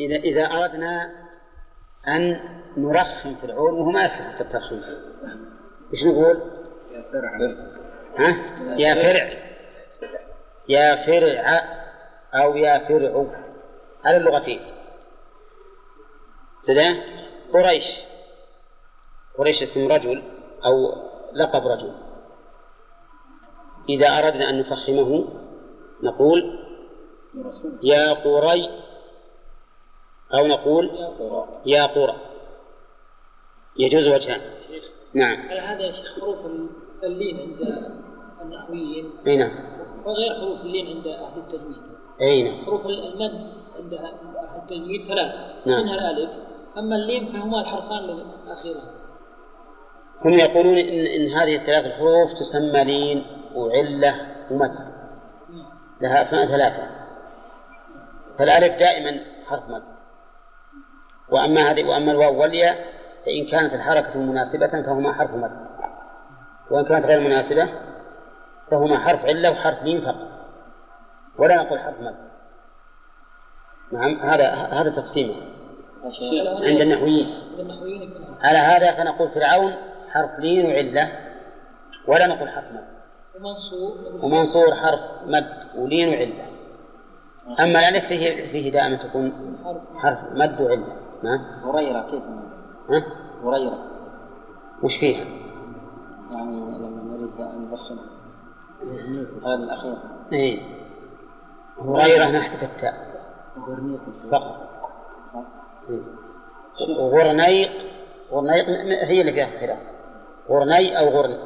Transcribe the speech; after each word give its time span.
إذا 0.00 0.16
إذا 0.16 0.44
أردنا 0.44 1.10
أن 2.08 2.40
نرخم 2.76 3.34
في 3.34 3.46
وهو 3.52 3.90
ما 3.90 4.04
يستحق 4.04 4.40
الترخيم 4.40 4.82
إيش 5.92 6.06
نقول؟ 6.06 6.40
يا 6.92 7.04
فرع 7.12 7.38
ها؟ 8.18 8.36
يا 8.78 8.94
فرع. 8.94 9.30
يا 10.68 11.06
فرع 11.06 11.62
أو 12.34 12.56
يا 12.56 12.88
فرع. 12.88 13.26
على 14.04 14.16
اللغتين 14.16 14.60
سدى 16.60 17.00
قريش. 17.52 17.84
قريش 19.38 19.62
اسم 19.62 19.92
رجل 19.92 20.22
أو 20.64 20.74
لقب 21.32 21.66
رجل. 21.66 21.94
إذا 23.88 24.08
أردنا 24.08 24.50
أن 24.50 24.60
نفخمه 24.60 25.24
نقول 26.02 26.58
يا 27.82 28.12
قري 28.12 28.89
أو 30.34 30.46
نقول 30.46 30.90
يا 31.66 31.86
قرى. 31.86 32.16
يجوز 33.78 34.08
وجهان. 34.08 34.40
نعم. 35.14 35.40
هل 35.40 35.58
هذا 35.58 35.80
يا 35.80 35.92
شيخ 35.92 36.20
حروف 36.20 36.38
اللين 37.04 37.40
عند 37.40 37.90
النحويين 38.42 39.10
أي 39.26 39.36
نعم. 39.36 39.50
وغير 40.04 40.34
حروف 40.34 40.60
اللين 40.60 40.96
عند 40.96 41.06
أهل 41.06 41.38
التجويد 41.38 41.76
أي 42.20 42.42
نعم. 42.42 42.64
حروف 42.64 42.86
المد 42.86 43.52
عند 43.78 43.94
أهل 43.94 44.62
التجويد 44.62 45.08
ثلاث 45.08 45.34
نعم. 45.66 45.82
منها 45.82 45.94
الألف. 45.94 46.30
أما 46.78 46.96
اللين 46.96 47.32
فهما 47.32 47.60
الحرفان 47.60 48.04
الأخيران. 48.44 48.90
هم 50.24 50.34
يقولون 50.34 50.78
إن, 50.78 51.06
إن 51.06 51.32
هذه 51.32 51.56
الثلاث 51.56 51.86
الحروف 51.86 52.30
تسمى 52.40 52.84
لين 52.84 53.26
وعلة 53.54 54.26
ومد. 54.50 54.74
لها 56.00 56.20
أسماء 56.20 56.46
ثلاثة. 56.46 56.82
فالألف 58.38 58.78
دائما 58.78 59.20
حرف 59.46 59.68
مد. 59.68 59.82
وأما 61.32 61.60
هذه 61.60 61.84
وأما 61.84 62.12
الواو 62.12 62.40
والياء 62.40 62.76
فإن 63.26 63.50
كانت 63.50 63.74
الحركة 63.74 64.18
مناسبة 64.18 64.82
فهما 64.82 65.12
حرف 65.12 65.30
مد. 65.30 65.50
وإن 66.70 66.84
كانت 66.84 67.06
غير 67.06 67.20
مناسبة 67.20 67.68
فهما 68.70 68.98
حرف 68.98 69.24
علة 69.24 69.50
وحرف 69.50 69.82
لين 69.82 70.00
فقط. 70.00 70.28
ولا 71.38 71.56
نقول 71.56 71.78
حرف 71.78 72.00
مد. 72.00 72.16
نعم 73.92 74.20
هذا 74.20 74.48
هذا 74.50 74.90
تقسيمه. 74.90 75.34
عند 76.44 76.80
النحويين. 76.80 77.34
على 78.40 78.58
هذا 78.58 78.90
فنقول 78.90 79.28
فرعون 79.28 79.72
حرف 80.08 80.30
لين 80.38 80.66
وعلة 80.66 81.12
ولا 82.08 82.26
نقول 82.26 82.48
حرف 82.48 82.64
مد. 82.72 82.84
ومنصوب 83.36 84.24
ومنصور 84.24 84.74
حرف 84.74 85.00
مد 85.26 85.48
ولين 85.76 86.08
وعلة. 86.08 86.50
أما 87.60 87.88
الألف 87.88 88.06
فيه 88.06 88.52
فيه 88.52 88.72
دائما 88.72 88.96
تكون 88.96 89.56
حرف 89.96 90.18
مد 90.32 90.60
وعلة. 90.60 91.09
نعم 91.22 91.40
هريرة 91.64 92.00
كيف؟ 92.10 92.22
ها؟ 92.90 93.04
هريرة. 93.44 93.78
وش 94.82 94.96
فيها؟ 94.96 95.24
يعني 96.30 96.78
لما 96.78 97.02
نريد 97.16 97.40
أن 97.40 97.68
نرسم 97.70 97.98
هذا 99.46 99.54
الأخير. 99.54 99.96
إيه. 100.32 100.60
هريرة 101.78 102.24
نحذف 102.38 102.62
التاء 102.62 103.10
فقط. 104.32 104.70
إيه. 105.90 106.00
غرنيق 106.98 107.70
غرنيق 108.32 108.64
هي 109.08 109.20
اللي 109.20 109.32
فيها 109.32 109.60
خلاف 109.60 109.78
غرني 110.50 110.98
أو 110.98 111.08
غرن 111.08 111.38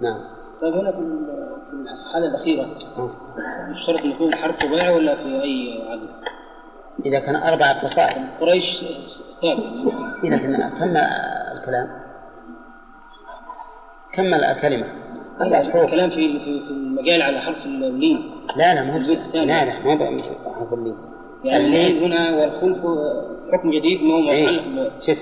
نعم. 0.00 0.20
طيب 0.60 0.74
هنا 0.74 0.92
في 0.92 0.98
ال- 0.98 1.26
في 1.70 1.72
الأفعال 1.76 2.24
الأخيرة. 2.24 2.64
آه. 2.98 3.10
يشترط 3.72 4.00
أن 4.00 4.10
يكون 4.10 4.34
حرف 4.34 4.64
رباعي 4.64 4.94
ولا 4.94 5.14
في 5.14 5.42
أي 5.42 5.88
عدد؟ 5.90 6.08
إذا 7.06 7.18
كان 7.18 7.36
أربع 7.36 7.72
فصائل. 7.72 8.26
قريش 8.40 8.84
ثابت. 9.42 9.94
إذا 10.24 10.36
كمل 10.78 10.96
الكلام؟ 11.56 11.88
كمل 14.12 14.44
الكلمة؟ 14.44 14.86
أربعة 15.40 15.70
حروف 15.70 15.84
الكلام 15.84 16.10
في 16.10 16.16
في 16.40 16.70
المجال 16.70 17.22
على 17.22 17.40
حرف 17.40 17.66
اللين. 17.66 18.30
لا 18.56 18.74
لا 18.74 18.82
مو. 18.82 18.98
لا 19.34 19.64
لا 19.64 19.80
ما 19.80 20.22
حرف 20.54 20.72
اللين. 20.72 20.96
يعني 21.44 21.66
اللين. 21.66 22.02
هنا 22.12 22.36
والخلف 22.36 22.78
حكم 23.52 23.70
جديد 23.70 24.02
ما 24.02 24.14
هو 24.14 24.20
متعلق. 24.20 24.62
ب- 24.66 25.00
شوف 25.00 25.18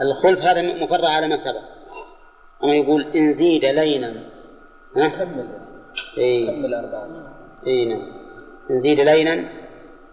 الخلف 0.00 0.40
هذا 0.40 0.84
مفرع 0.84 1.08
على 1.08 1.28
ما 1.28 1.36
سبق. 1.36 1.60
أما 2.64 2.74
يقول 2.74 3.02
إن 3.02 3.32
زيد 3.32 3.64
لينا. 3.64 4.14
ها؟ 4.96 5.08
كمل. 5.08 5.48
إيه. 6.18 6.46
كمل 6.50 6.74
أربعة. 6.74 7.06
إيه 7.66 7.94
نعم. 7.94 8.02
إن 8.70 8.80
زيد 8.80 9.00
لينا 9.00 9.44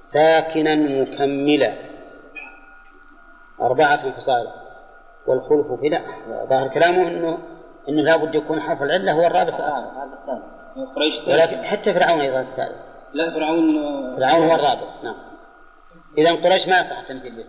ساكنا 0.01 0.75
مكملا. 0.75 1.73
أربعة 3.62 4.12
فصائل. 4.12 4.47
والخلف 5.28 5.79
في 5.79 5.89
لا. 5.89 6.01
ظاهر 6.50 6.67
كلامه 6.67 7.07
أنه 7.07 7.38
أنه 7.89 8.01
لابد 8.01 8.35
يكون 8.35 8.62
حرف 8.62 8.81
العلة 8.81 9.12
هو 9.12 9.28
الرابع. 9.28 9.51
في 9.51 9.59
الآخر. 9.59 9.88
هذا 9.88 10.17
الثاني. 10.22 10.85
قريش 10.95 11.16
ثالث 11.16 11.28
ولكن 11.29 11.63
حتى 11.63 11.94
فرعون 11.94 12.22
أيضا 12.22 12.41
الثالث. 12.41 12.78
لا 13.13 13.34
فرعون 13.34 13.75
فرعون 14.17 14.50
هو 14.50 14.56
الرابع. 14.56 14.88
نعم. 15.03 15.16
إذا 16.18 16.31
قريش 16.31 16.68
ما 16.68 16.79
يصح 16.79 17.00
التمثيل 17.00 17.35
به. 17.35 17.45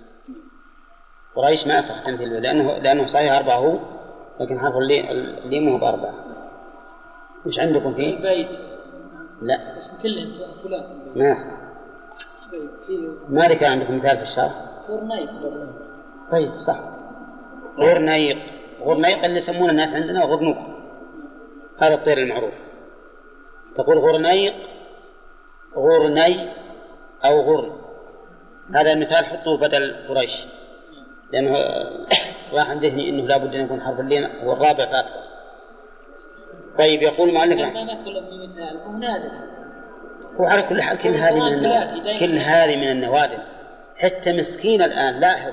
قريش 1.37 1.67
ما 1.67 1.79
يصح 1.79 1.97
التمثيل 1.97 2.31
به. 2.31 2.39
لأنه 2.39 2.79
لأنه 2.79 3.07
صحيح 3.07 3.37
أربعة 3.37 3.57
هو 3.57 3.79
لكن 4.41 4.61
حرف 4.61 4.77
اللي 4.77 5.11
اللي 5.45 5.61
مو 5.61 5.79
بأربعة. 5.79 6.15
وش 7.47 7.59
عندكم 7.59 7.95
فيه؟ 7.95 8.17
البيت. 8.17 8.49
لا. 9.43 9.79
اسم 9.79 10.03
كل 10.03 10.33
ثلاث 10.63 10.87
ما 11.17 11.31
يصح 11.31 11.72
ما 13.29 13.43
لك 13.49 13.63
عندكم 13.63 13.97
مثال 13.97 14.17
في 14.17 14.23
الشرح 14.23 14.53
غرنيق 14.89 15.31
طيب 16.33 16.59
صح. 16.59 16.79
غرنيق 17.79 18.39
غرنيق 18.81 19.25
اللي 19.25 19.37
يسمونه 19.37 19.71
الناس 19.71 19.95
عندنا 19.95 20.25
غرنوق 20.25 20.59
هذا 21.79 21.95
الطير 21.95 22.19
المعروف. 22.19 22.55
تقول 23.77 23.99
غرنيق 23.99 24.55
غرني 25.77 26.49
أو 27.25 27.41
غرن 27.41 27.73
هذا 28.75 28.93
المثال 28.93 29.25
حطوه 29.25 29.59
بدل 29.59 29.95
قريش. 30.09 30.47
لأنه 31.33 31.57
آه، 31.57 32.07
راح 32.55 32.71
عن 32.71 32.79
ذهني 32.79 33.09
أنه 33.09 33.27
لابد 33.27 33.55
أن 33.55 33.65
يكون 33.65 33.81
حرف 33.81 34.01
اللين 34.01 34.25
هو 34.25 34.53
الرابع 34.53 34.87
فأكثر. 34.87 35.23
طيب 36.79 37.03
يقول 37.03 37.29
المؤلف 37.29 37.59
ما 37.59 37.85
مثل 37.85 38.05
بمثال. 38.05 38.81
هو 38.87 38.93
نادر. 38.93 39.52
هو 40.41 40.47
على 40.47 40.63
كل 40.63 40.83
حال 40.83 40.99
كل 40.99 41.15
هذه 41.15 41.35
من 41.35 41.55
النوادر. 41.55 42.19
كل 42.21 42.39
هذه 42.39 42.77
من 42.77 42.91
النوادر. 42.91 43.39
حتى 43.97 44.33
مسكين 44.33 44.83
الآن 44.83 45.21
لاحظ 45.21 45.53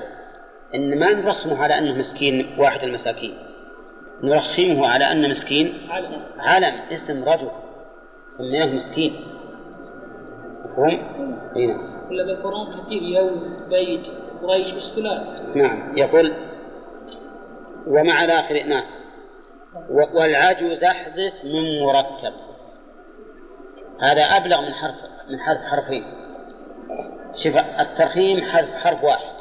إن 0.74 0.98
ما 0.98 1.12
نرخمه 1.12 1.62
على 1.62 1.78
أنه 1.78 1.98
مسكين 1.98 2.46
واحد 2.58 2.82
المساكين. 2.82 3.34
نرخمه 4.22 4.86
على 4.86 5.12
أن 5.12 5.30
مسكين 5.30 5.74
علم 6.38 6.74
اسم 6.92 7.24
رجل. 7.24 7.50
سميناه 8.38 8.66
مسكين. 8.66 9.12
مفهوم؟ 10.64 10.88
إي 11.56 11.66
نعم. 11.66 11.80
ولا 12.10 12.24
بالقرآن 12.24 12.66
كثير 12.66 13.02
يوم 13.02 13.66
بيت 13.70 14.02
قريش 14.42 14.70
بالثلاث 14.70 15.56
نعم. 15.56 15.98
يقول 15.98 16.32
ومع 17.86 18.24
الآخر 18.24 18.54
نعم. 18.68 18.84
والعجوز 19.90 20.84
أحذف 20.84 21.32
من 21.44 21.80
مركب. 21.80 22.49
هذا 24.00 24.22
أبلغ 24.22 24.60
من 24.60 24.74
حرف 24.74 24.94
من 25.28 25.40
حذف 25.40 25.60
حرفين. 25.64 26.04
شوف 27.34 27.56
الترخيم 27.56 28.40
حذف 28.44 28.74
حرف 28.74 29.04
واحد. 29.04 29.34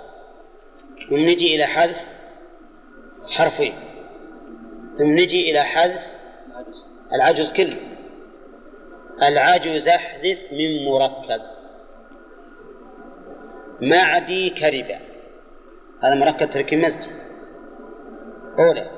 ثم 1.10 1.18
نجي 1.18 1.56
إلى 1.56 1.66
حذف 1.66 1.98
حرفين. 3.28 3.74
ثم 4.98 5.12
نجي 5.12 5.52
إلى 5.52 5.64
حذف 5.64 6.02
العجز 7.14 7.54
كله. 7.54 7.78
العجز 9.24 9.88
أحذف 9.88 10.40
من 10.52 10.86
مركب. 10.92 11.42
معدي 13.82 14.50
كربا 14.50 15.00
هذا 16.04 16.16
مركب 16.16 16.52
تركيب 16.52 16.80
مسجد. 16.80 17.12
أولى. 18.60 18.90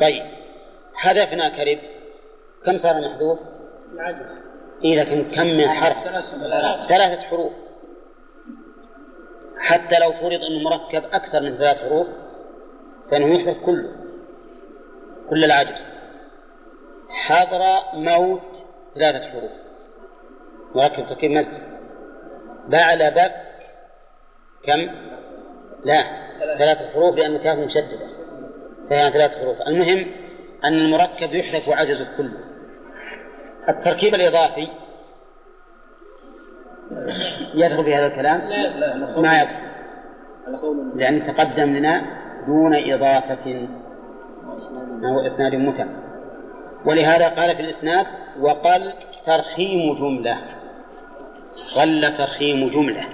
طيب. 0.00 0.22
حذفنا 0.94 1.48
كرب. 1.48 1.78
كم 2.66 2.78
صار 2.78 3.00
محذوف؟ 3.00 3.38
العجز 3.92 4.43
إيه 4.84 5.00
لكن 5.00 5.34
كم 5.36 5.46
من 5.46 5.68
حرف؟ 5.68 6.04
ثلاثة 6.88 7.20
حروف. 7.20 7.52
حتى 9.58 9.98
لو 9.98 10.12
فرض 10.12 10.44
أنه 10.44 10.58
مركب 10.64 11.04
أكثر 11.12 11.42
من 11.42 11.56
ثلاث 11.56 11.78
حروف 11.78 12.06
فإنه 13.10 13.26
يحذف 13.26 13.58
كله 13.64 13.92
كل 15.30 15.44
العجز. 15.44 15.86
حضر 17.08 17.60
موت 17.94 18.66
ثلاثة 18.94 19.30
حروف. 19.30 19.50
مركب 20.74 21.06
تركيب 21.06 21.30
مسجد. 21.30 21.62
بعلبك 22.68 23.32
كم؟ 24.64 24.88
لا 25.84 26.04
ثلاثة 26.58 26.90
حروف 26.94 27.16
لأن 27.16 27.38
كاف 27.38 27.58
مشددة. 27.58 28.08
فهي 28.90 29.10
ثلاث 29.10 29.38
حروف. 29.38 29.56
المهم 29.66 30.06
أن 30.64 30.74
المركب 30.74 31.34
يحذف 31.34 31.68
وعجزه 31.68 32.16
كله. 32.16 32.53
التركيب 33.68 34.14
الإضافي 34.14 34.68
يدخل 37.54 37.84
في 37.84 37.94
هذا 37.94 38.06
الكلام؟ 38.06 38.40
لا 38.40 38.78
لا 38.78 39.20
ما 39.20 39.42
يدخل. 39.42 39.64
لأن 40.94 41.26
تقدم 41.26 41.76
لنا 41.76 42.02
دون 42.46 42.74
إضافة 42.92 43.68
أو 45.04 45.26
إسناد 45.26 45.54
متم 45.54 45.96
ولهذا 46.86 47.28
قال 47.28 47.56
في 47.56 47.62
الإسناد 47.62 48.06
وقل 48.40 48.92
ترخيم 49.26 49.94
جملة. 49.94 50.38
قل 51.76 52.16
ترخيم 52.18 52.70
جملة. 52.70 53.06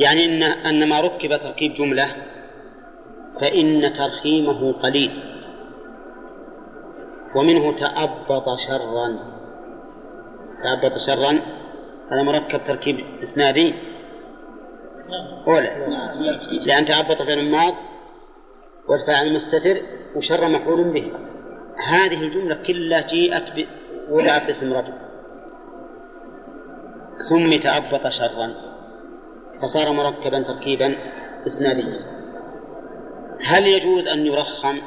يعني 0.00 0.24
إن 0.24 0.42
أن 0.42 0.88
ما 0.88 1.00
ركب 1.00 1.36
تركيب 1.36 1.74
جملة 1.74 2.08
فإن 3.40 3.92
ترخيمه 3.92 4.72
قليل. 4.72 5.37
ومنه 7.36 7.76
تأبط 7.76 8.58
شرا. 8.58 9.18
تأبط 10.62 10.98
شرا. 10.98 11.40
هذا 12.12 12.22
مركب 12.22 12.64
تركيب 12.64 13.04
إسنادي؟ 13.22 13.74
ولا 15.46 15.88
لأن 16.66 16.84
تأبط 16.84 17.22
فعل 17.22 17.38
الماض 17.38 17.74
والفاعل 18.88 19.26
المستتر 19.26 19.76
وشر 20.16 20.48
مفعول 20.48 20.84
به. 20.84 21.12
هذه 21.88 22.22
الجملة 22.22 22.54
كلها 22.54 23.06
جيءت. 23.06 23.68
وضعت 24.10 24.48
اسم 24.48 24.72
رجل. 24.72 24.92
سمي 27.28 27.58
تأبط 27.58 28.08
شرا. 28.08 28.54
فصار 29.62 29.92
مركبا 29.92 30.42
تركيبا 30.42 30.96
إسناديا. 31.46 31.98
هل 33.44 33.66
يجوز 33.66 34.08
أن 34.08 34.26
يرخم؟ 34.26 34.80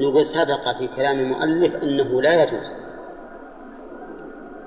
نقول 0.00 0.26
سبق 0.26 0.78
في 0.78 0.88
كلام 0.96 1.18
المؤلف 1.18 1.82
أنه 1.82 2.22
لا 2.22 2.42
يجوز 2.42 2.72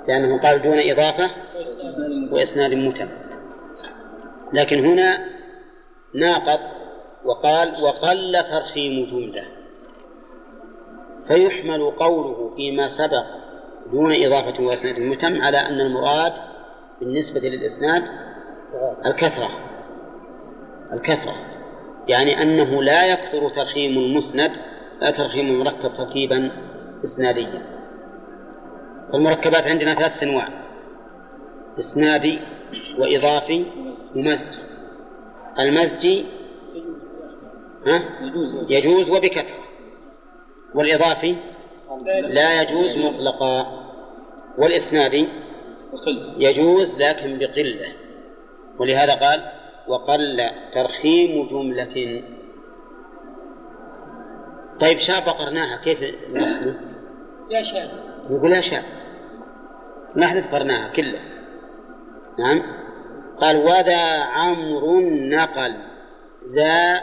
لأنه 0.08 0.42
قال 0.42 0.62
دون 0.62 0.80
إضافة 0.80 1.30
وإسناد 2.32 2.74
متم 2.74 3.08
لكن 4.54 4.86
هنا 4.86 5.36
ناقض 6.16 6.60
وقال 7.26 7.84
وقل 7.84 8.44
ترخيم 8.44 9.06
جملة. 9.12 9.44
فيحمل 11.28 11.92
قوله 11.92 12.56
فيما 12.56 12.88
سبق 12.88 13.26
دون 13.92 14.26
إضافة 14.26 14.64
وإسناد 14.64 15.00
متم 15.00 15.42
على 15.42 15.58
أن 15.58 15.82
المراد 15.82 16.34
بالنسبة 17.00 17.40
للإسناد 17.40 18.04
الكثرة. 19.06 19.50
الكثرة. 20.94 21.36
يعني 22.08 22.42
أنه 22.42 22.84
لا 22.84 23.06
يكثر 23.06 23.50
ترخيم 23.50 23.98
المسند 23.98 24.52
ترخيم 25.00 25.48
المركب 25.48 25.98
تركيبا 25.98 26.52
إسناديا. 27.04 27.62
المركبات 29.14 29.68
عندنا 29.68 29.96
ثلاثة 29.96 30.24
أنواع 30.24 30.48
إسنادي 31.80 32.40
وإضافي 33.00 33.66
ومزج. 34.16 34.58
المزجي 35.60 36.26
ها؟ 37.88 38.04
يجوز 38.70 39.10
وبكثرة. 39.10 39.66
والإضافي 40.76 41.36
لا 42.22 42.62
يجوز 42.62 42.98
مطلقا. 42.98 43.86
والإسنادي 44.58 45.28
يجوز 46.38 47.02
لكن 47.02 47.38
بقلة. 47.38 47.94
ولهذا 48.80 49.14
قال 49.14 49.52
وقل 49.88 50.50
ترخيم 50.74 51.48
جملة 51.48 52.24
طيب 54.82 54.98
شاء 54.98 55.26
بقرناها 55.26 55.78
كيف 55.84 56.00
نأخذه؟ 56.34 56.76
يا 57.50 57.64
شاب. 57.64 57.90
نقول 58.30 58.52
يا 58.52 58.62
شاء 58.62 58.84
نحذف 60.16 60.56
قرناها 60.56 60.94
كله. 60.94 61.20
نعم. 62.40 62.62
قال 63.42 63.58
وذا 63.58 64.24
عمرو 64.24 65.00
نقل. 65.10 65.76
ذا 66.56 67.02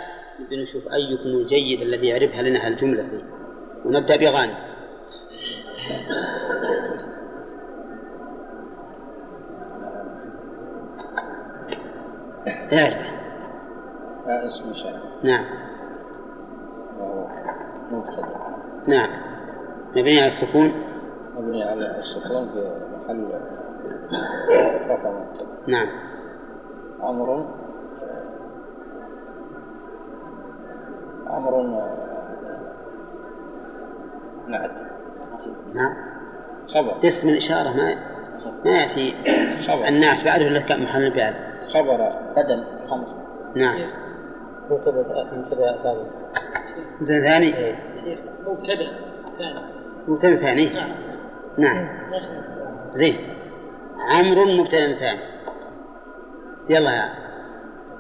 بنشوف 0.50 0.88
أيكم 0.88 1.28
الجيد 1.28 1.82
الذي 1.82 2.06
يعرفها 2.06 2.42
لنا 2.42 2.66
هالجملة 2.66 3.02
دي 3.02 3.24
ونبدأ 3.84 4.16
بغانم. 4.16 4.72
اعرف 12.72 13.12
اسم 14.26 14.74
شيء 14.74 14.96
نعم. 15.22 15.44
وهو 16.98 17.28
مبتدا 17.92 18.26
نعم. 18.86 19.10
مبني 19.90 20.18
على 20.18 20.26
السكون؟ 20.26 20.72
مبني 21.36 21.64
على 21.64 21.98
السكون 21.98 22.48
في 22.52 22.72
محل 22.96 23.26
رفع 24.90 25.10
مبتدا 25.10 25.46
نعم. 25.66 25.88
عمرو 27.00 27.46
عمرو 31.26 31.62
نعت. 34.48 34.70
نعم. 35.74 35.94
خبر. 36.74 37.08
اسم 37.08 37.28
الإشارة 37.28 37.76
ما 37.76 37.94
ما 38.64 38.70
يأتي. 38.70 39.14
خبر. 39.68 39.88
النعت 39.88 40.24
بعده 40.24 40.60
كم؟ 40.60 40.82
محل 40.82 41.06
الفعل. 41.06 41.34
خبر. 41.74 42.12
بدل. 42.36 42.64
خمس. 42.90 43.08
نعم. 43.54 43.90
مبتدا 44.70 45.82
ثاني 45.82 46.06
مبتدأ 47.00 47.20
ثاني؟ 47.20 47.54
مبتدأ 48.46 48.76
ثاني. 49.38 49.60
مبتدأ 50.08 50.40
ثاني؟ 50.40 50.72
نعم. 50.74 50.90
نعم. 51.58 51.88
زين. 52.92 53.16
عمرو 54.10 54.44
مبتدأ 54.44 54.92
ثاني. 54.92 55.20
يلا 56.70 56.90
يا. 56.96 57.08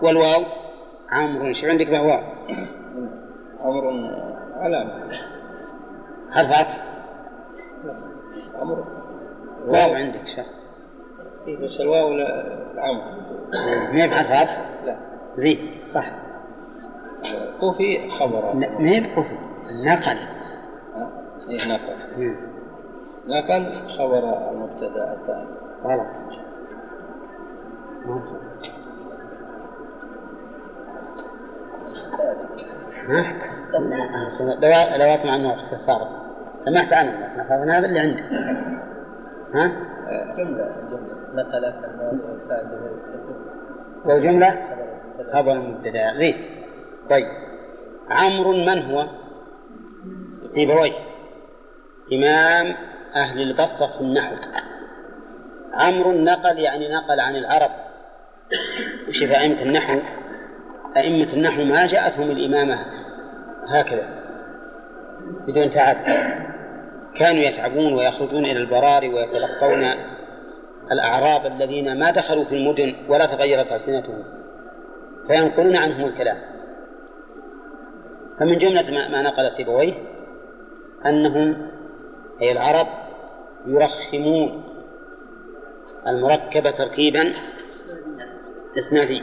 والواو؟ 0.02 0.42
عمرو 1.10 1.52
شو 1.52 1.66
عندك 1.68 1.86
بواو 1.86 2.20
عمرو 3.60 3.90
علامة 4.56 5.10
حرف 6.30 6.50
عطف. 6.50 6.78
عمرو. 8.54 8.84
واو 9.66 9.94
عندك 9.94 10.26
شو؟ 10.36 10.42
بس 11.62 11.80
الواو 11.80 12.12
لا- 12.14 12.72
العمر 12.72 13.22
ما 13.92 14.02
هي 14.02 14.08
بحرف 14.08 14.30
عطف؟ 14.30 14.86
لا. 14.86 14.96
زين. 15.36 15.80
صح. 15.86 16.10
كوفي 17.60 18.10
خبر. 18.20 18.54
ما 18.54 18.88
هي 18.90 19.00
بكفر 19.00 19.38
نقل؟ 19.86 20.18
إيه 21.50 21.68
نقل. 21.68 21.96
مم. 22.18 22.36
نقل 23.26 23.88
خبر 23.98 24.50
المبتدأ 24.50 25.12
الثاني. 25.12 25.46
غلط. 25.84 26.32
ها؟ 33.08 33.32
لو- 34.62 35.04
لوات 35.04 35.26
مع 35.26 35.36
انه 35.36 35.54
اختصار 35.54 36.08
سمعت 36.56 36.92
عنه. 36.92 37.10
اخذنا 37.42 37.78
هذا 37.78 37.86
اللي 37.86 37.98
عندك 37.98 38.22
ها؟ 39.54 39.72
جملة 40.36 40.68
جملة. 40.90 41.12
نقل 41.34 41.64
الماضي 41.64 42.18
والفاعل 42.30 42.66
لو 44.06 44.18
جملة؟ 44.18 44.58
خبر 45.32 45.54
مبتدا 45.58 46.14
زين. 46.14 46.34
طيب. 47.10 47.26
عمرو 48.10 48.52
من 48.52 48.82
هو؟ 48.82 49.06
سيبويه 50.54 50.92
إمام 52.12 52.74
أهل 53.16 53.40
البصرة 53.42 53.86
في 53.86 54.00
النحو. 54.00 54.34
عمرو 55.74 56.12
نقل 56.12 56.58
يعني 56.58 56.88
نقل 56.88 57.20
عن 57.20 57.36
العرب. 57.36 57.70
وشوف 59.08 59.30
أئمة 59.30 59.62
النحو؟ 59.62 59.98
أئمة 60.96 61.32
النحو 61.32 61.64
ما 61.64 61.86
جاءتهم 61.86 62.30
الإمامة 62.30 62.78
هكذا. 63.68 64.08
بدون 65.48 65.70
تعب. 65.70 65.96
كانوا 67.18 67.42
يتعبون 67.42 67.94
ويخرجون 67.94 68.44
إلى 68.44 68.58
البراري 68.58 69.08
ويتلقون 69.08 69.84
الأعراب 70.92 71.46
الذين 71.46 71.98
ما 71.98 72.10
دخلوا 72.10 72.44
في 72.44 72.54
المدن 72.54 72.94
ولا 73.08 73.26
تغيرت 73.26 73.72
ألسنتهم. 73.72 74.24
فينقلون 75.26 75.76
عنهم 75.76 76.04
الكلام. 76.04 76.51
فمن 78.38 78.58
جملة 78.58 78.90
ما- 79.08 79.22
نقل 79.22 79.50
سيبويه 79.50 79.94
أنهم 81.06 81.70
أي 82.42 82.52
العرب 82.52 82.86
يرخمون 83.66 84.62
المركب 86.06 86.74
تركيبا 86.74 87.32
إسناديا. 88.78 89.22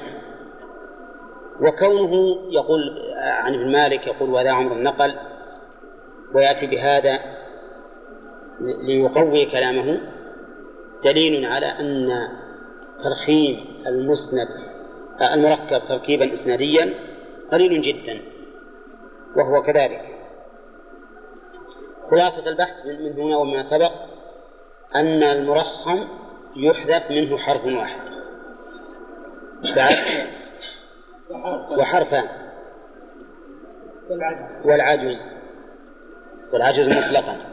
وكونه 1.62 2.38
يقول 2.52 2.80
عن 3.18 3.54
ابن 3.54 3.72
مالك 3.72 4.08
يقول 4.08 4.30
وهذا 4.30 4.52
عمر 4.52 4.72
النقل 4.76 5.16
ويأتي 6.36 6.68
بهذا 6.68 7.20
ليقوي 8.62 9.46
كلامه 9.46 10.00
دليل 11.04 11.46
على 11.46 11.66
أن 11.66 12.10
ترخيم 13.04 13.66
المسند 13.88 14.48
المركب 15.34 15.82
تركيبا 15.88 16.34
إسناديا 16.34 16.94
قليل 17.52 17.82
جدا. 17.82 18.22
وهو 19.36 19.62
كذلك. 19.64 20.16
خلاصة 22.12 22.50
البحث 22.50 22.86
من 22.86 23.20
هنا 23.20 23.38
وما 23.38 23.64
سبق 23.64 23.92
أن 24.96 25.24
المرخم 25.24 26.08
يحذف 26.56 27.12
منه 27.12 27.38
حرف 27.38 27.66
واحد. 27.66 28.00
بعد؟ 29.76 29.96
وحرفان. 31.78 32.28
والعجز. 34.66 35.28
والعجز 36.54 36.88
مطلقا. 36.88 37.46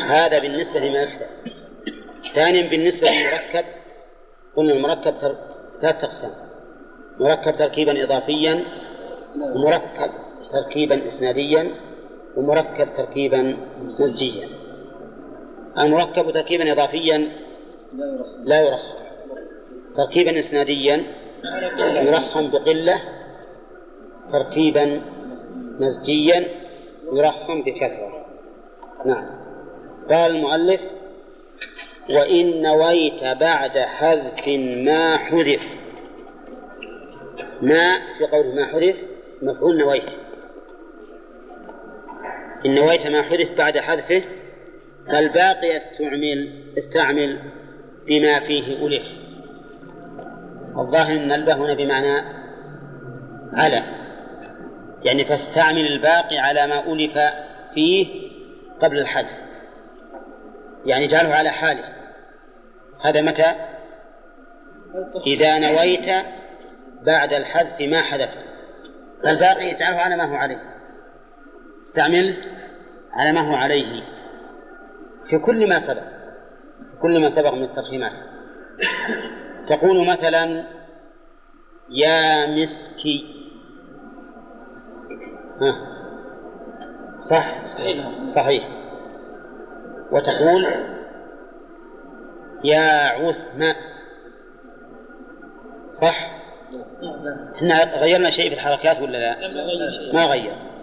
هذا 0.00 0.38
بالنسبة 0.38 0.80
لما 0.80 1.02
يحذف. 1.02 1.28
ثانيا 2.34 2.70
بالنسبة 2.70 3.08
للمركب. 3.08 3.64
قلنا 4.56 4.72
المركب 4.72 5.14
ثلاث 5.80 6.04
أقسام. 6.04 6.30
مركب 7.20 7.56
تركيبا 7.58 8.04
إضافيا. 8.04 8.64
ومركب 9.36 10.23
تركيبا 10.52 11.06
إسناديا 11.06 11.70
ومركب 12.36 12.88
تركيبا 12.96 13.56
مزجيا 14.00 14.48
المركب 15.80 16.30
تركيبا 16.30 16.72
إضافيا 16.72 17.28
لا 18.44 18.60
يرخم 18.60 19.04
تركيبا 19.96 20.38
إسناديا 20.38 21.04
يرخم 21.78 22.50
بقلة 22.50 23.00
تركيبا 24.32 25.02
مزجيا 25.80 26.48
يرخم 27.12 27.62
بكثرة. 27.62 28.26
نعم. 29.06 29.26
قال 30.08 30.30
المؤلف 30.30 30.80
وإن 32.10 32.62
نويت 32.62 33.24
بعد 33.24 33.78
حذف 33.78 34.48
ما 34.84 35.16
حذف. 35.16 35.62
ما 37.62 37.98
في 38.18 38.26
قوله 38.32 38.54
ما 38.54 38.66
حذف 38.66 38.96
مفعول 39.42 39.78
نويت. 39.78 40.10
إن 42.66 42.74
نويت 42.74 43.06
ما 43.06 43.22
حذف 43.22 43.58
بعد 43.58 43.78
حذفه 43.78 44.22
فالباقي 45.06 45.76
استعمل 45.76 46.64
استعمل 46.78 47.38
بما 48.06 48.40
فيه 48.40 48.86
ألف. 48.86 49.06
الظاهر 50.78 51.16
أن 51.16 51.32
الباء 51.32 51.56
هنا 51.56 51.74
بمعنى 51.74 52.24
على. 53.52 53.82
يعني 55.04 55.24
فاستعمل 55.24 55.86
الباقي 55.86 56.38
على 56.38 56.66
ما 56.66 56.92
ألف 56.92 57.18
فيه 57.74 58.06
قبل 58.80 58.98
الحذف 58.98 59.44
يعني 60.86 61.04
اجعله 61.04 61.34
على 61.34 61.50
حاله. 61.50 61.84
هذا 63.04 63.20
متى؟ 63.20 63.54
إذا 65.26 65.58
نويت 65.58 66.06
بعد 67.02 67.32
الحذف 67.32 67.80
ما 67.80 68.02
حذفت. 68.02 68.48
فالباقي 69.24 69.76
اجعله 69.76 69.96
على 69.96 70.16
ما 70.16 70.24
هو 70.24 70.34
عليه. 70.34 70.73
استعمل 71.84 72.36
على 73.12 73.32
ما 73.32 73.50
هو 73.50 73.54
عليه 73.54 74.02
في 75.30 75.38
كل 75.38 75.68
ما 75.68 75.78
سبق 75.78 76.02
في 76.92 76.96
كل 77.02 77.20
ما 77.20 77.28
سبق 77.30 77.54
من 77.54 77.62
الترخيمات 77.62 78.12
تقول 79.66 80.06
مثلا 80.06 80.66
يا 81.90 82.46
مسكي. 82.46 83.34
ها. 85.60 85.74
صح 87.30 87.66
صحيح 88.28 88.68
وتقول 90.12 90.66
يا 92.64 93.08
عثمان 93.08 93.74
صح؟ 95.90 96.30
إحنا 97.56 97.98
غيرنا 98.00 98.30
شيء 98.30 98.48
في 98.48 98.54
الحركات 98.54 99.00
ولا 99.02 99.18
لا؟ 99.18 99.48
ما 100.12 100.24
غير. 100.26 100.73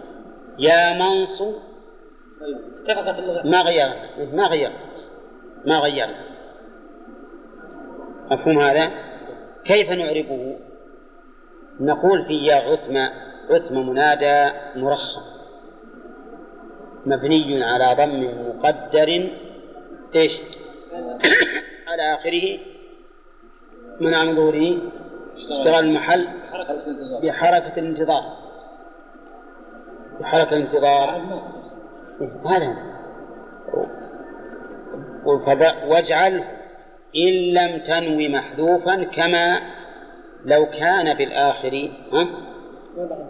يا 0.62 0.82
منصو 1.00 1.52
ما 3.44 3.62
غيرنا 3.62 3.96
ما 4.32 4.46
غيرنا 4.46 4.78
ما 5.66 5.78
غيرنا 5.78 6.32
مفهوم 8.30 8.58
هذا؟ 8.58 8.90
كيف 9.64 9.90
نعربه 9.90 10.56
نقول 11.80 12.26
في 12.26 12.46
يا 12.46 12.54
عثمة 12.54 13.10
عثمة 13.50 13.82
منادى 13.82 14.58
مرخم 14.76 15.22
مبني 17.06 17.64
على 17.64 17.94
ضم 17.98 18.22
مقدر. 18.48 19.30
إيش؟ 20.14 20.40
على 21.88 22.18
منع 24.00 24.24
من 24.24 24.36
ظهوره؟ 24.36 24.78
اشتغال 25.50 25.84
المحل 25.84 26.28
بحركة 27.22 27.78
الانتظار. 27.78 28.51
بحركة 30.22 30.56
الانتظار 30.56 31.22
هذا 35.46 35.84
واجعل 35.86 36.44
إن 37.16 37.32
لم 37.54 37.78
تنوي 37.78 38.28
محذوفا 38.28 39.04
كما 39.04 39.58
لو 40.44 40.66
كان 40.66 41.14
بالآخر 41.14 41.90
ها؟ 42.12 42.26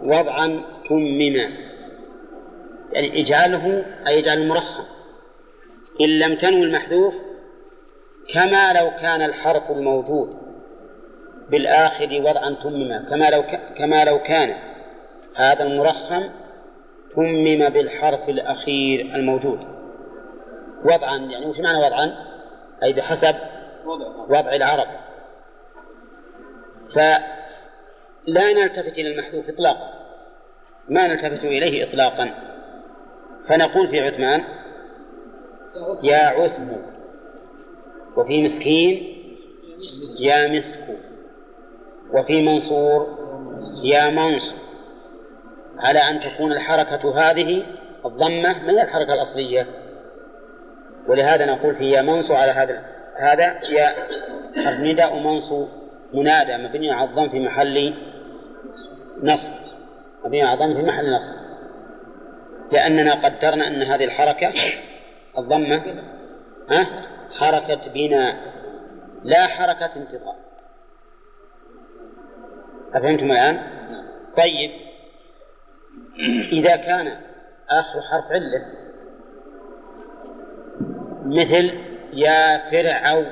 وضعا 0.03 0.63
تمما 0.89 1.49
يعني 2.93 3.21
اجعله 3.21 3.85
أي 4.07 4.19
اجعل 4.19 4.37
المرخم 4.37 4.83
إن 6.01 6.09
لم 6.09 6.35
تنوي 6.35 6.63
المحذوف 6.63 7.13
كما 8.33 8.73
لو 8.73 8.91
كان 9.01 9.21
الحرف 9.21 9.71
الموجود 9.71 10.37
بالآخر 11.49 12.21
وضعا 12.21 12.55
تمما 12.63 13.05
كما 13.09 13.29
لو. 13.29 13.43
كما 13.77 14.05
لو 14.05 14.19
كان 14.19 14.55
هذا 15.35 15.63
المرخم 15.63 16.29
تمم 17.15 17.69
بالحرف 17.69 18.29
الأخير 18.29 19.01
الموجود. 19.01 19.59
وضعا 20.85 21.17
يعني 21.17 21.45
وش 21.45 21.59
معنى 21.59 21.77
وضعا؟ 21.77 22.15
أي 22.83 22.93
بحسب 22.93 23.35
وضع 24.29 24.55
العرب. 24.55 24.87
فلا 26.95 28.53
نلتفت 28.53 28.99
إلى 28.99 29.11
المحذوف 29.13 29.49
إطلاقا. 29.49 29.93
ما 30.89 31.07
نلتفت 31.07 31.43
إليه 31.43 31.89
إطلاقا. 31.89 32.29
فنقول 33.47 33.87
في 33.87 33.99
عثمان 33.99 34.43
يا 36.03 36.17
عثم 36.17 36.67
وفي 38.17 38.43
مسكين 38.43 39.17
يا 40.21 40.47
مسك 40.47 40.79
وفي 42.13 42.41
منصور 42.41 43.17
يا 43.83 44.09
منصور. 44.09 44.59
على 45.79 45.99
أن 45.99 46.19
تكون 46.19 46.51
الحركة 46.51 47.19
هذه 47.19 47.63
الضمة 48.05 48.63
من 48.63 48.79
الحركة 48.79 49.13
الأصلية. 49.13 49.67
ولهذا 51.07 51.45
نقول 51.45 51.75
في 51.75 51.91
يا 51.91 52.01
منصو 52.01 52.33
على 52.33 52.51
هذا 52.51 52.85
هذا 53.17 53.59
يا 53.69 53.95
حرف 54.65 54.79
نداء 54.79 55.15
ومنصو 55.15 55.67
منادى 56.13 56.57
مبني 56.57 56.91
على 56.91 57.09
الضم 57.09 57.29
في 57.29 57.39
محل 57.39 57.93
نصب. 59.23 59.51
مبني 60.25 60.43
على 60.43 60.53
الضم 60.53 60.73
في 60.73 60.87
محل 60.87 61.15
نصب. 61.15 61.33
لأننا 62.71 63.13
قدرنا 63.13 63.67
أن 63.67 63.81
هذه 63.81 64.05
الحركة 64.05 64.53
الضمة 65.37 65.83
ها 66.69 66.87
حركة 67.39 67.91
بناء 67.93 68.35
لا 69.23 69.47
حركة 69.47 69.91
انتظار. 69.95 70.35
أفهمتم 72.93 73.31
الآن؟ 73.31 73.61
طيب. 74.37 74.82
إذا 76.53 76.75
كان 76.75 77.07
آخر 77.69 78.01
حرف 78.11 78.31
علة 78.31 78.65
مثل 81.25 81.73
يا 82.13 82.57
فرعون 82.71 83.25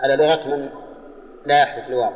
على 0.00 0.16
لغة 0.16 0.56
من 0.56 0.70
لا 1.46 1.62
يحذف 1.62 1.88
الواو. 1.88 2.12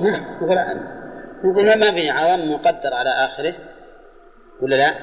نعم 0.00 0.96
نقول 1.44 1.78
ما 1.78 1.90
بني 1.90 2.10
عظم 2.10 2.52
مقدر 2.52 2.94
على 2.94 3.10
آخره 3.10 3.54
ولا 4.62 4.76
لا؟ 4.76 4.94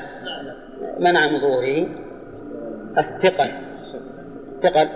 منع 1.00 1.28
من 1.28 1.40
ظهوره. 1.40 1.88
الثقل. 2.98 3.52
ثقل. 4.64 4.90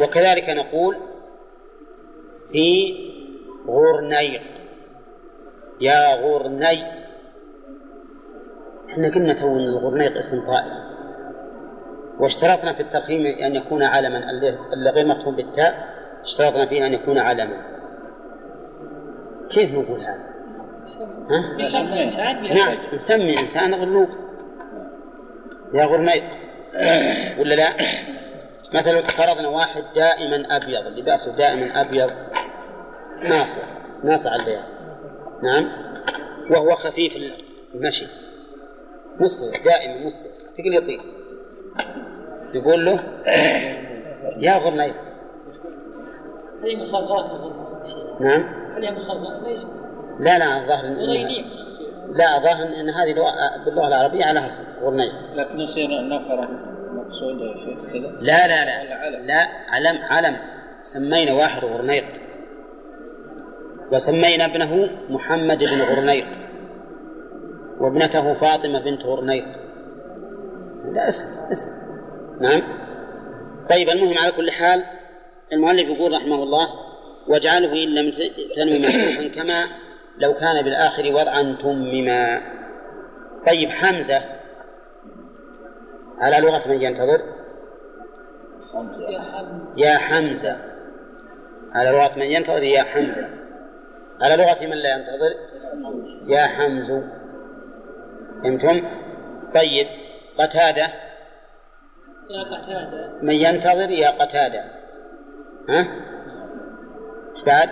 وكذلك 0.00 0.48
نقول 0.48 0.96
في 2.56 2.94
غرنيق 3.68 4.42
يا 5.80 6.14
غرني 6.14 6.82
إحنا 8.90 9.08
قلنا 9.14 9.40
تو 9.40 9.56
ان 9.56 9.60
الغرنيق 9.64 10.16
اسم 10.18 10.46
طائر. 10.46 10.72
واشترطنا 12.20 12.72
في 12.72 12.80
الترخيم 12.80 13.26
أن 13.26 13.54
يكون 13.54 13.82
علما 13.82 14.18
اللي 14.72 14.90
غير 14.90 15.06
مكتوب 15.06 15.36
بالتاء 15.36 15.74
اشترطنا 16.24 16.66
فيه 16.66 16.86
أن 16.86 16.92
يكون 16.92 17.18
علما 17.18 17.56
كيف 19.50 19.70
نقول 19.74 20.00
هذا؟ 20.00 20.24
ها؟ 21.30 21.56
نعم 22.54 22.76
نسمي 22.94 23.38
إنسان 23.40 23.74
غلوق 23.74 24.08
يا 25.74 25.84
غرنيق 25.84 26.24
ولا 27.40 27.54
لا؟ 27.54 27.70
مثلا 28.74 29.00
فرضنا 29.00 29.48
واحد 29.48 29.84
دائما 29.94 30.56
أبيض 30.56 30.86
لباسه 30.98 31.36
دائما 31.36 31.80
أبيض 31.80 32.10
ناصع 33.22 33.62
ناصع 34.04 34.34
البياض. 34.34 34.64
نعم؟ 35.42 35.68
وهو 36.50 36.76
خفيف 36.76 37.12
المشي. 37.74 38.06
مسلم 39.20 39.64
دائما 39.64 40.06
مسلم 40.06 40.30
تقول 40.56 40.74
يطير 40.74 41.00
يقول 42.54 42.84
له 42.84 43.00
يا 44.38 44.58
غرنيط 44.58 44.94
هذه 46.62 46.76
مصغرات. 46.76 47.24
نعم؟ 48.20 48.42
هل 48.76 48.84
هي 48.84 48.92
مصغرات؟ 48.92 49.42
ليست 49.46 49.68
لا 50.20 50.38
لا 50.38 50.58
الظاهر 50.58 50.86
لا 52.08 52.36
الظاهر 52.36 52.66
إن 52.80 52.90
هذه 52.90 53.14
باللغة 53.64 53.88
العربية 53.88 54.24
على 54.24 54.46
أصل 54.46 54.62
غرنيط 54.82 55.12
لكن 55.34 55.60
يصير 55.60 56.08
نفر 56.08 56.48
مقصود 56.96 57.38
كذا؟ 57.92 58.08
لا 58.22 58.48
لا 58.48 58.64
لا. 58.64 58.94
علم؟ 58.94 59.26
لا 59.26 59.48
علم 59.68 59.98
علم. 60.02 60.36
سمينا 60.82 61.32
واحد 61.32 61.64
غرنيط. 61.64 62.04
وسمينا 63.92 64.44
ابنه 64.44 64.90
محمد 65.08 65.58
بن 65.58 65.82
غرنيط. 65.82 66.26
وابنته 67.80 68.34
فاطمة 68.34 68.84
بنت 68.84 69.02
غرنيط. 69.02 69.44
لا 70.92 71.08
اسم 71.08 71.26
اسم 71.52 71.70
نعم. 72.40 72.62
طيب 73.70 73.88
المهم 73.88 74.18
على 74.18 74.32
كل 74.32 74.50
حال 74.50 74.84
المؤلف 75.52 75.88
يقول 75.88 76.12
رحمه 76.12 76.42
الله 76.42 76.68
واجعله 77.28 77.72
إن 77.72 77.94
لم 77.94 78.12
تنم 78.56 78.82
مفتوحا 78.82 79.28
كما 79.34 79.66
لو 80.18 80.34
كان 80.34 80.62
بالآخر 80.64 81.12
وضعا 81.12 81.56
تمما. 81.62 82.40
طيب 83.46 83.68
حمزة 83.68 84.35
على 86.18 86.46
لغة 86.46 86.68
من 86.68 86.82
ينتظر؟ 86.82 87.20
يا 89.76 89.96
حمزة. 89.96 90.56
على 91.74 91.90
لغة 91.90 92.18
من 92.18 92.26
ينتظر؟ 92.26 92.62
يا 92.62 92.82
حمزة. 92.82 93.28
على 94.22 94.36
لغة 94.42 94.66
من 94.66 94.76
لا 94.76 94.96
ينتظر؟ 94.96 95.34
يا 96.26 96.46
حمز 96.46 96.92
فهمتم؟ 98.42 98.88
طيب. 99.54 99.86
قتادة. 100.38 100.86
يا 102.30 102.42
قتادة. 102.42 103.12
من 103.22 103.34
ينتظر 103.34 103.90
يا 103.90 104.10
قتادة. 104.10 104.64
ها؟ 105.68 105.86
إيش 107.36 107.44
بعد؟ 107.46 107.68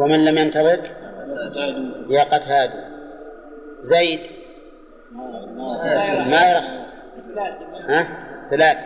ومن 0.00 0.24
لم 0.24 0.38
ينتظر؟ 0.38 0.80
يا 2.08 2.24
قتاد 2.24 2.70
زيد. 3.78 4.41
ما 6.30 6.50
يرخ 6.50 6.64
ها؟ 7.88 8.08
ثلاث. 8.50 8.76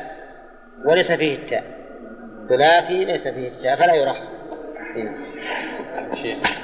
وليس 0.85 1.13
فيه 1.13 1.37
التاء. 1.37 1.65
ثلاثي 2.49 3.05
ليس 3.05 3.29
فيه 3.29 3.49
التاء 3.49 3.77
فلا 3.77 3.95
يرخ. 3.95 4.17
هنا. 4.97 5.17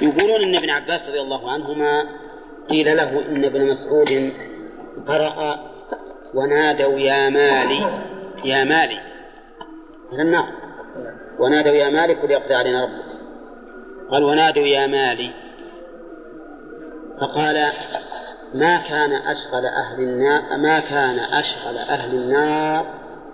يقولون 0.01 0.43
إن 0.43 0.55
ابن 0.55 0.69
عباس 0.69 1.09
رضي 1.09 1.21
الله 1.21 1.51
عنهما 1.51 2.03
قيل 2.69 2.97
له 2.97 3.25
إن 3.29 3.45
ابن 3.45 3.65
مسعود 3.65 4.33
قرأ 5.07 5.59
ونادوا 6.35 6.99
يا 6.99 7.29
مالي 7.29 8.01
يا 8.45 8.63
مالي. 8.63 8.99
إلى 10.13 10.21
النار. 10.21 10.45
ونادوا 11.39 11.73
يا 11.73 11.89
مالك 11.89 12.21
قل 12.21 12.31
يقضي 12.31 12.53
علينا 12.53 12.83
ربك. 12.83 13.03
قال 14.09 14.23
ونادوا 14.23 14.67
يا 14.67 14.87
مالي. 14.87 15.33
فقال 17.21 17.55
ما 18.53 18.77
كان 18.89 19.11
أشغل 19.11 19.65
أهل 19.65 19.99
النار 19.99 20.57
ما 20.57 20.79
كان 20.79 21.19
أشغل 21.19 21.77
أهل 21.77 22.15
النار 22.15 22.85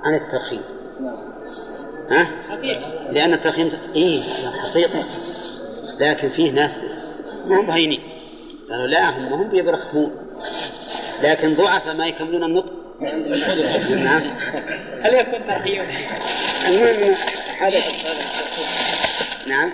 عن 0.03 0.15
الترخيم. 0.15 0.61
ها؟ 2.11 2.27
لأن 3.11 3.33
الترخيم 3.33 3.71
إيه 3.95 4.21
حقيقة. 4.61 5.03
لكن 5.99 6.29
فيه 6.29 6.51
ناس 6.51 6.83
ما 7.47 7.59
هم 7.59 7.67
بهينين 7.67 8.01
قالوا 8.69 8.87
لا 8.87 9.09
هم 9.09 9.29
ما 9.29 9.35
هم 9.35 9.49
بيبرخمون. 9.49 10.11
لكن 11.23 11.53
ضعف 11.53 11.87
ما 11.87 12.07
يكملون 12.07 12.43
النطق. 12.43 12.73
نعم. 13.89 14.37
هل 15.03 15.13
يكون 15.13 15.47
تحيون؟ 15.47 15.87
المهم 16.67 17.15
حدث. 17.57 18.05
نعم. 19.47 19.71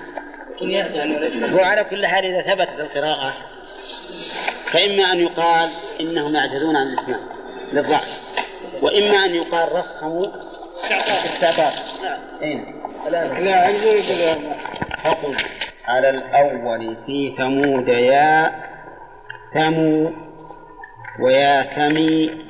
هو 1.53 1.59
على 1.59 1.83
كل 1.83 2.07
حال 2.07 2.25
إذا 2.25 2.41
ثبتت 2.41 2.79
القراءة 2.79 3.33
فإما 4.71 5.11
أن 5.11 5.19
يقال 5.19 5.69
إنهم 6.01 6.35
يعجزون 6.35 6.75
عن 6.75 6.87
الإتمام 6.87 7.19
للضعف 7.73 8.35
وإما 8.81 9.25
أن 9.25 9.35
يقال 9.35 9.71
رخموا 9.71 10.27
استعطاف 11.25 11.73
أين 12.41 12.81
لا 13.43 13.55
عايزين 13.55 14.01
كذا 14.01 14.55
فقل 15.03 15.35
على 15.85 16.09
الأول 16.09 16.97
في 17.05 17.35
ثمود 17.37 17.87
يا 17.87 18.51
ثمو 19.53 20.11
ويا 21.19 21.63
ثمي 21.63 22.45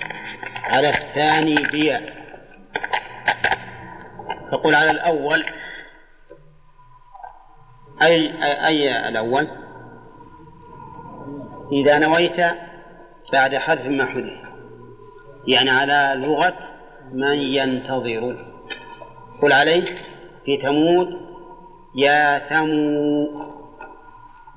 على 0.63 0.89
الثاني 0.89 1.55
بيا 1.55 2.13
فقل 4.51 4.75
على 4.75 4.91
الأول 4.91 5.45
أي 8.01 8.33
أي 8.67 9.07
الأول؟ 9.07 9.64
إذا 11.71 11.99
نويت 11.99 12.37
بعد 13.33 13.55
حذف 13.55 13.85
ما 13.85 14.05
حذف. 14.05 14.33
يعني 15.47 15.69
على 15.69 16.25
لغة 16.25 16.57
من 17.13 17.37
ينتظر. 17.37 18.35
قل 19.41 19.53
عليه. 19.53 19.85
في 20.45 20.57
ثمود. 20.61 21.25
يا 21.95 22.39
ثمو 22.39 23.27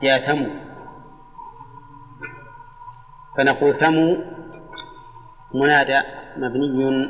يا 0.02 0.18
ثمو 0.18 0.50
فنقول 3.36 3.80
ثمو 3.80 4.16
منادى 5.54 6.00
مبني 6.36 7.08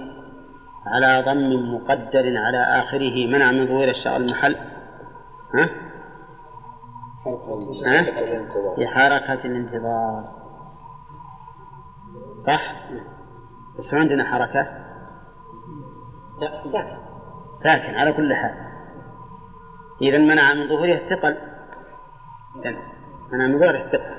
على 0.87 1.23
ضم 1.27 1.75
مقدر 1.75 2.37
على 2.37 2.83
آخره 2.83 3.27
منع 3.27 3.51
من 3.51 3.67
ظهور 3.67 3.89
الشغل 3.89 4.17
المحل. 4.17 4.57
ها؟ 5.55 5.69
ها؟ 7.87 8.03
في 8.77 8.87
حركة 8.87 9.47
الانتظار. 9.47 10.25
صح؟ 12.47 12.89
بس 13.79 13.95
عندنا 13.95 14.25
حركة. 14.25 14.63
لا 16.41 16.61
ساكن. 16.73 16.99
ساكن 17.63 17.95
على 17.95 18.13
كل 18.13 18.35
حال. 18.35 18.55
إذا 20.03 20.19
منع 20.19 20.55
من 20.55 20.69
ظهوره 20.69 20.95
الثقل. 20.95 21.37
منع 23.33 23.47
من 23.47 23.59
ظهوره 23.59 23.85
الثقل. 23.85 24.19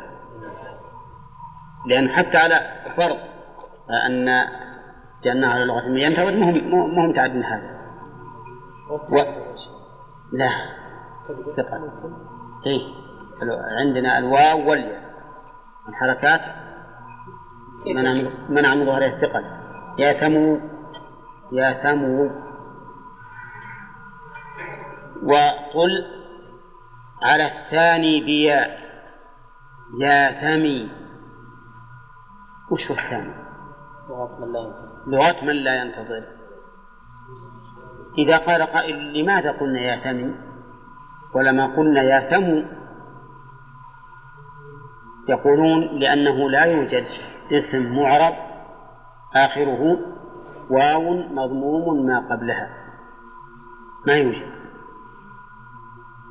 لأن 1.85 2.09
حتى 2.09 2.37
على 2.37 2.55
فرض 2.97 3.17
أن 4.05 4.25
جعلنا 5.23 5.47
على 5.47 5.65
لغة 5.65 5.87
من 5.87 5.97
ينتظر 5.97 6.31
مهم 6.31 6.69
مهم 6.95 7.13
تعد 7.13 7.31
هذا. 7.31 7.79
و... 8.89 9.15
لا. 10.33 10.49
ثقل. 11.57 11.91
إيه. 12.65 12.98
عندنا 13.79 14.17
الواو 14.17 14.69
والياء. 14.69 15.09
الحركات 15.89 16.41
منع 17.95 18.13
من- 18.13 18.31
منع 18.49 18.75
من 18.75 18.85
ظهورها 18.85 19.07
الثقل. 19.07 19.43
يا 19.99 20.13
ثمو 20.13 20.59
يا 21.51 21.73
ثمو 21.83 22.29
وقل 25.23 26.05
على 27.23 27.45
الثاني 27.45 28.21
بياء. 28.21 28.79
يا 30.01 30.31
ثمي. 30.41 30.89
وش 32.71 32.91
هو 32.91 32.97
الثاني؟ 32.97 33.33
لغة 34.09 34.45
من 34.45 34.51
لا 34.53 34.59
ينفع 34.59 34.89
لغة 35.07 35.45
من 35.45 35.55
لا 35.55 35.75
ينتظر. 35.81 36.23
إذا 38.17 38.37
قال 38.37 38.61
قائل 38.61 39.13
لماذا 39.13 39.51
قلنا 39.51 39.79
يا 39.79 40.03
ثمي؟ 40.03 40.35
ولما 41.35 41.65
قلنا 41.75 42.01
يا 42.01 42.29
ثمو 42.29 42.78
يقولون 45.29 45.99
لأنه 45.99 46.49
لا 46.49 46.63
يوجد 46.65 47.03
اسم 47.51 47.95
معرب 47.95 48.33
آخره 49.35 49.97
واو 50.71 51.13
مضموم 51.13 52.05
ما 52.05 52.19
قبلها. 52.19 52.69
ما 54.07 54.13
يوجد 54.13 54.51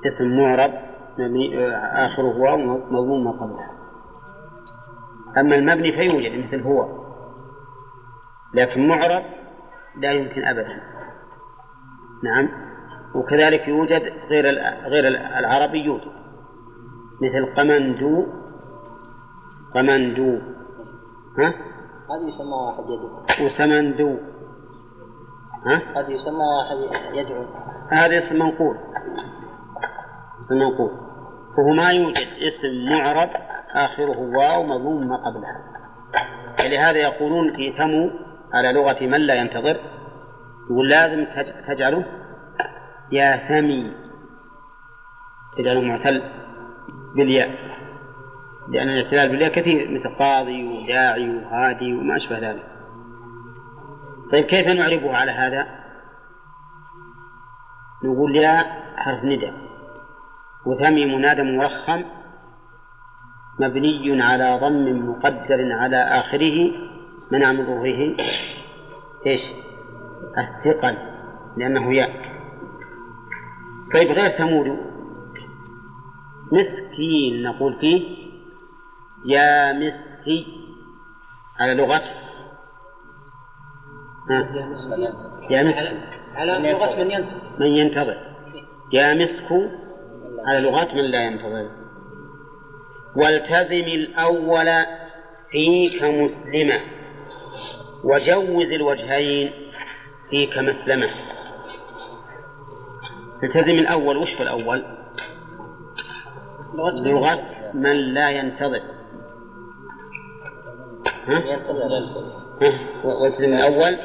اسم 0.06 0.24
معرب 0.40 0.70
آه، 1.20 2.06
آخره 2.06 2.38
واو 2.38 2.56
مضموم 2.90 3.24
ما 3.24 3.30
قبلها. 3.30 3.70
أما 5.38 5.54
المبني 5.56 5.92
فيوجد 5.92 6.46
مثل 6.46 6.62
هو 6.62 6.88
لكن 8.54 8.88
معرب 8.88 9.22
لا 9.96 10.12
يمكن 10.12 10.44
أبدا. 10.44 10.80
نعم. 12.24 12.48
وكذلك 13.14 13.68
يوجد 13.68 14.02
غير 14.30 14.44
غير 14.84 15.08
ال- 15.08 15.16
العربي 15.16 15.78
يوجد 15.84 16.12
مثل 17.22 17.54
قمندو 17.56 18.26
قمندو 19.74 20.38
ها؟ 21.38 21.48
هذه 22.11 22.28
يسمى 22.28 22.54
واحد 22.66 22.85
يدعو. 22.85 23.46
وسمندو. 23.46 24.16
ها؟ 25.66 25.76
هذه 26.00 26.11
يسمى 26.11 26.44
واحد 26.59 26.76
يدعو. 27.14 27.44
هذا 27.90 28.18
اسم 28.18 28.35
منقول 28.38 28.76
اسم 30.40 30.59
منقول 30.59 30.90
فهو 31.57 31.72
ما 31.76 31.90
يوجد 31.92 32.26
اسم 32.46 32.68
معرب 32.90 33.31
آخره 33.74 34.18
واو 34.38 34.62
مضموم 34.62 35.09
ما 35.09 35.16
قبلها. 35.16 35.68
لهذا 36.70 36.96
يقولون 36.98 37.46
في 37.46 37.72
ثمو 37.78 38.11
على 38.52 38.72
لغة 38.72 39.02
من 39.07 39.20
لا 39.20 39.35
ينتظر. 39.35 39.81
يقول 40.70 40.88
لازم 40.88 41.24
تج- 41.24 41.66
تجعله 41.66 42.04
يا 43.12 43.48
ثمي. 43.48 43.92
تجعله 45.59 45.81
معتل 45.81 46.22
بالياء. 47.16 47.48
لأن 48.70 48.88
الاعتلال 48.88 49.28
بالياء 49.28 49.52
كثير 49.52 49.90
مثل 49.90 50.09
قاضي 50.18 50.64
وداعي 50.64 51.31
وهادي 51.31 51.94
وما 51.94 52.16
أشبه 52.16 52.38
ذلك. 52.38 52.66
طيب 54.33 54.44
كيف 54.44 54.68
نعربه 54.68 55.16
على 55.16 55.33
هذا؟ 55.33 55.66
نقول 58.04 58.37
يا 58.37 58.64
حرف 58.96 59.24
ندى 59.24 59.52
وثمي 60.66 61.07
منادى 61.16 61.42
مرخم 61.42 62.04
مبني 63.61 64.22
على 64.22 64.59
ضم 64.62 65.09
مقدر 65.11 65.72
على 65.72 65.96
آخره 65.96 66.70
منع 67.33 67.52
من 67.52 67.66
ظهوره 67.66 68.16
إيش؟ 69.26 69.40
الثقل 70.38 70.96
لأنه 71.57 71.94
ياء. 71.94 72.11
طيب 73.94 74.11
غير 74.11 74.31
ثمود. 74.38 74.78
مسكين 76.52 77.42
نقول 77.42 77.76
فيه 77.81 78.27
يا 79.26 79.72
مسكي. 79.72 80.46
على 81.61 81.74
لغة. 81.74 82.02
ها؟ 84.31 84.48
يا 85.50 85.62
مسكي. 85.62 86.00
على 86.35 86.72
لغة 86.72 86.96
من 86.96 87.11
ينتظر. 87.11 87.57
من 87.61 87.66
ينتظر. 87.66 88.16
يا 88.92 89.14
مسك 89.14 89.52
على 90.46 90.61
لغات 90.61 90.94
من 90.94 91.11
لا 91.11 91.26
ينتظر. 91.26 91.70
والتزم 93.16 93.74
الأول 93.74 94.66
فيك 95.50 96.02
مسلمة. 96.02 96.81
وجوز 98.04 98.72
الوجهين 98.72 99.52
فيك 100.31 100.59
مسلمة. 100.59 101.11
التزم 103.42 103.78
الأول. 103.78 104.16
وش 104.16 104.40
هو 104.40 104.42
الأول؟ 104.42 104.83
لغة 106.74 107.42
من 107.74 108.14
لا 108.14 108.31
ينتظر. 108.31 108.97
والتزم 113.04 113.52
الأول 113.54 113.98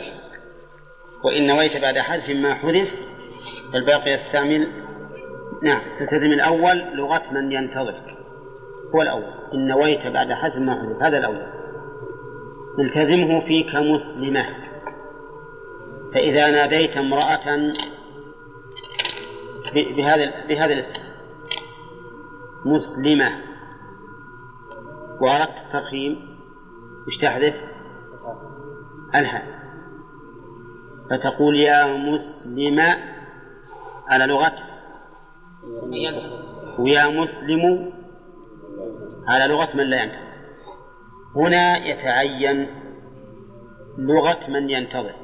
وإن 1.24 1.48
نويت 1.48 1.82
بعد 1.82 1.98
حذف 1.98 2.30
ما 2.30 2.56
حذف 2.56 2.90
الباقي 3.76 4.12
يستعمل 4.12 4.68
نعم 5.64 5.82
تلتزم 6.00 6.32
الأول 6.32 6.78
لغة 6.78 7.24
من 7.32 7.52
ينتظر. 7.52 8.18
هو 8.96 9.02
الأول. 9.02 9.34
إن 9.54 9.68
نويت 9.68 10.08
بعد 10.08 10.32
حذف 10.32 10.56
ما 10.56 10.76
حذف 10.76 11.04
هذا 11.04 11.18
الأول. 11.18 11.46
التزمه 12.80 13.42
فيك 13.42 13.76
مسلمة 13.76 14.46
فإذا 16.14 16.50
ناديت 16.52 16.98
امرأة 16.98 17.74
بهذا 19.74 20.48
بهذا 20.48 20.74
الاسم. 20.74 21.02
مسلمة. 22.66 23.42
وأردت 25.22 25.58
الترخيم. 25.66 26.33
وش 27.08 27.18
تحذف؟ 27.18 27.54
الهاء 29.16 29.44
فتقول 31.10 31.60
يا 31.60 31.98
مسلمة 31.98 32.98
على 34.08 34.26
لغة 34.26 34.54
ويا 36.80 37.22
مسلم 37.22 37.94
على 39.28 39.54
لغة 39.54 39.70
من 39.76 39.84
لا 39.84 40.04
ينتظر. 40.04 40.24
هنا 41.36 41.78
يتعين 41.78 42.68
لغة 43.98 44.50
من 44.50 44.70
ينتظر. 44.70 45.16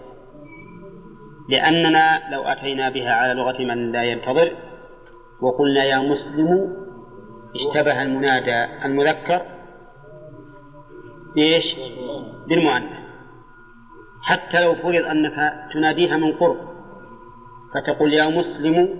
لأننا 1.49 2.29
لو 2.31 2.43
أتينا 2.43 2.89
بها 2.89 3.11
على 3.11 3.33
لغة 3.33 3.61
من 3.61 3.91
لا 3.91 4.03
ينتظر 4.03 4.51
وقلنا 5.41 5.83
يا 5.83 5.99
مسلم 5.99 6.75
اشتبه 7.55 8.01
المنادى 8.01 8.85
المذكر 8.85 9.41
بإيش؟ 11.35 11.75
بالمؤنث 12.47 12.99
حتى 14.23 14.63
لو 14.63 14.75
فرض 14.75 15.05
أنك 15.05 15.53
تناديها 15.73 16.17
من 16.17 16.33
قرب 16.33 16.57
فتقول 17.73 18.13
يا 18.13 18.25
مسلم 18.29 18.99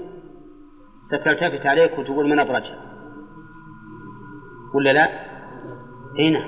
ستلتفت 1.12 1.66
عليك 1.66 2.00
وتقول 2.00 2.30
من 2.30 2.40
أبرجها 2.40 2.78
ولا 4.74 4.94
لا؟ 4.94 5.10
هنا 6.20 6.46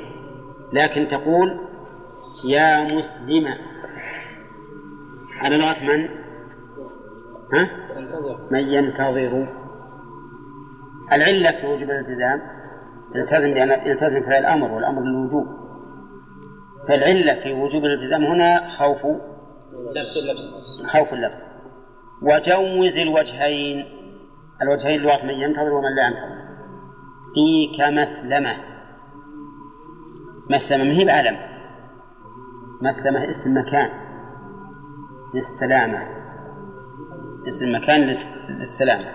لكن 0.74 1.08
تقول 1.08 1.60
يا 2.46 2.84
مسلمة 2.84 3.58
على 5.42 5.58
لغة 5.58 5.84
من؟ 5.84 6.10
ها؟ 7.54 7.70
من 8.52 8.60
ينتظر 8.60 9.48
العلة 11.12 11.62
في 11.62 11.68
وجوب 11.68 11.90
الالتزام 11.90 12.42
يلتزم 13.16 13.48
لأن 13.48 13.88
يلتزم 13.88 14.22
فعل 14.30 14.40
الأمر 14.40 14.72
والأمر 14.72 15.02
للوجوب 15.02 15.61
فالعلة 16.88 17.44
في 17.44 17.54
وجوب 17.54 17.86
الالتزام 17.86 18.24
هنا 18.24 18.68
خوف 18.78 19.02
خوف 20.86 21.14
اللبس. 21.14 21.46
وجوز 22.22 22.98
الوجهين. 22.98 23.86
الوجهين 24.62 25.02
لغة 25.02 25.26
من 25.26 25.34
ينتظر 25.34 25.74
ومن 25.74 25.96
لا 25.96 26.08
ينتظر. 26.08 26.42
فيك 27.34 27.82
مسلمة. 27.82 28.58
مسلمة 30.50 30.84
ما 30.84 30.92
هي 30.92 31.06
بعلم؟ 31.06 31.38
مسلمة 32.82 33.30
اسم 33.30 33.58
مكان. 33.58 33.90
للسلامة. 35.36 36.08
اسم 37.48 37.76
مكان 37.76 38.02
للس- 38.02 38.50
للسلامة. 38.60 39.12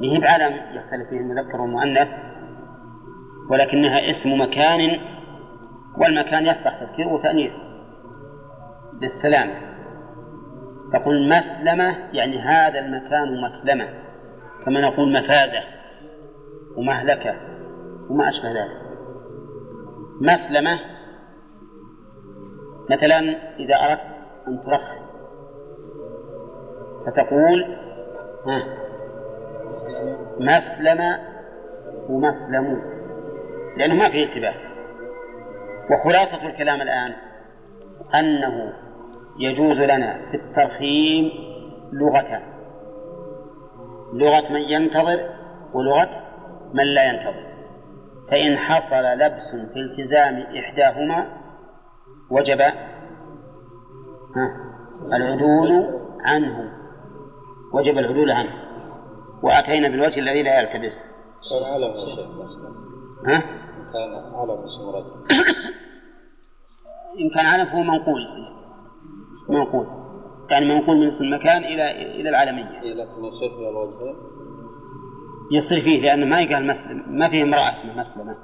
ما 0.00 0.06
هي 0.06 0.18
بعلم؟ 0.18 0.54
يختلف 0.54 1.08
فيه 1.10 1.16
المذكر 1.16 1.60
والمؤنث. 1.60 2.08
ولكنها 3.50 4.10
اسم 4.10 4.40
مكان 4.40 5.00
والمكان 5.98 6.46
يصلح 6.46 6.84
تذكير 6.84 7.08
وتأنيث 7.08 7.52
للسلامة 9.02 9.54
تقول 10.92 11.28
مسلمة 11.28 11.96
يعني 12.12 12.38
هذا 12.38 12.78
المكان 12.78 13.40
مسلمة 13.44 13.88
كما 14.64 14.80
نقول 14.80 15.12
مفازة 15.12 15.58
ومهلكة 16.76 17.34
وما 18.10 18.28
أشبه 18.28 18.48
ذلك. 18.48 18.86
مسلمة 20.20 20.78
مثلا 22.90 23.18
إذا 23.58 23.74
أردت 23.74 24.00
أن 24.48 24.60
ترخم 24.64 25.06
فتقول 27.06 27.76
ها 28.46 28.64
مسلم 30.40 31.16
ومسلمون 32.08 32.82
لأنه 33.76 33.94
ما 33.94 34.10
فيه 34.10 34.24
التباس. 34.24 34.75
وخلاصة 35.90 36.46
الكلام 36.46 36.82
الآن 36.82 37.14
أنه 38.14 38.72
يجوز 39.38 39.76
لنا 39.76 40.30
في 40.30 40.36
الترخيم 40.36 41.30
لغتان 41.92 42.42
لغة 44.12 44.52
من 44.52 44.60
ينتظر 44.60 45.20
ولغة 45.74 46.10
من 46.74 46.84
لا 46.84 47.04
ينتظر. 47.04 47.46
فإن 48.30 48.56
حصل 48.56 49.04
لبس 49.04 49.50
في 49.72 49.80
التزام 49.80 50.46
إحداهما 50.58 51.26
وجب 52.30 52.60
العدول 55.12 55.86
عنه. 56.20 56.72
وجب 57.72 57.98
العدول 57.98 58.30
عنه. 58.30 58.52
وأتينا 59.42 59.88
بالوجه 59.88 60.20
الذي 60.20 60.42
لا 60.42 60.60
يلتبس. 60.60 60.92
ها؟ 63.26 63.42
كان 63.96 64.34
علم 64.34 64.64
اسم 64.64 64.88
رجل 64.88 65.10
إن 67.20 67.30
كان 67.34 67.46
علم 67.46 67.66
فهو 67.66 67.82
منقول 67.82 68.22
يصير 68.22 68.56
منقول. 69.48 69.86
يعني 70.50 70.74
منقول 70.74 70.96
من 70.96 71.06
اسم 71.06 71.24
المكان 71.24 71.64
إلى 71.64 71.90
إلى 72.20 72.28
العالمية. 72.28 72.80
لكن 72.80 73.24
يصير 73.24 73.48
في 73.48 73.68
الوجهين 73.68 74.16
يصير 75.52 75.80
فيه 75.80 76.02
لأنه 76.02 76.26
ما 76.26 76.40
يقال 76.40 76.66
مسلم. 76.66 77.18
ما 77.18 77.30
فيه 77.30 77.42
امرأة 77.42 77.72
اسمها 77.72 78.00
مسلمة. 78.00 78.36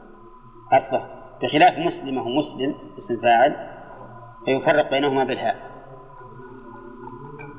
أصله 0.73 1.03
بخلاف 1.43 1.79
مسلمة 1.79 2.23
ومسلم 2.23 2.75
اسم 2.99 3.23
فاعل 3.23 3.57
فيفرق 4.45 4.91
بينهما 4.91 5.25
بالهاء. 5.25 5.57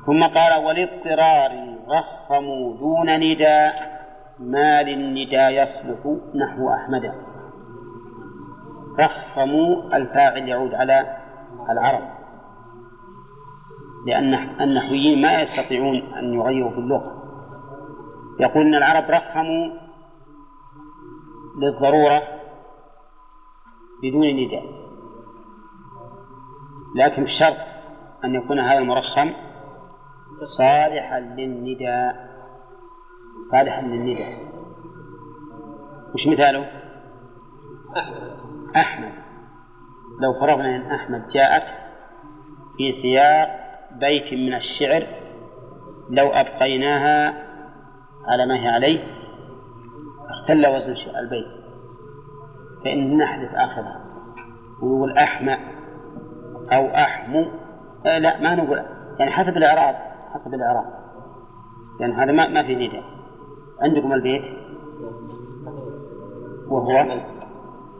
ثم 0.06 0.22
قال 0.22 0.64
والاضطرار 0.64 1.78
رخموا 1.88 2.76
دون 2.78 3.16
نداء. 3.20 3.94
ما 4.38 4.82
للنداء 4.82 5.50
يصلح 5.50 6.00
نحو 6.34 6.70
أحمد. 6.70 7.33
رخموا 8.98 9.96
الفاعل 9.96 10.48
يعود 10.48 10.74
على 10.74 11.16
العرب. 11.70 12.08
لأن 14.06 14.34
النحويين 14.60 15.22
ما 15.22 15.42
يستطيعون 15.42 15.96
أن 15.96 16.34
يغيروا 16.34 16.70
في 16.70 16.78
اللغة. 16.78 17.22
يقول 18.40 18.66
أن 18.66 18.74
العرب 18.74 19.10
رخموا 19.10 19.70
للضرورة 21.58 22.22
بدون 24.02 24.26
نداء. 24.26 24.64
لكن 26.96 27.24
بشرط 27.24 27.56
أن 28.24 28.34
يكون 28.34 28.60
هذا 28.60 28.78
المرخم 28.78 29.32
صالحا 30.58 31.20
للنداء. 31.20 32.34
صالحا 33.52 33.82
للنداء. 33.82 34.38
وش 36.14 36.26
مثاله؟ 36.26 36.66
أحمد. 37.96 38.53
أحمد. 38.76 39.12
لو 40.20 40.32
فرضنا 40.40 40.76
أن 40.76 40.90
أحمد 40.90 41.28
جاءت 41.28 41.62
في 42.76 42.92
سياق 43.02 43.48
بيت 44.00 44.34
من 44.34 44.54
الشعر 44.54 45.02
لو 46.10 46.28
أبقيناها 46.28 47.34
على 48.26 48.46
ما 48.46 48.54
هي 48.54 48.68
عليه 48.68 49.04
اختل 50.30 50.66
وزن 50.66 51.16
البيت. 51.18 51.64
فإن 52.84 53.18
نحذف 53.18 53.54
آخرها. 53.54 54.04
ونقول 54.82 55.18
أحمى 55.18 55.56
أو 56.72 56.86
أحمو. 56.86 57.46
آه 58.06 58.18
لا 58.18 58.40
ما 58.40 58.54
نقول. 58.54 58.82
يعني 59.18 59.30
حسب 59.30 59.56
الإعراب 59.56 59.96
حسب 60.34 60.54
الإعراب. 60.54 60.84
يعني 62.00 62.12
هذا 62.12 62.32
ما 62.32 62.48
ما 62.48 62.62
في 62.62 62.74
نداء 62.74 63.04
عندكم 63.80 64.12
البيت؟ 64.12 64.44
وهو؟ 66.68 67.20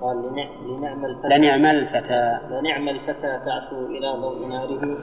قال 0.04 0.16
لنع- 0.22 0.60
لنعم 0.66 1.04
الفتى 1.04 1.28
لنعم 1.28 1.66
الفتى. 1.66 2.38
لنعم 2.50 2.88
الفتى 2.88 3.40
تعثو 3.46 3.86
إلى 3.86 4.08
ضوء 4.20 4.46
ناره 4.46 4.98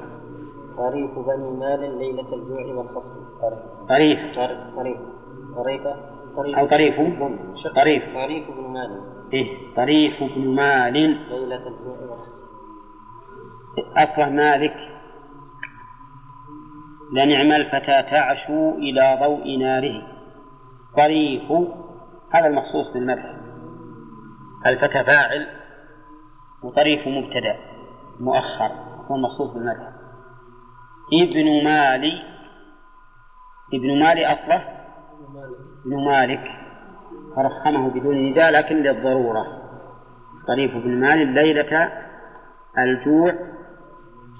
طريف 0.77 1.11
بني 1.19 1.49
مال 1.59 1.97
ليلة 1.99 2.33
الجوع 2.33 2.65
والخصم. 2.75 3.21
طريف. 3.89 4.19
طريف. 4.35 4.59
طريف. 4.75 4.97
طريفة 5.55 5.95
طريف. 6.37 6.57
أو 6.57 6.65
طريف. 6.67 6.95
طريف. 7.75 8.03
طريف 8.13 8.51
بن 8.51 8.63
مال. 8.73 9.01
إيه. 9.33 9.75
طريف 9.75 10.23
بن 10.35 10.47
مال. 10.55 10.93
ليلة 10.93 11.67
الجوع 11.67 11.97
والخصم. 12.01 12.31
أصله 13.97 14.29
مالك. 14.29 14.75
لنعم 17.13 17.51
الفتى 17.51 18.03
تعشو 18.11 18.69
إلى 18.69 19.17
ضوء 19.21 19.57
ناره. 19.57 20.01
طريف. 20.97 21.51
هذا 22.31 22.47
المخصوص 22.47 22.93
بالمدح. 22.93 23.40
الفتى 24.65 25.03
فاعل 25.03 25.47
وطريف 26.63 27.07
مبتدأ 27.07 27.55
مؤخر 28.19 28.71
هو 29.11 29.15
المخصوص 29.15 29.53
بالمدح 29.53 29.87
ابن 31.13 31.63
مالي 31.63 32.23
ابن 33.73 33.99
مالي 33.99 34.31
أصله؟ 34.31 34.55
ابن 35.85 36.05
مالك. 36.05 36.43
فرخمه 37.35 37.89
بدون 37.89 38.31
نداء 38.31 38.51
لكن 38.51 38.75
للضرورة. 38.75 39.45
طريف 40.47 40.71
بن 40.71 40.99
مالي 40.99 41.25
ليلة 41.25 41.91
الجوع 42.77 43.33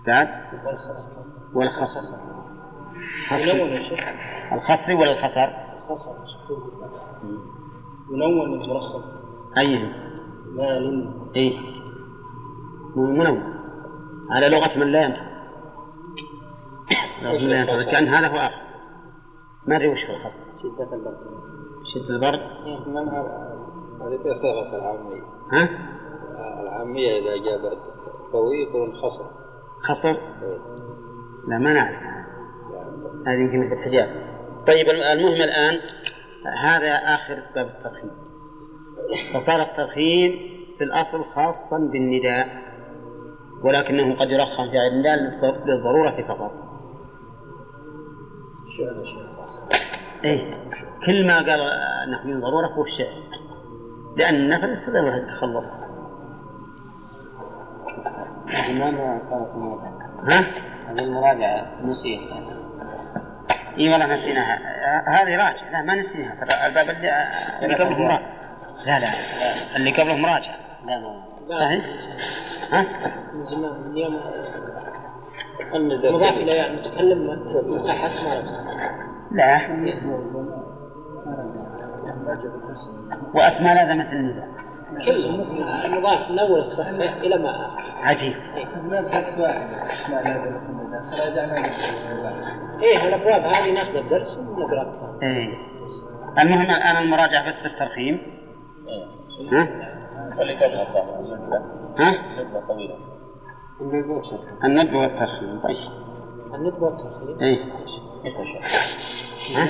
بعد 0.08 0.28
والخصر. 1.54 2.16
الخصر 4.52 4.94
ولا 4.94 5.12
الخصر؟ 5.12 5.48
خصر 5.90 6.12
ينون 8.12 8.54
المرخم 8.54 9.04
أيهم؟ 9.58 10.11
مال 10.56 11.14
إيه. 11.36 11.58
منون 12.96 13.44
على 14.30 14.50
لغة 14.50 14.78
من 14.78 14.92
لا 14.92 15.02
ينطق 15.02 15.22
لغة 17.22 17.38
من 17.38 17.50
لا 17.50 17.56
ينطق 17.56 17.92
كأن 17.92 18.08
هذا 18.08 18.28
هو 18.28 18.38
آخر. 18.38 18.62
ما 19.68 19.76
أدري 19.76 19.88
وش 19.88 20.06
هو 20.06 20.16
الخصر 20.16 20.42
شدة 20.64 20.96
البرد 20.96 21.18
شدة 21.94 22.16
البرد 22.16 22.40
إيه، 22.66 22.80
من 22.88 23.10
هذا؟ 23.10 23.52
هذه 24.02 24.20
صيغة 24.42 24.76
العامية؟ 24.76 25.22
ها؟ 25.52 25.70
العامية 26.62 27.20
إذا 27.20 27.46
جابت 27.46 27.78
قوي 28.34 28.62
يكون 28.62 28.96
خصر 28.96 29.26
خصر 29.82 30.14
لا 31.48 31.58
ما 31.58 31.74
نعرف. 31.74 32.02
هذه 33.28 33.40
يمكن 33.40 33.70
في 33.70 33.74
الحجاز. 33.74 34.10
طيب 34.68 34.88
المهم 34.90 35.42
الآن 35.42 35.80
هذا 36.64 36.96
آخر 36.96 37.44
باب 37.56 37.68
الترخيم 37.68 38.12
فصار 39.34 39.62
الترخيم 39.62 40.32
في 40.78 40.84
الأصل 40.84 41.24
خاصا 41.24 41.78
بالنداء 41.94 42.48
ولكنه 43.64 44.20
قد 44.20 44.30
يرخم 44.30 44.72
في 44.72 44.78
غير 44.78 44.92
النداء 44.92 45.16
للضرورة 45.66 46.28
فقط. 46.28 46.52
إيه 50.24 50.54
كل 51.06 51.28
ما 51.28 51.36
قال 51.38 51.60
نحو 52.12 52.28
من 52.28 52.42
ضرورة 52.42 52.68
هو 52.68 52.84
الشعر 52.84 53.42
لأن 54.18 54.36
النفر 54.36 54.68
يستطيع 54.70 55.16
التخلص 55.18 55.66
لماذا 58.70 59.20
صارت 59.20 59.56
الموضع؟ 59.56 59.84
ها؟ 60.30 60.46
هذه 60.88 61.00
المراجعة 61.04 61.86
نسيت 61.86 62.20
اي 63.78 63.90
والله 63.90 64.06
نسيناها. 64.14 64.60
هذه 65.08 65.36
راجع 65.36 65.70
لا 65.72 65.82
ما 65.82 65.96
نسيناها. 65.96 66.46
ترى 66.46 66.68
الباب 66.68 66.96
اللي, 66.96 67.76
قبله 67.84 68.00
مراجع 68.00 68.41
لا 68.86 69.00
لا. 69.00 69.08
اللي 69.78 69.92
قبله 69.92 70.18
مراجع 70.18 70.56
لا 70.86 71.00
ما 71.00 71.56
صحيح؟ 71.56 71.86
ها؟ 72.72 72.86
مضاف 76.12 76.34
إلى 76.34 76.76
متكلم 76.76 77.40
مساحات 77.66 78.12
ما 78.12 78.52
لا. 79.32 79.58
وأسماء 83.34 83.76
لازمت 83.76 84.14
النداء 84.14 84.48
كل 85.06 85.26
المضاف 85.86 86.32
من 86.32 86.40
أول 86.40 86.60
الصحيح 86.60 87.14
إلى 87.14 87.38
ما 87.38 87.78
عجيب. 88.02 88.34
إيه 92.82 93.04
الأبواب 93.08 93.42
هذه 93.54 93.72
ناخذ 93.72 93.96
الدرس 93.96 94.38
ونقرأ. 94.58 95.20
إيه. 95.24 95.58
المهم 96.40 96.72
الآن 96.72 96.98
المراجعة 96.98 97.48
بس 97.48 97.56
بالترخيم 97.64 98.41
ها؟ 99.52 99.68
ها؟ 102.00 102.12
الندب 104.64 104.94
والترخيم 104.94 105.60
طيب. 105.64 105.78
الندبة 106.54 106.84
والترخيم 106.84 107.40
إيه. 107.42 107.60
ها؟ 109.56 109.70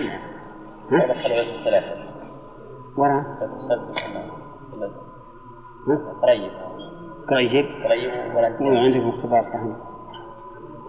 ورا؟ 2.97 3.25
قريب 6.21 6.51
قريب 7.29 7.65
قريب 7.85 8.35
ولا 8.35 8.47
هو 8.47 8.77
عندكم 8.77 9.09
اختبار 9.09 9.43
صحيح. 9.43 9.77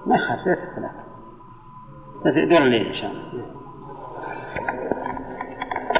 ما 0.06 0.14
يخاف 0.14 0.46
لا 0.46 0.90
بس 2.26 2.34
دور 2.50 2.62
الليل 2.62 2.86
إن 2.86 2.94
شاء 2.94 3.10
الله. 3.10 3.46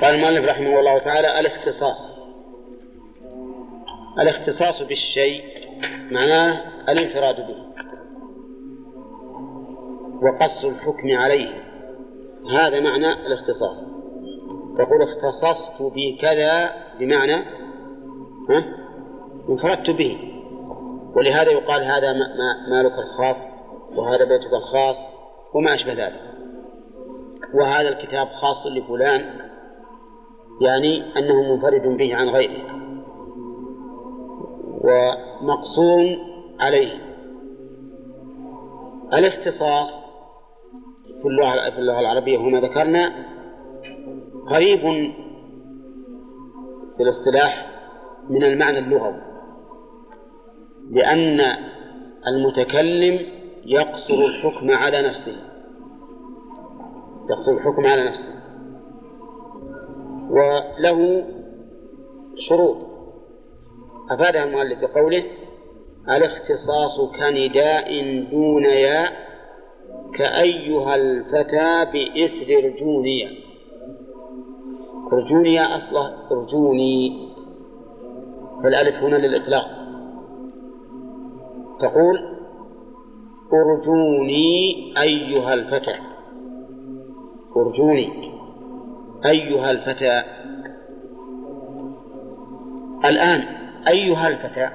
قال 0.03 0.15
المؤلف 0.15 0.51
رحمه 0.51 0.79
الله 0.81 0.99
تعالى 0.99 1.41
الاختصاص. 1.41 2.22
الاختصاص 4.19 4.83
بالشيء 4.83 5.45
معناه 6.11 6.61
الانفراد 6.89 7.37
به 7.37 7.57
وقصر 10.23 10.69
الحكم 10.69 11.11
عليه. 11.17 11.49
هذا 12.59 12.81
معنى 12.81 13.13
الاختصاص. 13.27 13.85
تقول 14.79 15.03
اختصصت 15.03 15.83
بكذا 15.83 16.71
بمعنى 16.99 17.35
ها؟ 18.51 18.65
انفردت 19.49 19.91
به. 19.91 20.19
ولهذا 21.17 21.51
يقال 21.51 21.85
هذا 21.85 22.13
ما- 22.13 22.19
ما- 22.37 22.69
مالك 22.71 22.93
الخاص 22.99 23.37
وهذا 23.97 24.25
بيتك 24.25 24.53
الخاص 24.53 24.97
وما 25.55 25.75
أشبه 25.75 25.93
ذلك. 25.93 26.21
وهذا 27.55 27.89
الكتاب 27.89 28.29
خاص 28.29 28.67
لفلان 28.67 29.31
يعني 30.61 31.19
أنه 31.19 31.53
منفرد 31.53 31.97
به 31.97 32.15
عن 32.15 32.29
غيره. 32.29 32.82
ومقصور 34.85 36.17
عليه. 36.61 37.13
الاختصاص 39.13 40.05
في 41.23 41.29
اللغة 41.79 42.01
العربية 42.01 42.39
وما 42.39 42.61
ذكرنا 42.61 43.27
قريب 44.47 44.81
في 46.97 47.03
الاصطلاح 47.03 47.69
من 48.29 48.45
المعنى 48.45 48.79
اللغوي 48.79 49.23
لأن 50.91 51.41
المتكلم 52.27 53.27
يقصر 53.65 54.15
الحكم 54.15 54.71
على 54.71 55.09
نفسه. 55.09 55.37
يقصر 57.31 57.53
الحكم 57.53 57.87
على 57.87 58.09
نفسه. 58.09 58.35
وله 60.31 61.25
شروط. 62.35 62.92
أفادها 64.11 64.45
المؤلف 64.45 64.79
بقوله 64.81 65.25
الاختصاص 66.09 67.01
كنداء 67.01 67.89
دون 68.31 68.65
ياء 68.65 69.13
كأيها 70.15 70.95
الفتى 70.95 71.87
بإثر 71.93 72.65
رجونيا 72.65 73.31
رجونيا 75.13 75.77
أصله 75.77 76.15
رجوني 76.31 77.29
فالألف 78.63 78.97
هنا 79.03 79.17
للإطلاق. 79.17 79.67
تقول 81.81 82.39
أرجوني 83.53 84.95
أيها 85.03 85.55
الفتى. 85.55 85.95
أرجوني 87.57 88.33
أيها 89.27 89.71
الفتى. 89.71 90.23
الآن 93.05 93.62
أيها 93.89 94.29
الفتى 94.29 94.69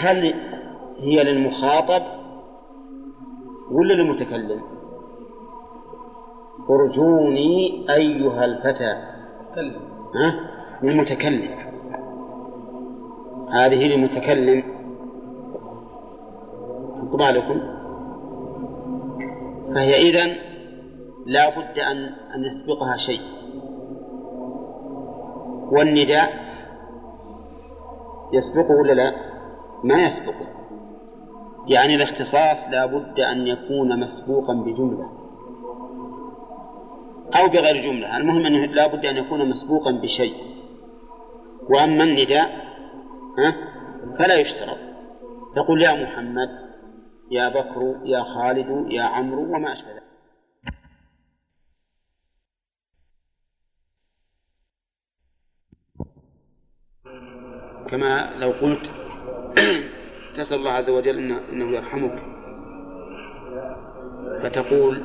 هل 0.00 0.34
هي 0.98 1.24
للمخاطب 1.24 2.02
ولا 3.70 3.92
للمتكلم؟ 3.92 4.60
ارجوني 6.70 7.86
أيها 7.90 8.44
الفتى 8.44 8.94
ها؟ 10.14 10.50
للمتكلم. 10.82 11.48
هذه 13.50 13.74
للمتكلم. 13.74 14.62
انطبع 17.02 17.30
لكم. 17.30 17.60
فهي 19.74 19.94
إذن 19.94 20.36
لا 21.26 21.48
بد 21.48 21.78
أن 21.78 22.04
أن 22.34 22.44
يسبقها 22.44 22.96
شيء. 22.96 23.20
والنداء 25.72 26.43
يسبقه 28.34 28.74
ولا 28.74 28.92
لا؟ 28.92 29.14
ما 29.84 30.02
يسبقه. 30.02 30.46
يعني 31.66 31.94
الاختصاص 31.94 32.70
لا 32.72 32.86
بد 32.86 33.20
أن 33.20 33.46
يكون 33.46 34.00
مسبوقا 34.00 34.54
بجملة 34.54 35.08
أو 37.36 37.48
بغير 37.48 37.82
جملة. 37.82 38.16
المهم 38.16 38.46
أنه 38.46 38.66
لا 38.66 38.86
بد 38.86 39.04
أن 39.04 39.16
يكون 39.16 39.50
مسبوقا 39.50 39.90
بشيء. 39.90 40.34
وأما 41.70 42.04
النداء 42.04 42.50
ها 43.38 43.54
فلا 44.18 44.34
يشترط. 44.40 44.78
تقول 45.56 45.82
يا 45.82 46.02
محمد 46.02 46.48
يا 47.30 47.48
بكر 47.48 47.94
يا 48.04 48.22
خالد 48.22 48.92
يا 48.92 49.02
عمرو 49.02 49.42
وما 49.42 49.72
أشبه 49.72 49.90
ذلك. 49.90 50.03
كما 57.90 58.30
لو 58.40 58.50
قلت 58.50 58.90
تسأل 60.36 60.58
الله 60.58 60.70
عز 60.70 60.90
وجل 60.90 61.18
إنه, 61.18 61.40
إنه 61.52 61.76
يرحمك. 61.76 62.22
فتقول 64.42 65.02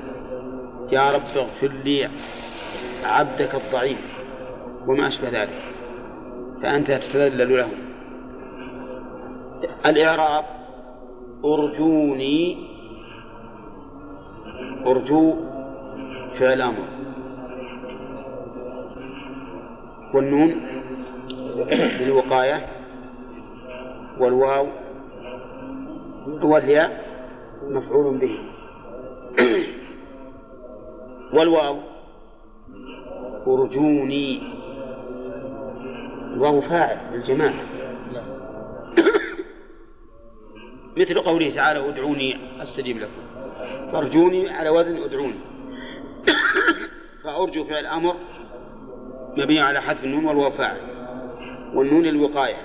يا 0.92 1.12
رب 1.12 1.22
اغفر 1.22 1.68
لي 1.68 2.10
عبدك 3.04 3.56
الضعيف 3.56 4.00
وما 4.88 5.08
أشبه 5.08 5.30
ذلك. 5.30 5.62
فأنت 6.64 6.92
تتذلل 6.92 7.58
له. 7.58 7.70
الإعراب 9.86 10.44
أرجوني. 11.46 12.58
أرجو 14.86 15.36
فعل 16.40 16.62
أمر. 16.62 17.00
والنون 20.14 20.79
للوقاية 21.72 22.68
والواو 24.20 24.68
والياء 26.42 27.06
مفعول 27.64 28.18
به. 28.18 28.40
والواو 31.34 31.80
أرجوني. 33.48 34.42
الواو 36.34 36.62
فاعل 36.62 36.98
للجماعة. 37.14 37.54
مثل 40.98 41.20
قوله 41.20 41.50
تعالى 41.56 41.90
ادعوني 41.90 42.38
أستجيب 42.64 42.98
لكم. 42.98 43.22
فارجوني 43.92 44.50
على 44.50 44.70
وزن 44.70 44.98
ادعوني. 44.98 45.40
فأرجو 47.24 47.64
فعل 47.64 47.86
أمر 47.86 48.16
مبني 49.38 49.60
على 49.60 49.82
حذف 49.82 50.04
النون 50.04 50.26
والواو 50.26 50.50
فاعل. 50.50 50.78
والنون 51.74 52.06
الوقاية. 52.06 52.58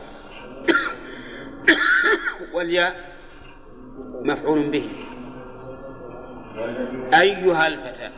والياء 2.54 3.14
مفعول 4.24 4.70
به. 4.70 4.90
أيها 7.20 7.66
الفتى. 7.66 8.10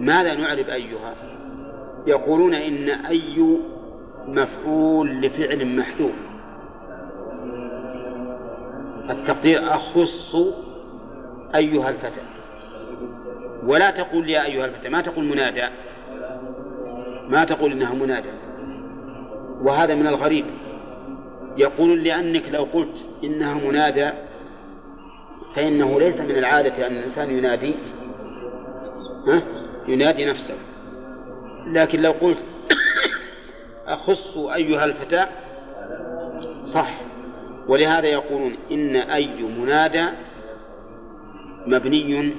ماذا 0.00 0.34
نعرب 0.34 0.68
أيها؟ 0.68 1.14
يقولون 2.06 2.54
إن 2.54 2.88
أي 2.88 3.58
مفعول 4.26 5.20
لفعل 5.20 5.76
محذوف. 5.76 6.12
التقدير 9.10 9.74
أخص 9.74 10.36
أيها 11.54 11.88
الفتى. 11.88 12.22
ولا 13.66 13.90
تقول 13.90 14.30
يا 14.30 14.44
أيها 14.44 14.64
الفتى 14.66 14.88
ما 14.88 15.00
تقول 15.00 15.24
منادى. 15.24 15.64
ما 17.28 17.44
تقول 17.44 17.72
إنها 17.72 17.94
منادى. 17.94 18.30
وهذا 19.62 19.94
من 19.94 20.06
الغريب. 20.06 20.44
يقول 21.56 22.04
لأنك 22.04 22.42
لو 22.50 22.62
قلت 22.62 22.96
إنها 23.24 23.54
منادى 23.54 24.10
فإنه 25.54 26.00
ليس 26.00 26.20
من 26.20 26.30
العادة 26.30 26.86
أن 26.86 26.92
الإنسان 26.92 27.30
ينادي 27.38 27.74
ها؟ 29.28 29.42
ينادي 29.88 30.24
نفسه. 30.24 30.54
لكن 31.66 32.02
لو 32.02 32.12
قلت 32.12 32.38
أخص 33.86 34.36
أيها 34.36 34.84
الفتى 34.84 35.26
صح. 36.64 37.00
ولهذا 37.68 38.06
يقولون 38.06 38.56
إن 38.70 38.96
أي 38.96 39.42
منادى 39.42 40.06
مبني 41.66 42.34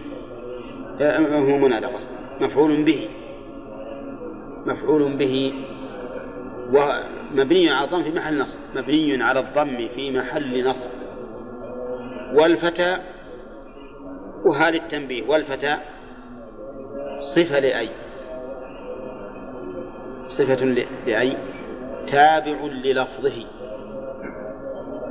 هو 1.31 1.57
منادى 1.57 1.85
قصد 1.85 2.09
مفعول 2.41 2.83
به. 2.83 3.09
مفعول 4.65 5.17
به 5.17 5.53
ومبني 6.69 7.69
على 7.69 7.85
الضم 7.85 8.03
في 8.03 8.11
محل 8.11 8.39
نصب 8.39 8.59
مبني 8.75 9.23
على 9.23 9.39
الضم 9.39 9.87
في 9.95 10.11
محل 10.11 10.67
نصب. 10.67 10.89
والفتى 12.33 12.97
وهذا 14.45 14.75
التنبيه 14.77 15.27
والفتى 15.27 15.77
صفة 17.35 17.59
لأي؟ 17.59 17.89
صفة 20.27 20.65
لأي؟ 21.05 21.37
تابع 22.07 22.57
للفظه. 22.63 23.45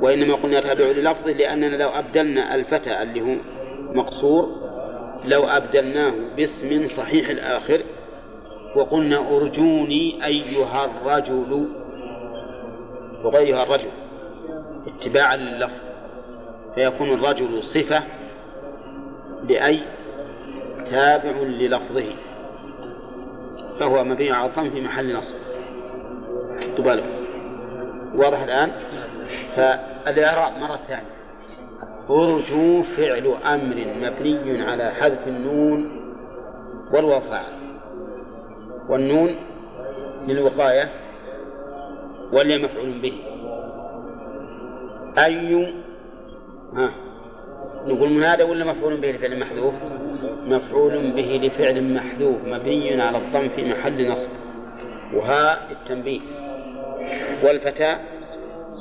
وإنما 0.01 0.35
قلنا 0.35 0.61
تابع 0.61 0.85
للفظه 0.85 1.31
لأننا 1.31 1.75
لو 1.75 1.89
أبدلنا 1.89 2.55
الفتى 2.55 3.01
اللي 3.01 3.21
هو 3.21 3.35
مقصور 3.93 4.63
لو 5.25 5.43
أبدلناه 5.43 6.13
باسم 6.35 6.87
صحيح 6.87 7.29
الآخر 7.29 7.83
وقلنا 8.75 9.17
أرجوني 9.17 10.25
أيها 10.25 10.85
الرجل 10.85 11.67
وغيرها 13.23 13.63
الرجل 13.63 13.89
اتباعا 14.87 15.35
لللفظ 15.35 15.81
فيكون 16.75 17.13
الرجل 17.13 17.63
صفة 17.63 18.03
لأي 19.49 19.79
تابع 20.85 21.31
للفظه 21.31 22.05
فهو 23.79 24.03
مبني 24.03 24.31
على 24.31 24.49
الضم 24.49 24.69
في 24.69 24.81
محل 24.81 25.15
نصب. 25.15 25.37
بالكم 26.79 27.09
واضح 28.15 28.41
الآن؟ 28.41 28.71
فالإعراب 29.55 30.57
مرة 30.61 30.79
ثانية. 30.87 31.13
أرجو 32.09 32.83
فعل 32.83 33.35
أمر 33.45 33.85
مبني 34.01 34.61
على 34.61 34.91
حذف 34.91 35.27
النون 35.27 35.89
والواو 36.93 37.21
فاعل 37.21 37.62
والنون 38.89 39.35
للوقاية 40.27 40.89
والياء 42.33 42.63
مفعول 42.63 42.91
به. 43.01 43.13
أي 45.17 45.73
ها 46.73 46.91
نقول 47.87 48.09
منادى 48.09 48.43
ولا 48.43 48.65
مفعول 48.65 48.97
به 48.97 49.11
لفعل 49.11 49.39
محذوف؟ 49.39 49.73
مفعول 50.45 51.11
به 51.11 51.39
لفعل 51.43 51.93
محذوف 51.93 52.37
مبني 52.45 53.01
على 53.01 53.17
الضم 53.17 53.49
في 53.55 53.65
محل 53.65 54.11
نصب. 54.11 54.29
وها 55.13 55.71
التنبيه. 55.71 56.21
والفتى 57.43 57.95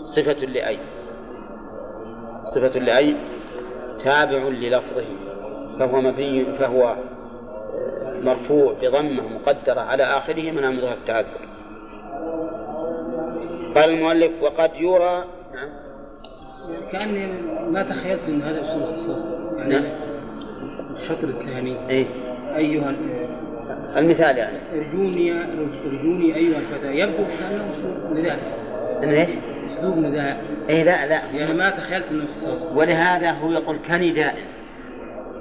صفة 0.04 0.46
لأي. 0.46 0.78
صفة 2.54 2.78
لأي 2.78 3.14
تابع 4.04 4.38
للفظه 4.48 5.04
فهو 5.78 6.00
مبني 6.00 6.44
فهو 6.44 6.96
مرفوع 8.22 8.72
بضمة 8.82 9.28
مقدرة 9.28 9.80
على 9.80 10.02
آخره 10.02 10.50
من 10.50 10.64
أمرها 10.64 10.94
التعذر. 10.94 11.48
قال 13.74 13.90
المؤلف 13.90 14.42
وقد 14.42 14.70
يرى 14.76 15.24
نعم. 15.54 15.68
كأني 16.92 17.26
ما 17.70 17.82
تخيلت 17.82 18.22
أن 18.28 18.42
هذا 18.42 18.62
أسلوب 18.62 18.82
اختصاص 18.82 19.26
يعني 19.56 19.74
نعم. 19.74 19.84
الشطر 20.96 21.28
الثاني 21.28 21.88
إيه؟ 21.90 22.06
أيها 22.56 22.94
المثال 23.96 24.38
يعني. 24.38 24.58
ارجوني 24.74 25.32
ارجوني 25.86 26.36
أيها 26.36 26.58
الفتى. 26.58 26.98
يبدو 26.98 27.24
كأنه 27.24 27.70
أسلوب 27.72 28.18
نداء. 28.18 28.38
إنه 29.02 29.20
إيش؟ 29.20 29.30
أسلوب 29.70 29.96
نداء. 29.96 30.44
اي 30.68 30.84
لا 30.84 31.06
لا. 31.06 31.30
يعني 31.32 31.54
ما 31.54 31.70
تخيلت 31.70 32.04
إنه 32.10 32.24
اختصاص 32.24 32.76
ولهذا 32.76 33.30
هو 33.30 33.52
يقول 33.52 33.78
كنداء. 33.88 34.34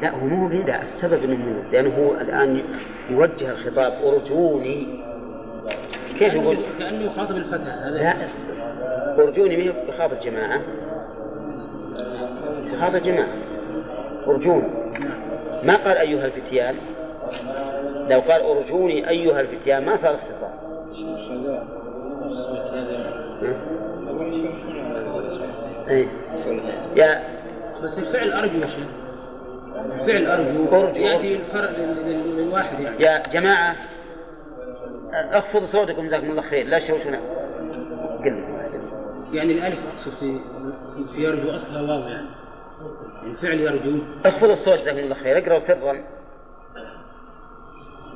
لا 0.02 0.10
هو 0.10 0.26
مو 0.26 0.50
نداء 0.50 0.82
السبب 0.82 1.24
إنه 1.24 1.36
مو 1.36 1.64
لأنه 1.72 1.96
هو 1.98 2.14
الآن 2.22 2.64
يوجه 3.10 3.52
الخطاب 3.52 3.94
أرجوني. 4.04 4.88
كيف 6.20 6.34
يقول؟ 6.34 6.58
كأنه 6.80 7.02
يخاطب 7.02 7.38
الفتى 7.38 7.70
هذا 7.70 8.04
لا 8.04 8.26
اصبر 8.26 9.24
أرجوني 9.24 9.58
ما 9.58 9.64
هي 9.64 9.74
بخاطب 9.88 10.20
جماعة. 10.20 10.62
بخاطب 12.74 13.04
جماعة. 13.04 13.34
ارجوني 14.28 14.68
ما 15.64 15.76
قال 15.76 15.98
أيها 15.98 16.26
الفتيان؟ 16.26 16.76
لو 18.10 18.20
قال 18.20 18.42
أرجوني 18.42 19.10
أيها 19.10 19.42
الفتيان 19.42 19.86
ما 19.86 19.96
صار 19.96 20.16
اختصاص. 20.16 20.66
شنو 20.94 21.62
إيه. 25.90 26.08
يا 26.96 27.24
بس 27.84 28.00
الفعل 28.00 28.32
أرجو 28.32 28.58
يا 28.60 28.68
شيخ. 28.68 29.01
أرجو 29.86 30.66
أرجو. 30.76 31.00
لل- 31.00 32.06
لل- 32.06 32.38
للواحد 32.38 32.80
يعني. 32.80 33.04
يا 33.04 33.24
جماعة 33.34 33.76
اخفضوا 35.14 35.68
صوتكم 35.68 36.06
جزاكم 36.08 36.30
الله 36.32 36.42
خير 36.42 36.66
لا 36.68 36.80
تشوشون 36.80 37.16
قل 38.24 38.44
يعني 39.34 39.52
الألف 39.54 39.80
أقصد 39.94 40.12
في 40.20 40.40
في- 41.16 41.22
يرجو 41.24 41.50
أصلها 41.56 41.82
واو 41.82 42.10
يعني. 42.10 42.28
الفعل 43.24 43.60
يرجو. 43.60 44.00
اخفضوا 44.26 44.54
الصوت 44.54 44.80
جزاكم 44.80 45.00
الله 45.00 45.16
خير 45.16 45.38
اقرأوا 45.38 45.60
سرا. 45.60 46.04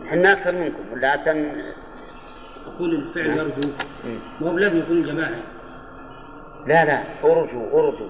إحنا 0.07 0.33
أكثر 0.33 0.51
منكم 0.51 0.83
ولا 0.93 1.07
عشان 1.11 1.61
أقول 2.75 2.95
الفعل 2.95 3.37
يرجو. 3.37 3.69
ما 4.41 4.51
هو 4.51 4.57
لازم 4.57 4.77
يكون 4.79 4.97
الجماعة. 4.97 5.35
لا 6.67 6.85
لا 6.85 7.03
أرجو 7.23 7.61
أرجو. 7.79 8.09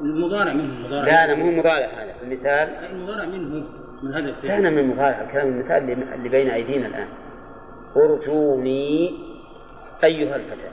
المضارع 0.00 0.52
منه 0.52 0.64
المضارع 0.64 1.04
لا 1.04 1.26
لا 1.26 1.34
مو 1.34 1.50
مضارع 1.50 1.86
هذا 1.86 2.14
المثال 2.22 2.68
المضارع 2.92 3.24
منه 3.24 3.64
من 4.02 4.14
هذا 4.14 4.28
الفعل. 4.28 4.48
كان 4.48 4.74
من 4.74 4.88
مضارع 4.88 5.20
الكلام 5.20 5.48
المثال 5.48 5.90
اللي, 6.14 6.28
بين 6.28 6.50
أيدينا 6.50 6.86
الآن. 6.86 7.08
ارجوني 7.96 9.18
أيها 10.04 10.36
الفتى. 10.36 10.70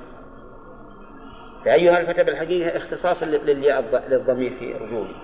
فأيها 1.65 1.99
الفتى 1.99 2.23
بالحقيقة 2.23 2.77
اختصاص 2.77 3.23
للياء 3.23 4.03
للضمير 4.09 4.53
في 4.59 4.73
رجولي 4.73 5.15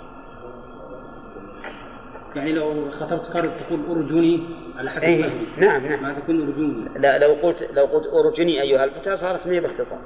يعني 2.36 2.54
لو 2.54 2.90
خطبت 2.90 3.26
فرد 3.26 3.52
تقول 3.58 3.80
ارجوني 3.90 4.44
على 4.78 4.90
حسب 4.90 5.04
أي 5.04 5.24
فهمي. 5.24 5.48
نعم 5.58 5.86
نعم. 5.86 6.04
ما 6.04 6.20
تكون 6.20 6.42
ارجوني؟ 6.42 6.90
لا 7.00 7.20
لو 7.20 7.34
قلت 7.34 7.70
لو 7.74 7.86
قلت 7.86 8.06
ارجني 8.08 8.62
أيها 8.62 8.84
الفتى 8.84 9.18
صارت 9.18 9.48
مية 9.48 9.60
باختصاص 9.60 10.02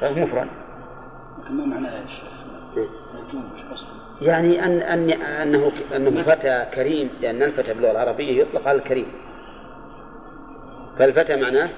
صارت 0.00 0.18
مفرد. 0.18 0.48
ما 1.50 1.64
معناه 1.64 2.02
إيش؟ 2.02 2.12
قصد 3.72 3.86
يعني 4.22 4.64
ان 4.64 4.82
ان 4.82 5.10
أنه 5.10 5.72
أنه 5.96 6.22
فتى 6.22 6.66
كريم 6.74 7.10
لأن 7.20 7.42
الفتى 7.42 7.74
باللغة 7.74 7.90
العربية 7.90 8.42
يطلق 8.42 8.68
على 8.68 8.78
الكريم. 8.78 9.06
فالفتى 10.98 11.36
معناه 11.36 11.68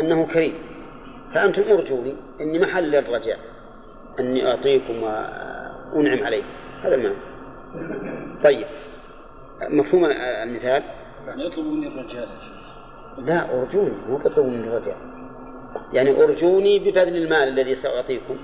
أنه 0.00 0.26
كريم. 0.26 0.54
فأنتم 1.34 1.62
ارجوني 1.62 2.14
إني 2.40 2.58
محل 2.58 2.90
للرجاء 2.90 3.38
إني 4.20 4.46
أعطيكم 4.50 5.02
وأنعم 5.02 6.24
عليكم 6.24 6.48
هذا 6.82 6.94
المعنى. 6.94 7.14
طيب. 8.44 8.66
مفهوم 9.62 10.04
المثال؟ 10.42 10.82
يعني 11.26 11.46
يطلب 11.46 11.66
مني 11.66 11.86
الرجاء. 11.86 12.28
لا 13.18 13.60
أرجوني. 13.60 13.94
مو 14.08 14.16
بطلب 14.16 14.46
من 14.46 14.64
الرجاء 14.64 14.96
يعني 15.92 16.22
أرجوني 16.22 16.78
ببذل 16.78 17.16
المال 17.16 17.48
الذي 17.48 17.74
سأعطيكم 17.74 18.36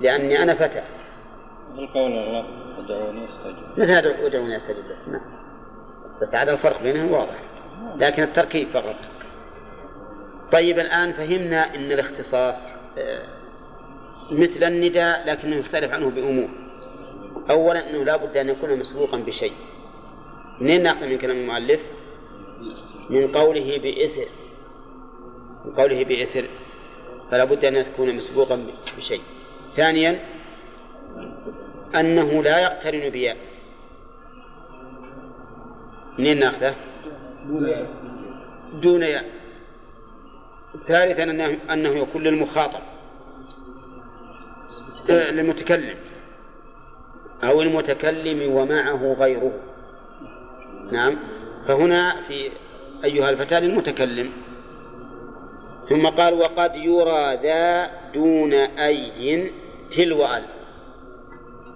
لأني 0.00 0.42
أنا 0.42 0.54
فتى. 0.54 0.82
بالقول 1.76 2.12
الله 2.12 2.44
ادعوني 2.78 3.28
أستجب. 3.28 3.78
مثل 3.78 3.90
ادعو- 4.02 4.26
ادعوني 4.26 4.56
أستجب 4.56 4.84
لكم 4.84 5.12
نعم. 5.12 5.36
بس 6.22 6.34
هذا 6.34 6.52
الفرق 6.52 6.82
بينهم 6.82 7.12
واضح. 7.12 7.42
لكن 7.96 8.22
التركيب 8.22 8.68
فقط. 8.68 8.96
طيب 10.52 10.78
الآن 10.78 11.12
فهمنا 11.12 11.74
أن 11.74 11.92
الاختصاص 11.92 12.56
آه، 12.98 13.22
مثل 14.30 14.64
النداء 14.64 15.28
لكنه 15.30 15.56
يختلف 15.56 15.92
عنه 15.92 16.10
بأمور. 16.10 16.48
أولا 17.50 17.90
أنه 17.90 18.04
لا 18.04 18.16
بد 18.16 18.36
أن 18.36 18.48
يكون 18.48 18.78
مسبوقا 18.78 19.16
بشيء. 19.18 19.52
منين 20.60 20.82
نأخذ 20.82 21.06
من 21.06 21.18
كلام 21.18 21.36
المؤلف؟ 21.36 21.80
من 23.10 23.32
قوله 23.32 23.78
بإثر. 23.78 24.28
من 25.64 25.72
قوله 25.72 26.04
بإثر. 26.04 26.48
فلا 27.30 27.44
بد 27.44 27.64
أن 27.64 27.76
يكون 27.76 28.14
مسبوقا 28.16 28.66
بشيء. 28.98 29.20
ثانيا 29.76 30.18
أنه 32.00 32.42
لا 32.42 32.58
يقترن 32.58 33.10
بياء. 33.10 33.36
منين 36.18 36.38
ناخذه؟ 36.38 36.74
دون 38.82 39.02
ياء. 39.02 39.24
ثالثا 40.86 41.22
أنه, 41.22 41.58
أنه 41.72 41.88
يكون 41.88 42.22
للمخاطب. 42.22 42.80
آه، 45.10 45.30
للمتكلم. 45.30 45.96
أو 47.44 47.62
المتكلم 47.62 48.52
ومعه 48.52 49.12
غيره. 49.12 49.52
نعم. 50.92 51.18
فهنا 51.68 52.20
في 52.20 52.50
أيها 53.04 53.30
الفتى 53.30 53.60
للمتكلم. 53.60 54.32
ثم 55.88 56.06
قال 56.06 56.34
وقد 56.34 56.74
يرى 56.74 57.38
ذا 57.42 57.90
دون 58.14 58.52
أي 58.52 59.52
تلو 59.96 60.26
أل 60.26 60.55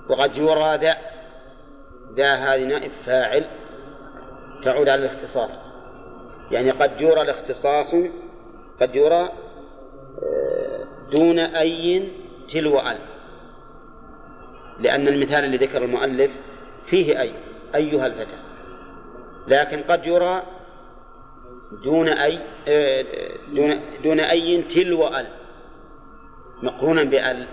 وقد 0.08 0.36
يرى 0.36 0.76
ذا 0.76 0.96
ذا 2.16 2.34
هذه 2.34 2.64
نائب 2.64 2.90
فاعل 3.06 3.44
تعود 4.64 4.88
على 4.88 5.04
الاختصاص. 5.04 5.50
يعني 6.50 6.70
قد 6.70 7.00
يرى 7.00 7.22
الاختصاص 7.22 7.94
قد 8.80 8.96
يرى 8.96 9.28
آه، 10.22 10.86
دون 11.12 11.38
أي 11.38 12.08
تلو 12.52 12.78
أل. 12.80 12.98
لأن 14.80 15.08
المثال 15.08 15.44
اللي 15.44 15.56
ذكر 15.56 15.84
المؤلف 15.84 16.30
فيه 16.86 17.20
أي 17.20 17.34
أيها 17.74 18.06
الفتى. 18.06 18.36
لكن 19.48 19.82
قد 19.82 20.06
يرى 20.06 20.42
دون 21.84 22.08
أي 22.08 22.38
آه، 22.68 23.04
دون 23.54 23.80
دون 24.02 24.20
أي 24.20 24.62
تلو 24.62 25.08
أل. 25.08 25.26
مقرونا 26.62 27.02
بأل. 27.04 27.46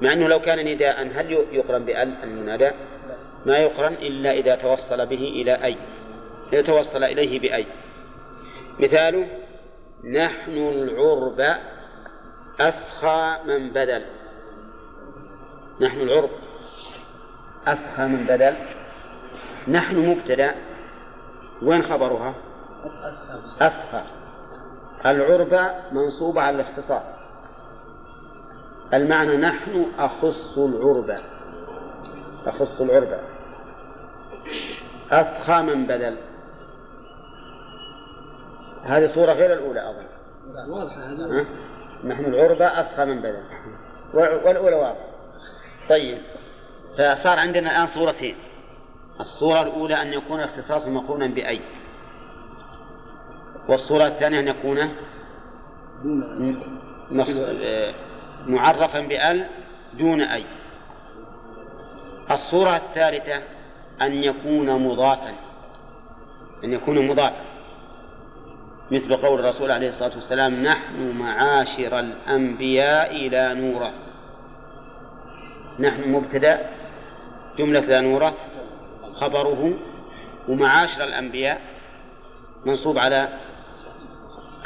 مع 0.00 0.12
أنه 0.12 0.28
لو 0.28 0.40
كان 0.40 0.74
نداء 0.74 1.02
هل 1.02 1.32
يقرن 1.32 1.84
بأل؟ 1.84 2.22
المنادى 2.22 2.70
ما 3.46 3.58
يقرن 3.58 3.92
إلا 3.92 4.32
إذا 4.32 4.54
توصل 4.54 5.06
به 5.06 5.16
إلى 5.16 5.64
أي. 5.64 5.76
إذا 6.52 6.62
توصل 6.62 7.04
إليه 7.04 7.40
بأي. 7.40 7.66
مثاله 8.78 9.26
نحن 10.04 10.56
العرب 10.56 11.56
أسخى 12.60 13.36
من 13.46 13.70
بدل. 13.70 14.04
نحن 15.80 16.00
العرب 16.00 16.30
أسخى 17.66 18.02
من 18.02 18.26
بدل. 18.26 18.54
نحن 19.68 19.96
مبتدأ. 19.96 20.54
وين 21.62 21.82
خبرها؟ 21.82 22.34
أسخى. 23.60 24.04
العرب 25.06 25.70
منصوبة 25.92 26.40
على 26.40 26.56
الاختصاص. 26.56 27.17
المعنى 28.94 29.36
نحن 29.36 29.86
أخص 29.98 30.58
العرب 30.58 31.20
أخص 32.46 32.80
العرب 32.80 33.20
أسخى 35.10 35.62
من 35.62 35.86
بدل. 35.86 36.16
هذه 38.84 39.14
صورة 39.14 39.32
غير 39.32 39.52
الأولى 39.52 39.90
أظن. 39.90 40.06
ها؟ 41.38 41.46
نحن 42.04 42.24
العربة 42.24 42.80
أسخى 42.80 43.04
من 43.04 43.18
بدل. 43.22 43.42
والأولى 44.14 44.76
واضحة. 44.76 45.08
طيب. 45.88 46.18
فصار 46.94 47.38
عندنا 47.38 47.70
الآن 47.70 47.86
صورتين. 47.86 48.34
الصورة 49.20 49.62
الأولى 49.62 50.02
أن 50.02 50.12
يكون 50.12 50.40
الاختصاص 50.40 50.86
مقرونا 50.86 51.26
بأي. 51.26 51.60
والصورة 53.68 54.06
الثانية 54.06 54.40
أن 54.40 54.48
يكون 54.48 54.88
معرفا 58.48 59.00
بأل 59.00 59.46
دون 59.98 60.20
أي. 60.20 60.44
الصورة 62.30 62.76
الثالثة 62.76 63.42
أن 64.02 64.12
يكون 64.12 64.88
مضافا. 64.88 65.32
أن 66.64 66.72
يكون 66.72 67.08
مضافا. 67.08 67.44
مثل 68.90 69.16
قول 69.16 69.40
الرسول 69.40 69.70
عليه 69.70 69.88
الصلاة 69.88 70.14
والسلام 70.14 70.54
نحن 70.54 71.10
معاشر 71.10 71.98
الأنبياء 71.98 73.28
لا 73.28 73.54
نورث 73.54 73.94
نحن 75.80 76.12
مبتدأ 76.12 76.70
جملة 77.58 77.80
لا 77.80 78.00
نورث 78.00 78.34
خبره 79.12 79.78
ومعاشر 80.48 81.04
الأنبياء 81.04 81.60
منصوب 82.66 82.98
على 82.98 83.28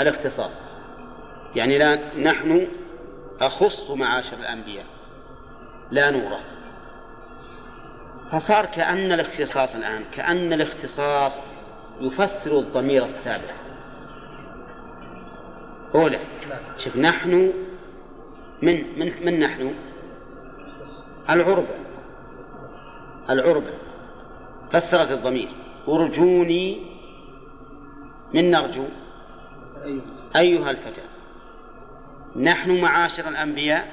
الاختصاص. 0.01 0.61
يعني 1.55 1.79
لا 1.79 1.99
نحن 2.19 2.67
أخص 3.43 3.91
معاشر 3.91 4.37
الأنبياء. 4.37 4.87
لا 5.91 6.11
نورث 6.11 6.41
فصار 8.33 8.67
كأن 8.67 9.13
الاختصاص 9.13 9.75
الآن 9.75 10.05
كأن 10.15 10.53
الاختصاص 10.53 11.33
يفسر 12.01 12.59
الضمير 12.59 13.05
السابق. 13.05 13.55
أولى 15.95 16.19
شوف 16.79 16.97
نحن 16.97 17.53
من 18.63 18.99
من 18.99 19.25
من 19.25 19.41
نحن؟ 19.41 19.75
العربة 21.31 21.75
العربة 23.31 23.73
فسرت 24.73 25.11
الضمير. 25.11 25.49
أرجوني. 25.89 26.93
من 28.35 28.51
نرجو؟ 28.51 28.85
أيها 30.37 30.71
الفتى 30.71 31.03
نحن 32.37 32.81
معاشر 32.81 33.29
الأنبياء. 33.29 33.89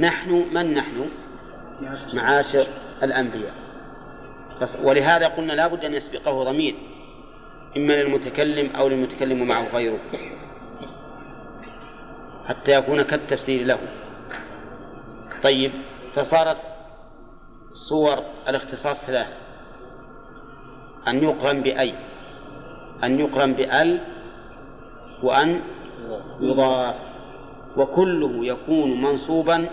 نحن 0.00 0.30
من 0.52 0.74
نحن؟ 0.74 1.08
معاشر. 2.14 2.66
الأنبياء. 3.02 3.54
ولهذا 4.82 5.28
قلنا 5.28 5.52
لا 5.52 5.66
بد 5.66 5.84
أن 5.84 5.94
يسبقه 5.94 6.44
ضمير 6.44 6.74
إما 7.76 7.92
للمتكلم 7.92 8.76
أو 8.76 8.88
للمتكلم 8.88 9.46
معه 9.46 9.68
غيره 9.68 9.98
حتى 12.48 12.72
يكون 12.72 13.02
كالتفسير 13.02 13.66
له. 13.66 13.78
طيب 15.42 15.72
فصارت 16.14 16.56
صور 17.88 18.18
الاختصاص 18.48 19.04
ثلاث. 19.06 19.36
أن 21.08 21.22
يقرن 21.22 21.60
بأي؟ 21.60 21.94
أن 23.04 23.20
يقرن 23.20 23.52
بأل 23.52 24.00
وأن 25.22 25.60
يضاف. 26.40 27.05
وكله 27.76 28.46
يكون 28.46 29.02
منصوبا 29.02 29.68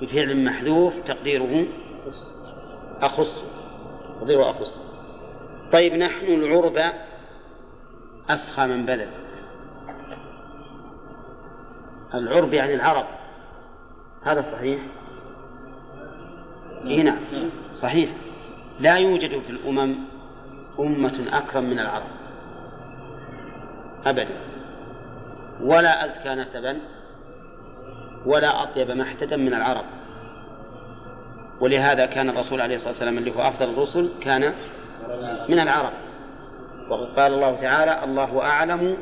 بفعل 0.00 0.44
محذوف 0.44 0.94
تقديره 1.06 1.66
أخص 3.00 3.44
تقديره 4.20 4.50
أخص. 4.50 4.82
طيب 5.72 5.94
نحن 5.94 6.26
العربة 6.26 6.92
أسخى 8.28 8.66
من 8.66 8.86
بذل 8.86 9.08
العرب 12.14 12.52
يعني 12.54 12.74
العرب. 12.74 13.06
هذا 14.22 14.42
صحيح؟ 14.42 14.80
اي 16.86 17.02
نعم 17.02 17.20
صحيح. 17.82 18.10
لا 18.80 18.96
يوجد 18.96 19.40
في 19.40 19.50
الأمم 19.50 19.94
أمة 20.78 21.38
أكرم 21.38 21.64
من 21.64 21.78
العرب. 21.78 22.08
أبدا. 24.06 24.36
ولا 25.60 26.04
أزكى 26.04 26.34
نسبا. 26.34 26.80
ولا 28.26 28.62
أطيب 28.62 28.90
محتدا 28.90 29.36
من 29.36 29.54
العرب. 29.54 29.84
ولهذا 31.60 32.06
كان 32.06 32.28
الرسول 32.28 32.60
عليه 32.60 32.76
الصلاة 32.76 32.90
والسلام 32.90 33.18
اللي 33.18 33.34
هو 33.36 33.40
أفضل 33.40 33.72
الرسل 33.72 34.10
كان 34.20 34.54
من 35.48 35.58
العرب. 35.58 35.92
وقال 36.88 37.34
الله 37.34 37.56
تعالى 37.56 38.04
الله 38.04 38.42
أعلم 38.42 38.96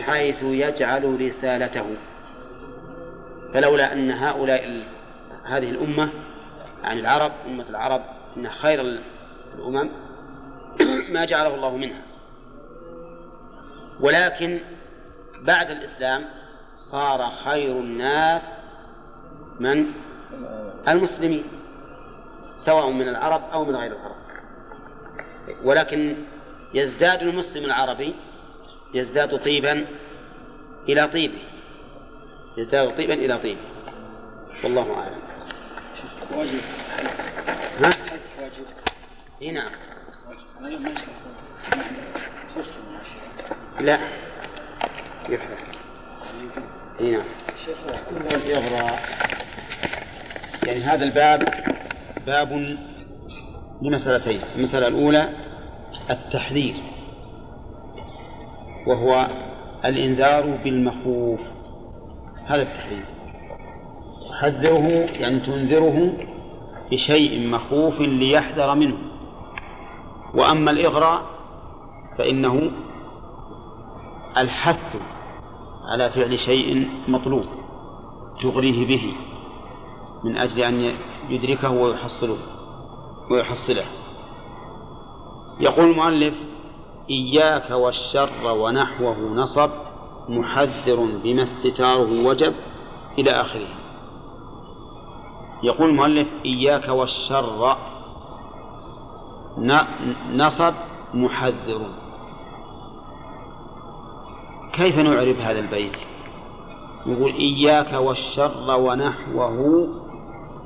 حيث 0.00 0.42
يجعل 0.42 1.20
رسالته. 1.20 1.86
فلولا 3.54 3.92
أن 3.92 4.10
هؤلاء 4.10 4.82
هذه 5.44 5.70
الأمة 5.70 6.10
يعني 6.82 7.00
العرب 7.00 7.32
أمة 7.46 7.64
العرب 7.70 8.02
إن 8.36 8.48
خير 8.50 8.80
الأمم 9.54 9.90
ما 11.14 11.24
جعله 11.24 11.54
الله 11.54 11.76
منها. 11.76 12.02
ولكن 14.00 14.60
بعد 15.42 15.70
الإسلام 15.70 16.24
صار 16.90 17.30
خير 17.44 17.72
الناس 17.72 18.42
من 19.60 19.86
المسلمين 20.88 21.44
سواء 22.56 22.90
من 22.90 23.08
العرب 23.08 23.42
أو 23.52 23.64
من 23.64 23.76
غير 23.76 23.92
العرب. 23.92 24.16
ولكن 25.64 26.16
يزداد 26.74 27.22
المسلم 27.22 27.64
العربي 27.64 28.14
يزداد 28.94 29.38
طيبا 29.44 29.86
إلى 30.88 31.08
طيبه. 31.08 31.38
يزداد 32.56 32.96
طيبا 32.96 33.14
إلى 33.14 33.38
طيبه. 33.38 33.60
والله 34.64 34.94
أعلم. 34.94 35.22
ها؟ 37.80 37.90
إي 39.42 39.50
نعم. 39.50 39.70
لا. 43.80 43.98
يحذف 45.28 45.71
نعم. 47.02 47.22
الإغراء 48.34 48.98
يعني 50.66 50.80
هذا 50.80 51.04
الباب 51.04 51.42
باب 52.26 52.76
لمسألتين. 53.82 54.40
المسألة 54.56 54.88
الأولى 54.88 55.28
التحذير 56.10 56.74
وهو 58.86 59.26
الإنذار 59.84 60.58
بالمخوف. 60.64 61.40
هذا 62.46 62.62
التحذير. 62.62 63.04
تحذره 64.30 64.88
يعني 65.12 65.40
تنذره 65.40 66.12
بشيء 66.90 67.48
مخوف 67.48 68.00
ليحذر 68.00 68.74
منه. 68.74 68.98
وأما 70.34 70.70
الإغراء 70.70 71.22
فإنه 72.18 72.70
الحث 74.36 74.96
على 75.84 76.10
فعل 76.10 76.38
شيء 76.38 76.88
مطلوب 77.08 77.44
تغريه 78.40 78.86
به 78.86 79.12
من 80.24 80.36
أجل 80.36 80.60
أن 80.60 80.94
يدركه 81.28 81.70
ويحصله 81.70 82.36
ويحصله. 83.30 83.84
يقول 85.60 85.90
المؤلف 85.90 86.34
إياك 87.10 87.70
والشر 87.70 88.52
ونحوه 88.52 89.18
نصب 89.18 89.70
محذر 90.28 91.08
بما 91.24 91.42
استتاره 91.42 92.26
وجب 92.26 92.54
إلى 93.18 93.30
آخره. 93.30 93.68
يقول 95.62 95.90
المؤلف 95.90 96.28
إياك 96.44 96.88
والشر 96.88 97.76
نصب 100.34 100.74
محذر. 101.14 101.86
كيف 104.72 104.98
نعرف 104.98 105.40
هذا 105.40 105.58
البيت؟ 105.58 105.96
نقول 107.06 107.32
إياك 107.32 107.92
والشر 107.92 108.70
ونحوه 108.70 109.88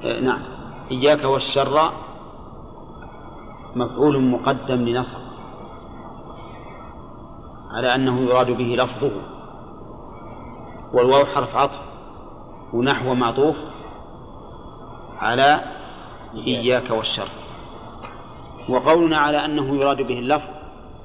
آه 0.05 0.21
نعم. 0.21 0.43
إياك 0.91 1.25
والشر 1.25 1.93
مفعول 3.77 4.23
مقدم 4.23 4.89
لنصب 4.89 5.19
على 7.71 7.95
أنه 7.95 8.21
يراد 8.21 8.51
به 8.51 8.77
لفظه. 8.79 9.11
والواو 10.93 11.25
حرف 11.25 11.57
عطف 11.57 11.81
ونحو 12.73 13.15
معطوف 13.15 13.57
على 15.19 15.61
إياك 16.35 16.91
والشر. 16.91 17.29
وقولنا 18.69 19.19
على 19.19 19.45
أنه 19.45 19.77
يراد 19.77 20.03
به 20.03 20.19
اللفظ 20.19 20.49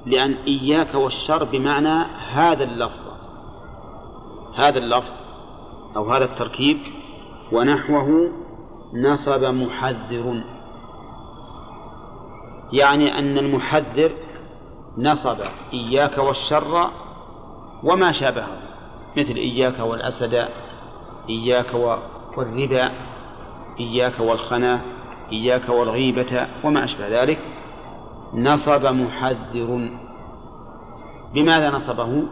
لأن 0.06 0.32
إياك 0.32 0.94
والشر 0.94 1.44
بمعنى 1.44 2.04
هذا 2.32 2.64
اللفظ 2.64 3.12
هذا 4.54 4.78
اللفظ 4.78 5.22
أو 5.96 6.12
هذا 6.12 6.24
التركيب 6.24 6.78
ونحوه 7.52 8.32
نصب 8.94 9.44
محذر. 9.44 10.42
يعني 12.72 13.18
أن 13.18 13.38
المحذر 13.38 14.12
نصب 14.98 15.36
إياك 15.72 16.18
والشر 16.18 16.90
وما 17.84 18.12
شابهه 18.12 18.58
مثل 19.16 19.34
إياك 19.34 19.78
والأسد 19.78 20.48
إياك 21.28 21.74
والربا 22.36 22.92
إياك 23.80 24.20
والخنا 24.20 24.80
إياك 25.32 25.68
والغيبة 25.68 26.46
وما 26.64 26.84
أشبه 26.84 27.22
ذلك. 27.22 27.38
نصب 28.34 28.86
محذر. 28.86 29.90
بماذا 31.34 31.70
نصبه؟ 31.70 32.22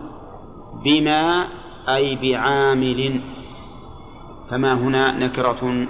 بما 0.84 1.48
أي 1.88 2.16
بعامل 2.16 3.20
فما 4.50 4.74
هنا 4.74 5.12
نكرة 5.12 5.86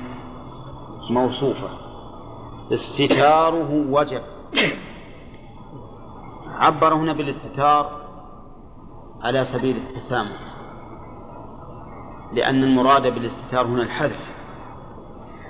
موصوفة. 1.11 1.69
استتاره 2.73 3.91
وجب. 3.91 4.23
عبر 6.49 6.95
هنا 6.95 7.13
بالاستتار 7.13 8.01
على 9.23 9.45
سبيل 9.45 9.77
التسامح 9.77 10.41
لأن 12.33 12.65
المراد 12.65 13.03
بالاستتار 13.03 13.67
هنا 13.67 13.83
الحذف. 13.83 14.31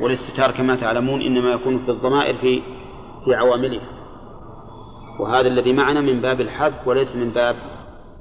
والاستتار 0.01 0.51
كما 0.51 0.77
تعلمون 0.77 1.23
إنما 1.23 1.51
يكون 1.51 1.79
في 1.79 1.91
الضمائر 1.91 2.35
في 2.39 2.63
في 3.25 3.35
عواملها. 3.35 4.00
وهذا 5.21 5.49
الذي 5.49 5.73
معنا 5.73 6.01
من 6.01 6.21
باب 6.21 6.41
الحذف 6.41 6.89
وليس 6.89 7.17
من 7.17 7.31
باب 7.31 7.57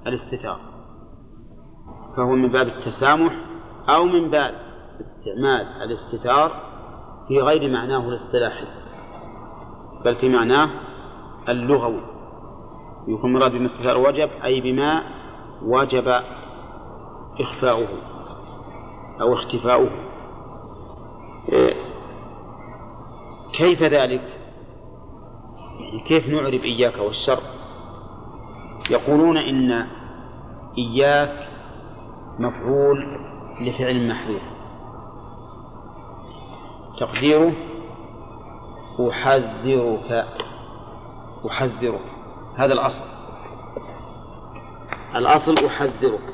الاستتار. 0.08 0.60
فهو 2.18 2.36
من 2.36 2.48
باب 2.48 2.68
التسامح 2.68 3.34
أو 3.90 4.06
من 4.06 4.30
باب 4.30 4.54
استعمال 5.02 5.68
الاستتار 5.82 6.52
في 7.28 7.42
غير 7.42 7.72
معناه 7.72 8.10
الاصطلاحي 8.10 8.66
بل 10.06 10.16
في 10.16 10.30
معناه 10.30 10.70
اللغوي. 11.50 12.02
يكون 13.08 13.34
مراد 13.34 13.52
بما 13.52 13.66
استتار 13.66 13.98
وجب 13.98 14.30
أي 14.44 14.62
بما 14.62 15.04
وجب 15.62 16.22
إخفاؤه 17.40 17.88
أو 19.22 19.34
اختفاؤه. 19.34 19.90
إيه، 21.52 21.74
كيف 23.58 23.84
ذلك؟ 23.84 24.39
يعني 25.80 26.00
كيف 26.00 26.28
نعرف 26.28 26.64
إياك 26.64 26.98
والشر؟ 26.98 27.40
يقولون 28.90 29.38
إن 29.38 29.88
إياك 30.78 31.48
مفعول 32.40 33.18
لفعل 33.62 34.10
محذوف. 34.10 34.42
تقديره 37.00 37.54
أحذرك 39.10 40.26
أحذرك. 41.50 42.06
هذا 42.56 42.74
الأصل. 42.74 43.04
الأصل 45.16 45.66
أحذرك. 45.66 46.34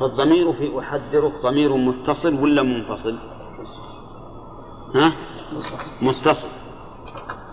فالضمير 0.00 0.52
في 0.52 0.78
أحذرك 0.78 1.32
ضمير 1.42 1.76
متصل 1.76 2.34
ولا 2.34 2.62
منفصل؟ 2.62 3.18
ها؟ 4.94 5.12
متصل. 6.02 6.61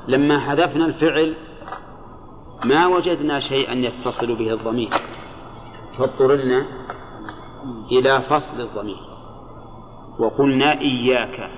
لما 0.10 0.40
حذفنا 0.40 0.86
الفعل 0.86 1.36
ما 2.66 2.88
وجدنا 2.88 3.40
شيئا 3.40 3.74
يتصل 3.74 4.36
به 4.36 4.54
الضمير. 4.54 4.90
فاضطررنا 5.98 6.66
إلى 7.92 8.22
فصل 8.22 8.62
الضمير. 8.62 9.00
وقلنا 10.20 10.80
إياك. 10.80 11.50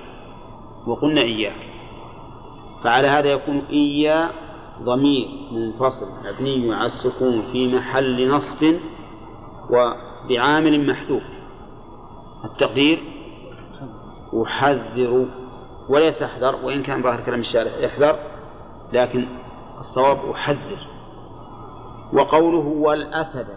وقلنا 0.86 1.20
إياك. 1.20 1.72
فعلى 2.84 3.08
هذا 3.08 3.28
يكون 3.28 3.62
إيا 3.70 4.30
ضمير 4.82 5.28
منفصل 5.52 6.06
مبني 6.24 6.74
على 6.74 6.86
السكون 6.86 7.42
في 7.52 7.76
محل 7.76 8.28
نصب 8.28 8.74
وبعامل 9.70 10.86
محذوف. 10.86 11.22
التقدير 12.44 12.98
أحذر 14.42 15.26
وليس 15.88 16.22
أحذر 16.22 16.56
وإن 16.64 16.82
كان 16.82 17.02
ظاهر 17.02 17.20
كلام 17.20 17.40
الشارع 17.40 17.70
احذر. 17.86 18.31
لكن 18.92 19.26
الصواب 19.78 20.30
أحذر. 20.30 20.86
وقوله 22.12 22.66
والأسد. 22.66 23.48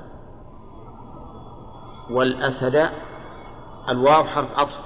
والأسد 2.11 2.89
الواو 3.89 4.23
حرف 4.23 4.59
عطف. 4.59 4.79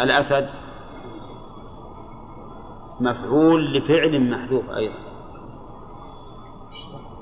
الأسد 0.00 0.50
مفعول 3.00 3.72
لفعل 3.74 4.30
محذوف 4.30 4.70
أيضا. 4.70 4.98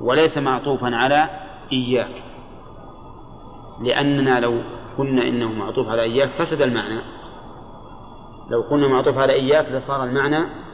وليس 0.00 0.38
معطوفا 0.38 0.96
على 0.96 1.28
إياك. 1.72 2.22
لأننا 3.80 4.40
لو 4.40 4.62
قلنا 4.98 5.22
إنه 5.22 5.53
معطوف 5.53 5.88
على 5.88 6.03
إياك 6.03 6.30
فسد 6.38 6.62
المعنى. 6.62 7.00
لو 8.50 8.62
قلنا 8.62 8.88
معطوف 8.88 9.18
على 9.18 9.32
إياك 9.32 9.72
لصار 9.72 10.05
المعنى 10.05 10.72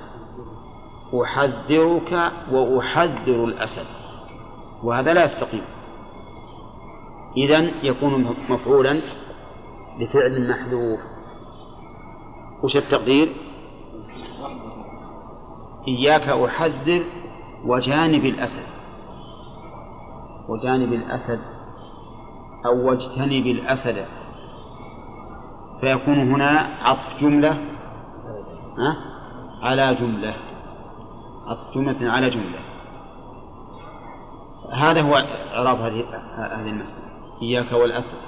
أحذرك 1.14 2.32
وأحذر 2.52 3.44
الأسد. 3.44 3.86
وهذا 4.82 5.12
لا 5.12 5.24
يستقيم. 5.24 5.64
إذا 7.36 7.58
يكون 7.82 8.36
مفعولا 8.48 9.00
لفعل 9.98 10.50
محذوف. 10.50 11.00
وش 12.62 12.76
التقدير؟ 12.76 13.36
إياك 15.88 16.28
أحذر 16.28 17.04
وجانب 17.64 18.24
الأسد. 18.24 18.66
وجانب 20.48 20.92
الأسد 20.92 21.40
أو 22.66 22.88
واجتنب 22.88 23.46
الأسد. 23.46 24.06
فيكون 25.80 26.32
هنا 26.32 26.68
عطف 26.82 27.20
جملة؟ 27.20 27.58
على 29.62 29.94
جملة. 29.94 30.47
جملة 31.74 32.12
على 32.12 32.30
جملة. 32.30 32.58
هذا 34.72 35.02
هو 35.02 35.24
إعراب 35.54 35.80
هذه 35.80 36.04
هذه 36.36 36.70
المسألة. 36.70 37.08
إياك 37.42 37.72
والأسد 37.72 38.18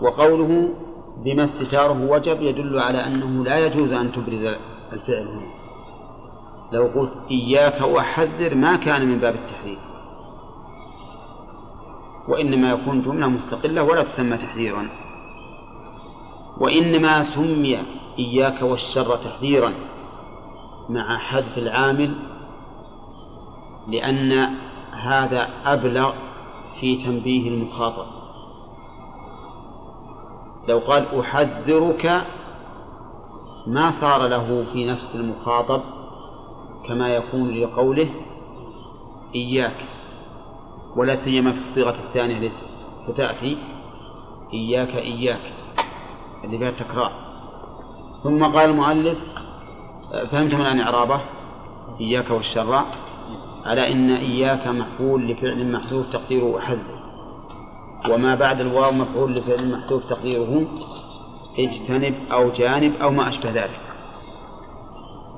وقوله 0.00 0.68
بما 1.24 1.44
استتاره 1.44 2.10
وجب 2.10 2.42
يدل 2.42 2.78
على 2.80 3.06
أنه 3.06 3.44
لا 3.44 3.58
يجوز 3.58 3.92
أن 3.92 4.12
تبرز 4.12 4.44
الفعل 4.92 5.28
هنا. 5.28 5.64
لو 6.72 6.86
قلت 6.86 7.12
إياك 7.30 7.80
وحذر 7.80 8.54
ما 8.54 8.76
كان 8.76 9.08
من 9.08 9.18
باب 9.18 9.34
التحذير. 9.34 9.78
وإنما 12.28 12.70
يكون 12.70 13.02
جملة 13.02 13.26
مستقلة 13.28 13.82
ولا 13.82 14.02
تسمى 14.02 14.36
تحذيرا. 14.36 14.88
وإنما 16.60 17.22
سمي 17.22 17.82
إياك 18.18 18.62
والشر 18.62 19.16
تحذيرا. 19.16 19.72
مع 20.88 21.18
حذف 21.18 21.58
العامل 21.58 22.14
لأن 23.88 24.32
هذا 24.92 25.48
أبلغ 25.64 26.12
في 26.80 26.96
تنبيه 26.96 27.48
المخاطب. 27.48 28.06
لو 30.68 30.78
قال 30.78 31.20
أحذرك 31.20 32.24
ما 33.66 33.90
صار 33.90 34.26
له 34.26 34.64
في 34.72 34.86
نفس 34.86 35.14
المخاطب 35.14 35.82
كما 36.86 37.08
يكون 37.08 37.50
لقوله 37.50 38.10
إياك 39.34 39.84
ولا 40.96 41.14
سيما 41.14 41.52
في 41.52 41.58
الصيغة 41.58 41.96
الثانية 42.08 42.38
التي 42.38 42.64
ستأتي 43.06 43.58
إياك 44.52 44.94
إياك 44.94 45.52
اللي 46.44 46.58
فيها 46.58 46.68
التكرار. 46.68 47.12
ثم 48.22 48.44
قال 48.44 48.70
المؤلف 48.70 49.18
فهمتم 50.30 50.60
الآن 50.60 50.80
إعرابه؟ 50.80 51.20
إياك 52.00 52.30
والشر. 52.30 52.84
على 53.64 53.92
إن 53.92 54.10
إياك 54.10 54.66
مفعول 54.66 55.28
لفعل 55.28 55.72
محذوف 55.72 56.12
تقديره 56.12 56.58
أحذر 56.58 56.94
وما 58.10 58.34
بعد 58.34 58.60
الواو 58.60 58.92
مفعول 58.92 59.34
لفعل 59.34 59.70
محذوف 59.70 60.04
تقديره. 60.04 60.66
اجتنب 61.58 62.14
أو 62.32 62.50
جانب 62.50 62.94
أو 63.02 63.10
ما 63.10 63.28
أشبه 63.28 63.50
ذلك. 63.50 63.80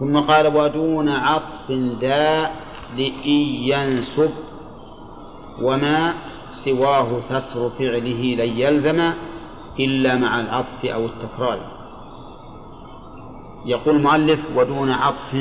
ثم 0.01 0.21
قال 0.21 0.57
ودون 0.57 1.09
عطف 1.09 1.71
ذا 2.01 2.51
لإن 2.97 3.41
ينسب. 3.71 4.31
وما 5.63 6.15
سواه 6.51 7.21
ستر 7.21 7.71
فعله 7.79 8.35
لن 8.35 8.59
يلزم 8.59 9.13
إلا 9.81 10.17
مع 10.17 10.41
العطف 10.41 10.85
أو 10.85 11.07
التكرار. 11.07 11.76
يقول 13.67 13.97
المؤلف 13.97 14.41
ودون 14.57 14.91
عطف 14.91 15.35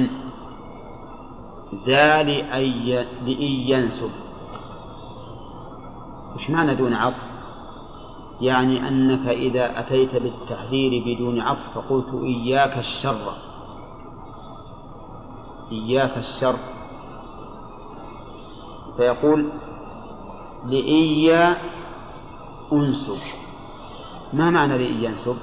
ذا 1.86 2.24
لإن 2.24 3.42
ينسب. 3.42 4.10
وش 6.36 6.50
معنى 6.50 6.76
دون 6.76 6.94
عطف؟ 6.94 7.36
يعني 8.42 8.88
أنك 8.88 9.28
إذا 9.28 9.80
أتيت 9.80 10.16
بالتحذير 10.16 11.04
بدون 11.06 11.40
عطف 11.40 11.78
فقلت 11.78 12.24
إياك 12.24 12.78
الشر. 12.78 13.34
إياك 15.72 16.18
الشر. 16.18 16.56
فيقول 18.98 19.50
لإيا 20.66 21.58
أنسب. 22.74 23.18
ما 24.34 24.50
معنى 24.50 24.78
لإيا 24.78 25.10
أنسب 25.10 25.38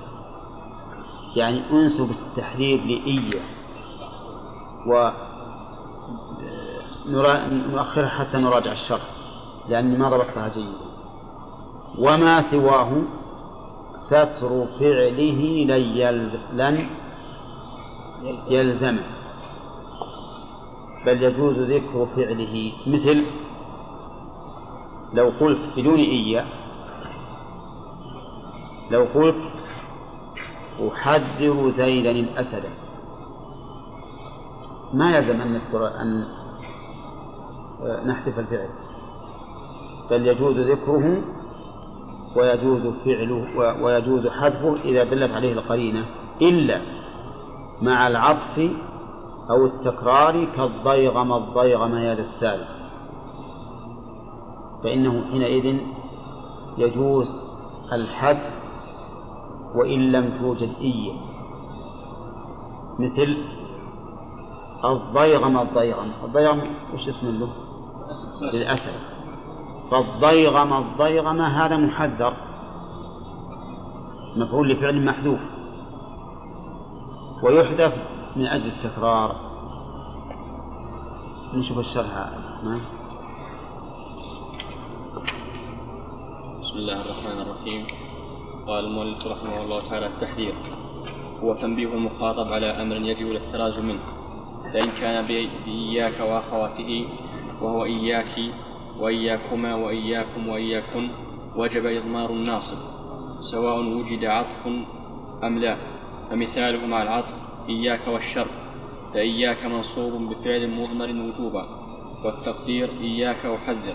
يعني 1.37 1.63
أنسب 1.73 2.11
التحذير 2.11 2.81
لإيا 2.85 3.43
و 4.87 5.11
نؤخرها 7.73 8.09
حتى 8.09 8.39
نراجع 8.39 8.73
الشرح 8.73 9.03
لأني 9.69 9.97
ما 9.97 10.09
ضبطتها 10.11 10.49
جيدا. 10.49 10.93
وما 11.99 12.43
سواه 12.43 13.03
ستر 14.07 14.67
فعله 14.81 15.65
لن 15.69 15.83
يلزم 15.97 16.39
لن 16.53 16.87
يلزم. 18.49 18.99
بل 21.07 21.23
يجوز 21.23 21.59
ذكر 21.59 22.07
فعله. 22.17 22.73
مثل 22.87 23.23
لو 25.13 25.33
قلت 25.41 25.61
بدون 25.77 25.99
إياه 25.99 26.45
لو 28.91 29.07
قلت 29.15 29.45
أحذر 30.89 31.73
زيدا 31.77 32.11
الأسد. 32.11 32.63
ما 34.95 35.17
يلزم 35.17 35.41
أن 35.41 35.53
نذكر 35.53 35.87
أن 35.87 36.25
نحذف 38.07 38.39
الفعل. 38.39 38.69
بل 40.11 40.27
يجوز 40.27 40.57
ذكره 40.57 41.23
ويجوز 42.37 42.95
فعله 43.05 43.47
ويجوز 43.83 44.27
حذفه 44.27 44.77
إذا 44.85 45.05
دلت 45.05 45.33
عليه 45.33 45.53
القرينة. 45.53 46.05
إلا 46.43 46.81
مع 47.83 48.09
العطف 48.09 48.71
أو 49.51 49.67
التكرار 49.67 50.45
كالضيغم 50.45 51.33
الضيغم 51.33 51.97
يا 51.97 52.15
ذا 52.15 52.67
فإنه 54.85 55.25
حينئذ 55.31 55.81
يجوز 56.79 57.41
الحذف 57.93 58.62
وإن 59.75 60.13
لم 60.13 60.39
توجد 60.41 60.73
إية 60.81 61.13
مثل 62.99 63.37
الضيغم 64.85 65.59
الضيغم. 65.59 66.11
الضيغم 66.25 66.61
وش 66.95 67.09
اسم 67.09 67.27
له؟ 67.41 67.49
للأسد 68.53 68.95
فالضيغم 69.91 70.73
الضيغم 70.73 71.41
هذا 71.41 71.77
محذر. 71.77 72.33
مفعول 74.37 74.69
لفعل 74.69 75.05
محذوف. 75.05 75.41
ويحذف 77.43 77.95
من 78.37 78.47
أجل 78.47 78.67
التكرار. 78.67 79.37
نشوف 81.55 81.79
الشرح. 81.79 82.29
ما 82.65 82.81
بسم 86.63 86.77
الله 86.77 87.01
الرحمن 87.01 87.41
الرحيم. 87.41 88.02
قال 88.67 88.85
المؤلف 88.85 89.27
رحمه 89.27 89.63
الله 89.65 89.89
تعالى 89.91 90.07
التحذير. 90.07 90.55
هو 91.43 91.55
تنبيه 91.55 91.95
المخاطب 91.95 92.53
على 92.53 92.67
أمر 92.67 92.97
يجب 92.97 93.31
الاحتراز 93.31 93.79
منه. 93.79 94.03
فإن 94.73 94.91
كان 95.01 95.27
بإياك 95.27 96.21
وأخواته 96.21 97.09
وهو 97.63 97.85
إياك 97.85 98.39
وإياكما 98.99 99.75
وإياكم 99.75 100.49
وإياكن 100.49 101.09
وجب 101.57 101.87
إضمار 101.87 102.31
الناصب 102.31 102.79
سواء 103.51 103.79
وجد 103.79 104.25
عطف 104.25 104.67
أم 105.45 105.59
لا. 105.59 105.77
فمثاله 106.31 106.87
مع 106.87 107.03
العطف 107.03 107.35
إياك 107.69 108.09
والشر 108.09 108.47
فإياك 109.15 109.65
منصوب 109.65 110.13
بفعل 110.13 110.71
مضمر 110.71 111.09
وجوبا 111.09 111.67
والتقدير 112.25 112.91
إياك 113.01 113.47
أحذر 113.47 113.95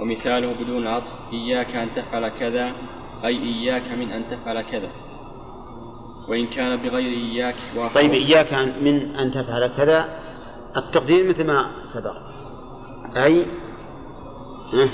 ومثاله 0.00 0.54
بدون 0.60 0.86
عطف 0.86 1.12
إياك 1.32 1.76
أن 1.76 1.88
تفعل 1.96 2.28
كذا 2.28 2.72
أي 3.24 3.38
إياك 3.42 3.98
من 3.98 4.12
أن 4.12 4.24
تفعل 4.30 4.62
كذا. 4.62 4.90
وإن 6.28 6.46
كان 6.46 6.76
بغير 6.76 7.12
إياك 7.12 7.56
وأخوات- 7.74 7.94
طيب 7.94 8.12
إياك 8.12 8.54
من 8.82 9.16
أن 9.16 9.30
تفعل 9.30 9.66
كذا 9.66 10.18
التقدير 10.76 11.28
مثل 11.28 11.46
ما 11.46 11.70
سبق. 11.84 12.16
أي 13.16 13.46
ها، 14.72 14.88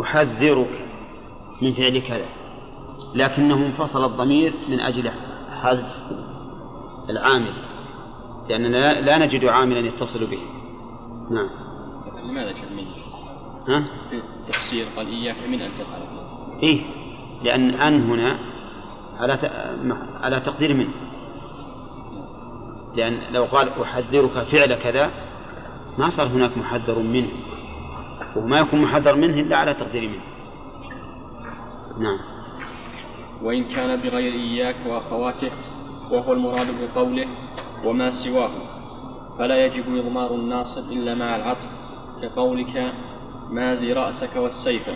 أحذرك 0.00 0.88
من 1.62 1.72
فعل 1.72 1.98
كذا. 1.98 2.26
لكنه 3.14 3.66
انفصل 3.66 4.04
الضمير 4.04 4.54
من 4.68 4.80
أجل 4.80 5.10
حذف 5.62 5.96
العامل 7.10 7.52
لأننا 8.48 8.76
لا- 8.76 9.00
لا 9.00 9.18
نجد 9.18 9.44
عاملا 9.44 9.78
يتصل 9.78 10.26
به. 10.26 10.38
نعم. 11.30 11.50
لماذا 12.30 12.52
من 12.52 12.84
ها؟ 13.68 13.84
في 14.10 14.16
التفسير 14.16 14.86
قال 14.96 15.06
إياك 15.06 15.36
من 15.48 15.60
أن 15.60 15.70
تفعل 15.78 16.00
كذا. 16.00 16.62
إيه. 16.62 16.80
لأن 17.42 17.70
أن 17.70 18.10
هنا 18.10 18.38
على 19.20 19.38
على 20.22 20.40
تقدير 20.40 20.74
من 20.74 20.88
لأن 22.96 23.18
لو 23.30 23.44
قال 23.44 23.82
أحذرك 23.82 24.30
فعل 24.30 24.74
كذا 24.74 25.10
ما 25.98 26.10
صار 26.10 26.26
هناك 26.26 26.58
محذر 26.58 26.98
منه. 26.98 27.28
وما 28.36 28.58
يكون 28.58 28.80
محذر 28.82 29.14
منه 29.14 29.40
إلا 29.40 29.56
على 29.56 29.74
تقدير 29.74 30.02
منه. 30.08 30.22
نعم. 31.98 32.18
وإن 33.42 33.64
كان 33.64 34.00
بغير 34.00 34.32
إياك 34.32 34.76
وأخواته 34.86 35.50
وهو 36.10 36.32
المراد 36.32 36.66
بقوله 36.80 37.26
وما 37.84 38.10
سواه 38.10 38.50
فلا 39.38 39.66
يجب 39.66 39.96
إضمار 39.96 40.34
الناصب 40.34 40.92
إلا 40.92 41.14
مع 41.14 41.36
العطف 41.36 41.68
كقولك 42.22 42.92
مازي 43.50 43.92
رأسك 43.92 44.36
والسيف 44.36 44.90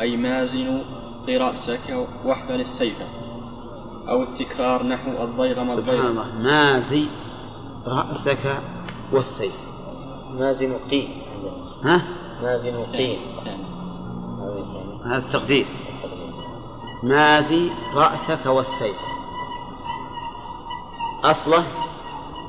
أي 0.00 0.16
مازن 0.16 0.80
قي 1.26 1.36
رأسك 1.36 2.06
واحفل 2.24 2.60
السيف 2.60 2.96
أو 4.08 4.22
التكرار 4.22 4.82
نحو 4.82 5.10
الضيغم 5.24 5.70
سبحان 5.70 5.78
الضيغم 5.78 6.06
الله. 6.06 6.34
مازي 6.38 7.06
رأسك 7.86 8.62
والسيف. 9.12 9.54
مازن 10.38 10.76
قيل 10.90 11.08
ها؟ 11.84 12.02
مازن 12.42 12.76
قيل 12.92 13.18
يعني 13.46 13.62
هذا 15.06 15.16
التقدير. 15.16 15.66
مازي 17.02 17.70
رأسك 17.94 18.46
والسيف. 18.46 18.96
أصله 21.24 21.66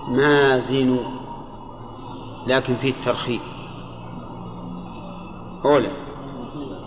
مازن 0.08 1.00
لكن 2.48 2.76
فيه 2.76 2.92
الترخيم. 2.92 3.42
أولى 5.66 5.92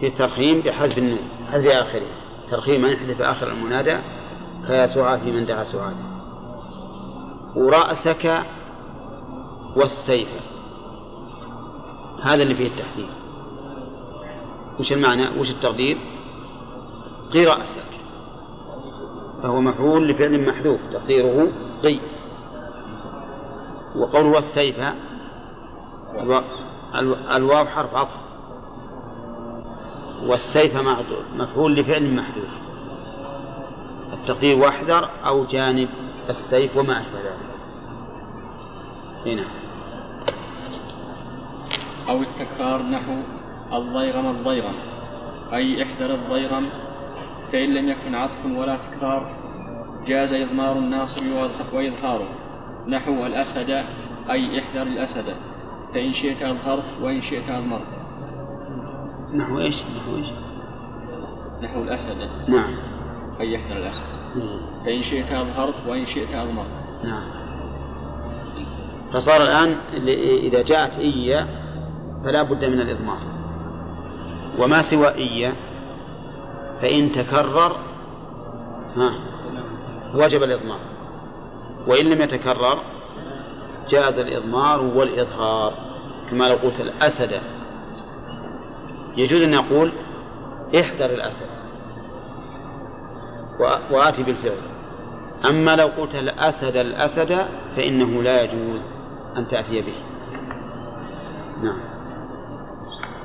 في 0.00 0.06
الترخيم 0.06 0.60
بحذف 0.60 0.98
النون. 0.98 1.39
حذف 1.52 1.66
آخره. 1.66 2.06
ترخيم 2.50 2.84
أن 2.84 2.90
يحذف 2.92 3.22
آخر 3.22 3.48
المنادى 3.48 3.96
كيا 4.66 4.86
سعى 4.86 5.20
في 5.20 5.30
من 5.32 5.46
دعا 5.46 5.64
سعادا 5.64 6.04
ورأسك 7.56 8.42
والسيف. 9.76 10.28
هذا 12.22 12.42
اللي 12.42 12.54
فيه 12.54 12.66
التحذير. 12.66 13.08
وش 14.80 14.92
المعنى؟ 14.92 15.38
وش 15.38 15.50
التقدير 15.50 15.98
قي 17.32 17.44
رأسك. 17.46 17.84
فهو 19.42 19.60
مفعول 19.60 20.08
لفعل 20.08 20.46
محذوف 20.48 20.80
تقديره 20.92 21.48
قي. 21.82 22.00
وقول 23.96 24.24
والسيف 24.24 24.76
الوا- 26.14 26.42
الو- 26.94 27.16
الواو 27.36 27.64
حرف 27.66 27.94
عطف. 27.94 28.16
والسيف 30.30 30.76
مفعول 31.36 31.74
لفعل 31.76 32.14
محذوف. 32.14 32.48
التقدير 34.12 34.58
واحذر 34.58 35.08
أو 35.26 35.44
جانب 35.44 35.88
السيف 36.30 36.76
وما 36.76 37.00
أشبه 37.00 37.18
ذلك. 37.18 37.50
هنا 39.26 39.44
أو 42.08 42.22
التكرار 42.22 42.82
نحو 42.82 43.12
الضيغم 43.72 44.30
الضيغم 44.30 44.74
أي 45.52 45.82
احذر 45.82 46.14
الضيغم 46.14 46.68
فإن 47.52 47.74
لم 47.74 47.88
يكن 47.88 48.14
عطف 48.14 48.46
ولا 48.56 48.76
تكرار 48.76 49.30
جاز 50.06 50.32
إضمار 50.32 50.78
الناصب 50.78 51.22
وإظ- 51.22 51.74
وإظهاره. 51.74 52.28
نحو 52.88 53.26
الأسد 53.26 53.70
أي 54.30 54.60
احذر 54.60 54.82
الأسد. 54.82 55.34
فإن 55.94 56.12
شئت 56.12 56.42
أظهرت 56.42 56.84
وإن 57.02 57.22
شئت 57.22 57.50
أضمرت. 57.50 57.99
نحو 59.34 59.58
إيش؟ 59.58 59.82
نحو 59.82 60.16
إيش؟ 60.16 60.26
نحو 61.62 61.82
الأسد. 61.82 62.28
نعم. 62.48 62.74
أي 63.40 63.56
احذر 63.56 63.76
الأسد. 63.76 64.02
مم. 64.36 64.60
فإن 64.84 65.02
شئت 65.02 65.32
أظهرت 65.32 65.74
وإن 65.88 66.06
شئت 66.06 66.34
أضمرت 66.34 66.66
نعم. 67.04 67.22
فصار 69.12 69.42
الآن 69.42 69.76
اللي- 69.92 70.38
إذا 70.38 70.62
جاءت 70.62 70.92
إيا 70.92 71.46
فلا 72.24 72.42
بد 72.42 72.64
من 72.64 72.80
الإضمار. 72.80 73.18
وما 74.58 74.82
سوى 74.82 75.14
إيا 75.14 75.52
فإن 76.82 77.12
تكرر 77.12 77.76
ها 78.96 79.14
وجب 80.14 80.42
الإضمار. 80.42 80.80
وإن 81.86 82.06
لم 82.06 82.22
يتكرر 82.22 82.78
جاز 83.90 84.18
الإضمار 84.18 84.80
والإظهار. 84.82 85.74
كما 86.30 86.48
لو 86.48 86.54
قلت 86.56 86.80
الأسد. 86.80 87.40
يجوز 89.16 89.42
أن 89.42 89.52
يقول 89.54 89.92
احذر 90.80 91.04
الأسد 91.04 91.46
وآ- 93.58 93.92
وآتي 93.92 94.22
بالفعل. 94.22 94.60
أما 95.48 95.76
لو 95.76 95.86
قلت 95.86 96.14
الأسد 96.14 96.76
الأسد 96.76 97.46
فإنه 97.76 98.22
لا 98.22 98.42
يجوز 98.42 98.80
أن 99.36 99.48
تأتي 99.48 99.80
به. 99.80 99.94
نعم. 101.62 101.80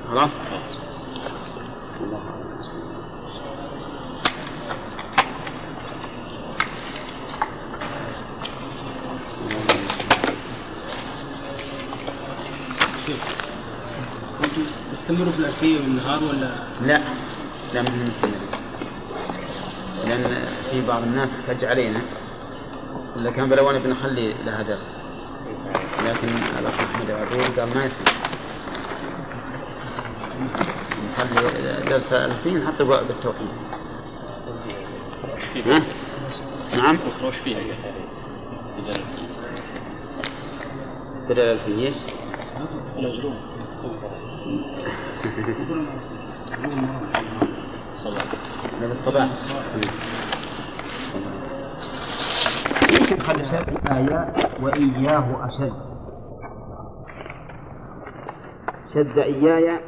خلاص؟ 0.10 0.32
أعلم. 0.38 0.76
شوف 13.08 13.55
أنتم 14.44 14.66
تستمروا 14.98 15.32
في 15.32 15.40
الألفية 15.40 15.78
بالنهار 15.80 16.24
ولا؟ 16.24 16.50
لا 16.82 17.02
لا 17.74 17.82
من 17.82 17.88
المستمرين 17.88 18.66
لأن 20.06 20.48
في 20.72 20.88
بعض 20.88 21.04
الناس 21.04 21.30
احتج 21.30 21.66
علينا. 21.66 22.02
إلا 23.16 23.32
كان 23.32 23.50
بلوان 23.50 23.80
بنخلي 23.80 24.34
لها 24.46 24.64
درس 24.64 24.90
لكن 26.06 26.28
الأخ 26.60 26.80
أحمد 26.80 27.12
عبود 27.12 27.60
قال 27.60 27.76
ما 27.76 27.86
يصير. 27.86 28.08
خلي 31.18 31.90
درس 31.90 32.14
الفين 32.14 32.58
نحط 32.58 32.82
بالتوحيد 32.82 33.48
ها؟ 35.66 35.82
نعم؟ 36.76 36.98
وش 37.24 37.36
فيها 37.44 37.60
بدل 41.30 41.40
الألفية 41.40 41.88
إيش؟ 41.88 41.96
هذا 42.56 44.25
الصباح. 48.92 49.30
خلي 53.20 53.46
شد 53.46 53.88
آية 53.92 54.34
وإياه 54.62 55.46
أشد 55.46 55.74
شد 58.94 59.18
إياي 59.18 59.80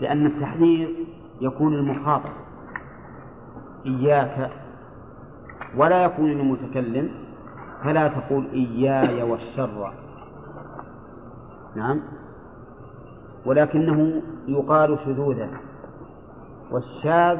لأن 0.00 0.26
التحذير 0.26 1.06
يكون 1.40 1.74
المخاطب 1.74 2.30
إياك 3.86 4.50
ولا 5.76 6.04
يكون 6.04 6.30
للمتكلم 6.30 7.10
فلا 7.84 8.08
تقول 8.08 8.48
إياي 8.52 9.22
والشر. 9.22 9.92
نعم. 11.76 12.00
ولكنه 13.46 14.22
يقال 14.46 14.98
شذوذا. 15.04 15.48
والشاذ 16.70 17.38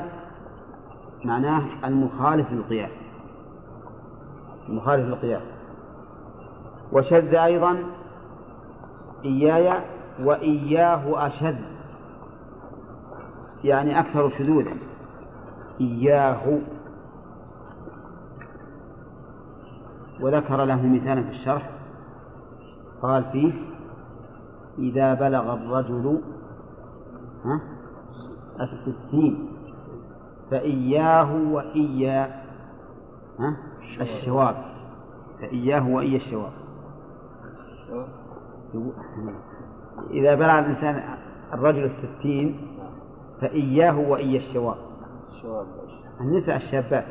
معناه 1.24 1.62
المخالف 1.84 2.52
للقياس. 2.52 2.92
المخالف 4.68 5.06
للقياس. 5.06 5.52
وشذ 6.92 7.34
أيضا 7.34 7.76
إياي 9.24 9.82
وإياه 10.22 11.26
أشد 11.26 11.58
يعني 13.64 14.00
أكثر 14.00 14.30
شذوذا. 14.30 14.74
إياه. 15.80 16.58
وذكر 20.20 20.64
له 20.64 20.86
مثالا 20.86 21.22
في 21.22 21.30
الشرح. 21.30 21.70
قال 23.02 23.24
فيه 23.24 23.52
إذا 24.78 25.14
بلغ 25.14 25.54
الرجل 25.54 26.20
ها 27.44 27.60
الستين 28.60 29.48
فإياه 30.50 31.52
وإيا 31.52 32.42
ها 33.38 33.56
الشواب. 34.00 34.56
فإياه 35.40 35.88
وإيا 35.88 36.16
الشواب. 36.16 36.52
إذا 40.10 40.34
بلغ 40.34 40.58
الإنسان 40.58 41.02
الرجل 41.52 41.84
الستين 41.84 42.60
فإياه 43.40 43.98
وإيا 43.98 44.38
الشواب. 44.38 44.76
النساء 46.20 46.56
الشابات. 46.56 47.04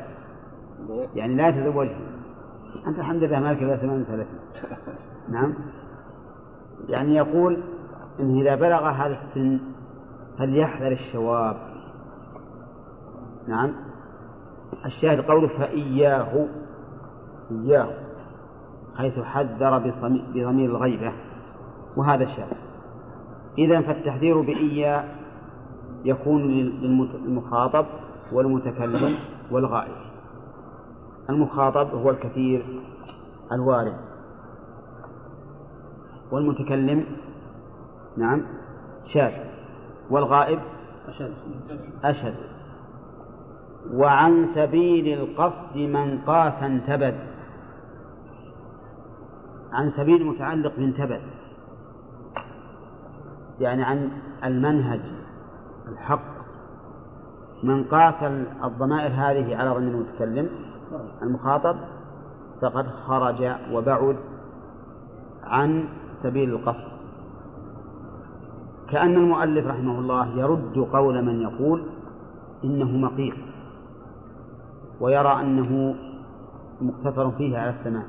يعني 1.14 1.34
لا 1.34 1.48
يتزوجن. 1.48 1.96
أنت 2.86 2.98
الحمد 2.98 3.22
لله 3.22 3.40
مالك 3.40 3.62
إلا 3.62 3.76
38 3.76 4.26
نعم. 5.28 5.54
يعني 6.88 7.16
يقول 7.16 7.62
إن 8.20 8.40
إذا 8.40 8.54
بلغ 8.54 8.88
هذا 8.88 9.18
السن 9.18 9.60
فليحذر 10.38 10.92
الشواب. 10.92 11.56
نعم. 13.48 13.72
الشاهد 14.86 15.20
قوله 15.20 15.48
فإياه 15.48 16.46
إياه 17.50 17.88
حيث 18.96 19.18
حذر 19.18 19.78
بضمير 19.78 20.70
الغيبة 20.70 21.12
وهذا 21.96 22.26
شاذ 22.26 22.52
إذا 23.58 23.80
فالتحذير 23.80 24.40
بإياه 24.40 25.04
يكون 26.04 26.42
للمخاطب 26.42 27.86
والمتكلم 28.32 29.18
والغائب. 29.50 29.96
المخاطب 31.30 31.94
هو 31.94 32.10
الكثير 32.10 32.82
الوارد. 33.52 34.11
والمتكلم 36.32 37.04
نعم 38.16 38.42
شاذ 39.04 39.32
والغائب 40.10 40.58
أشد. 41.08 41.32
أشد. 42.04 42.34
وعن 43.92 44.46
سبيل 44.46 45.20
القصد 45.20 45.76
من 45.76 46.18
قاس 46.18 46.62
انتبد. 46.62 47.14
عن 49.72 49.90
سبيل 49.90 50.26
متعلق 50.26 50.76
بانتبد. 50.76 51.20
يعني 53.60 53.84
عن 53.84 54.10
المنهج 54.44 55.00
الحق. 55.88 56.32
من 57.62 57.84
قاس 57.84 58.22
الضمائر 58.64 59.10
هذه 59.10 59.56
على 59.56 59.70
ظن 59.70 59.88
المتكلم 59.88 60.48
المخاطب 61.22 61.76
فقد 62.62 62.86
خرج 62.86 63.52
وبعد 63.72 64.16
عن 65.44 65.88
سبيل 66.22 66.50
القصد. 66.50 66.92
كأن 68.90 69.16
المؤلف 69.16 69.66
رحمه 69.66 69.98
الله 69.98 70.38
يرد 70.38 70.78
قول 70.78 71.24
من 71.24 71.40
يقول 71.40 71.82
إنه 72.64 72.96
مقيس 72.96 73.34
ويرى 75.00 75.40
أنه 75.40 75.94
مقتصر 76.80 77.30
فيه 77.30 77.58
على 77.58 77.70
السماء. 77.70 78.04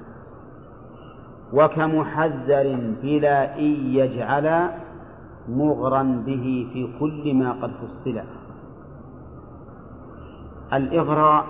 وكمحذر 1.54 2.96
بلا 3.02 3.60
إن 3.60 3.72
يجعل 3.86 4.70
مغرا 5.50 6.04
به 6.04 6.70
في 6.74 7.00
كل 7.00 7.34
ما 7.34 7.52
قد 7.52 7.72
فصل. 7.72 8.22
الإغراء 10.74 11.46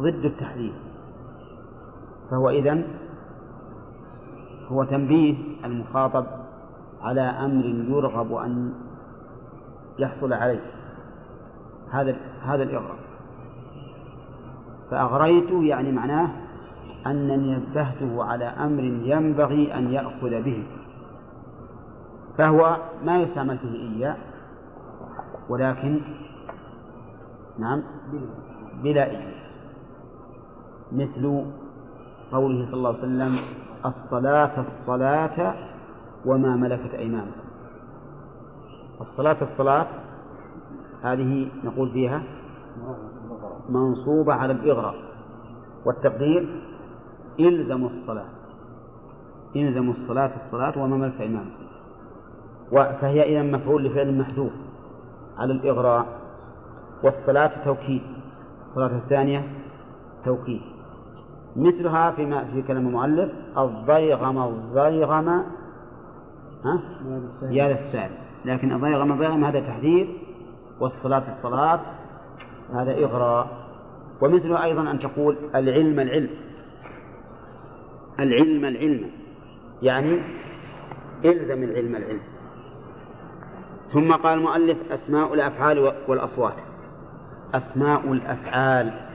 ضد 0.00 0.24
التحذير 0.24 0.72
فهو 2.30 2.50
إذن 2.50 2.84
هو 4.68 4.84
تنبيه 4.84 5.36
المخاطب 5.64 6.26
على 7.02 7.20
أمر 7.20 7.64
يرغب 7.64 8.34
أن 8.34 8.74
يحصل 9.98 10.32
عليه. 10.32 10.60
هذا 11.90 12.16
هذا 12.42 12.62
الإغراء. 12.62 12.96
فأغريت 14.90 15.50
يعني 15.50 15.92
معناه 15.92 16.30
أنني 17.06 17.56
نبهته 17.56 18.24
على 18.24 18.44
أمر 18.44 18.82
ينبغي 18.82 19.74
أن 19.74 19.92
يأخذ 19.92 20.42
به. 20.42 20.66
فهو 22.38 22.76
ما 23.04 23.18
يستعمل 23.18 23.58
فيه 23.58 23.96
إياه 23.96 24.16
ولكن 25.48 26.00
نعم 27.58 27.82
بلا 28.82 29.10
إياه 29.10 29.34
مثل 30.92 31.44
قوله 32.32 32.66
صلى 32.66 32.74
الله 32.74 32.88
عليه 32.88 32.98
وسلم 32.98 33.38
الصلاة 33.86 34.60
الصلاة 34.60 35.54
وما 36.26 36.56
ملكت 36.56 36.94
أيمانكم. 36.94 37.40
الصلاة 39.00 39.42
الصلاة 39.42 39.86
هذه 41.02 41.48
نقول 41.64 41.90
فيها 41.90 42.22
منصوبة 43.68 44.34
على 44.34 44.52
الإغراء 44.52 44.94
والتقدير 45.84 46.62
إلزموا 47.40 47.88
الصلاة. 47.88 48.28
إلزموا 49.56 49.92
الصلاة 49.92 50.36
الصلاة 50.36 50.82
وما 50.82 50.96
ملكت 50.96 51.20
أيمانكم. 51.20 51.66
فهي 52.72 53.22
إذا 53.22 53.42
مفعول 53.42 53.84
لفعل 53.84 54.18
محذوف 54.18 54.52
على 55.38 55.52
الإغراء 55.52 56.06
والصلاة 57.04 57.64
توكيد. 57.64 58.02
الصلاة 58.62 58.96
الثانية 58.96 59.42
توكيد. 60.24 60.75
مثلها 61.56 62.10
فيما 62.10 62.44
في 62.44 62.62
كلام 62.62 62.86
المؤلف 62.86 63.32
الضيغم 63.58 64.38
الضيغم 64.38 65.28
ها؟ 66.64 66.82
يا 67.50 67.68
للسائل 67.68 68.10
لكن 68.44 68.72
الضيغم 68.72 69.12
الضيغم 69.12 69.44
هذا 69.44 69.60
تحذير 69.60 70.18
والصلاة 70.80 71.28
الصلاة 71.28 71.80
هذا 72.72 73.04
إغراء. 73.04 73.66
ومثله 74.22 74.64
أيضا 74.64 74.90
أن 74.90 74.98
تقول 74.98 75.36
العلم 75.54 76.00
العلم. 76.00 76.30
العلم 78.20 78.64
العلم. 78.64 79.10
يعني 79.82 80.20
إلزم 81.24 81.62
العلم 81.62 81.96
العلم. 81.96 82.20
ثم 83.92 84.12
قال 84.12 84.38
المؤلف 84.38 84.92
أسماء 84.92 85.34
الأفعال 85.34 85.92
والأصوات. 86.08 86.60
أسماء 87.54 88.12
الأفعال. 88.12 89.05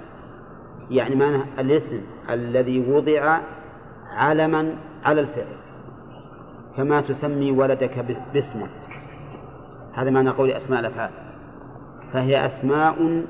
يعني 0.91 1.15
معنى 1.15 1.43
الاسم 1.59 2.01
الذي 2.29 2.91
وضع 2.91 3.39
علما 4.11 4.75
على 5.03 5.21
الفعل 5.21 5.57
كما 6.77 7.01
تسمي 7.01 7.51
ولدك 7.51 8.05
باسمه 8.33 8.67
هذا 9.93 10.09
معنى 10.09 10.29
قول 10.29 10.51
أسماء 10.51 10.79
الأفعال. 10.79 11.11
فهي 12.13 12.45
أسماء 12.45 13.25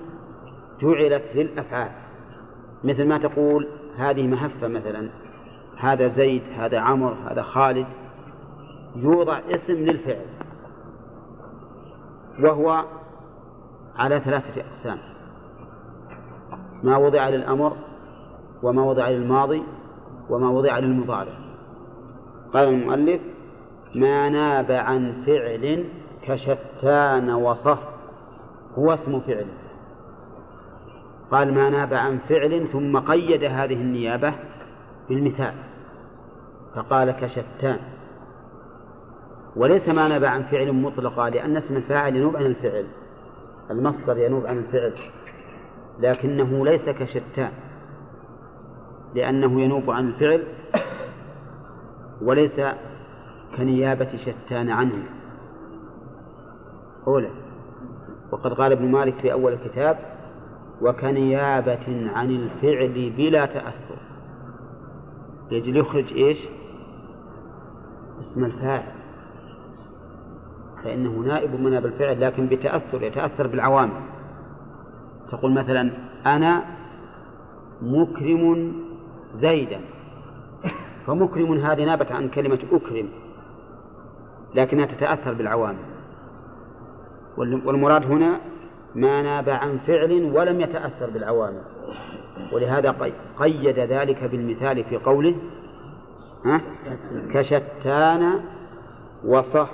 جعلت 0.81 1.23
للأفعال. 1.35 1.91
مثل 2.83 3.07
ما 3.07 3.17
تقول 3.17 3.67
هذه 3.97 4.27
مهفة 4.27 4.67
مثلا 4.67 5.09
هذا 5.77 6.07
زيد 6.07 6.43
هذا 6.57 6.79
عمر 6.79 7.13
هذا 7.13 7.41
خالد. 7.41 7.87
يوضع 8.95 9.39
اسم 9.55 9.73
للفعل 9.73 10.25
وهو 12.39 12.85
على 13.95 14.19
ثلاثة 14.19 14.61
أقسام. 14.61 15.10
ما 16.83 16.97
وضع 16.97 17.29
للأمر 17.29 17.77
وما 18.63 18.83
وضع 18.83 19.09
للماضي 19.09 19.63
وما 20.29 20.49
وضع 20.49 20.79
للمضارع. 20.79 21.33
قال 22.53 22.67
المؤلف 22.67 23.21
ما 23.95 24.29
ناب 24.29 24.71
عن 24.71 25.23
فعل 25.25 25.85
كشتان 26.23 27.29
وصف 27.29 27.79
هو 28.77 28.93
اسم 28.93 29.19
فعل. 29.19 29.45
قال 31.31 31.53
ما 31.53 31.69
ناب 31.69 31.93
عن 31.93 32.17
فعل 32.17 32.67
ثم 32.67 32.99
قيد 32.99 33.43
هذه 33.43 33.73
النيابة 33.73 34.33
بالمثال 35.09 35.53
فقال 36.75 37.11
كشتان. 37.11 37.79
وليس 39.55 39.89
ما 39.89 40.07
ناب 40.07 40.23
عن 40.23 40.43
فعل 40.43 40.71
مطلقا 40.71 41.29
لأن 41.29 41.57
اسم 41.57 41.75
الفاعل 41.75 42.15
ينوب 42.15 42.35
عن 42.35 42.45
الفعل 42.45 42.87
المصدر 43.71 44.17
ينوب 44.17 44.45
عن 44.45 44.57
الفعل. 44.57 44.93
لكنه 46.01 46.65
ليس 46.65 46.89
كشتان 46.89 47.51
لأنه 49.15 49.61
ينوب 49.61 49.91
عن 49.91 50.07
الفعل 50.07 50.43
وليس 52.21 52.61
كنيابة 53.57 54.17
شتان 54.17 54.69
عنه. 54.69 55.03
أولى 57.07 57.29
وقد 58.31 58.53
قال 58.53 58.71
ابن 58.71 58.91
مالك 58.91 59.19
في 59.19 59.31
أول 59.31 59.53
الكتاب 59.53 59.99
وكنيابة 60.81 62.11
عن 62.13 62.29
الفعل 62.29 63.09
بلا 63.17 63.45
تأثر. 63.45 63.97
يجي 65.51 65.79
يخرج 65.79 66.13
إيش؟ 66.13 66.47
اسم 68.19 68.45
الفاعل. 68.45 68.91
فإنه 70.83 71.11
نائب 71.11 71.59
من 71.59 71.77
الفعل 71.77 72.21
لكن 72.21 72.47
بتأثر 72.47 73.03
يتأثر 73.03 73.47
بالعوامل. 73.47 74.01
تقول 75.31 75.51
مثلا 75.51 75.91
أنا 76.25 76.63
مكرم 77.81 78.73
زيدا. 79.31 79.81
فمكرم 81.05 81.53
هذه 81.53 81.85
نابت 81.85 82.11
عن 82.11 82.29
كلمة 82.29 82.59
أكرم 82.71 83.09
لكنها 84.55 84.85
تتأثر 84.85 85.33
بالعوامل. 85.33 85.85
والمراد 87.37 88.05
هنا 88.05 88.39
ما 88.95 89.21
ناب 89.21 89.49
عن 89.49 89.77
فعل 89.77 90.11
ولم 90.35 90.61
يتأثر 90.61 91.09
بالعوامل. 91.09 91.61
ولهذا 92.53 92.95
قيد 93.37 93.79
ذلك 93.79 94.23
بالمثال 94.23 94.83
في 94.83 94.97
قوله 94.97 95.35
ها؟ 96.45 96.61
كشتان 97.33 98.39
وصح 99.25 99.69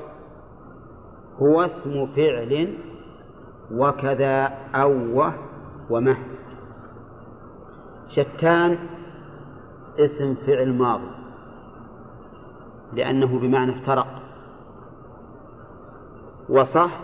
هو 1.41 1.61
اسم 1.61 2.07
فعل 2.15 2.77
وكذا 3.71 4.45
أوه 4.75 5.33
ومه 5.89 6.17
شتان 8.09 8.77
اسم 9.99 10.35
فعل 10.35 10.73
ماضي 10.73 11.09
لأنه 12.93 13.39
بمعنى 13.39 13.71
افترق. 13.71 14.21
وصح 16.49 16.99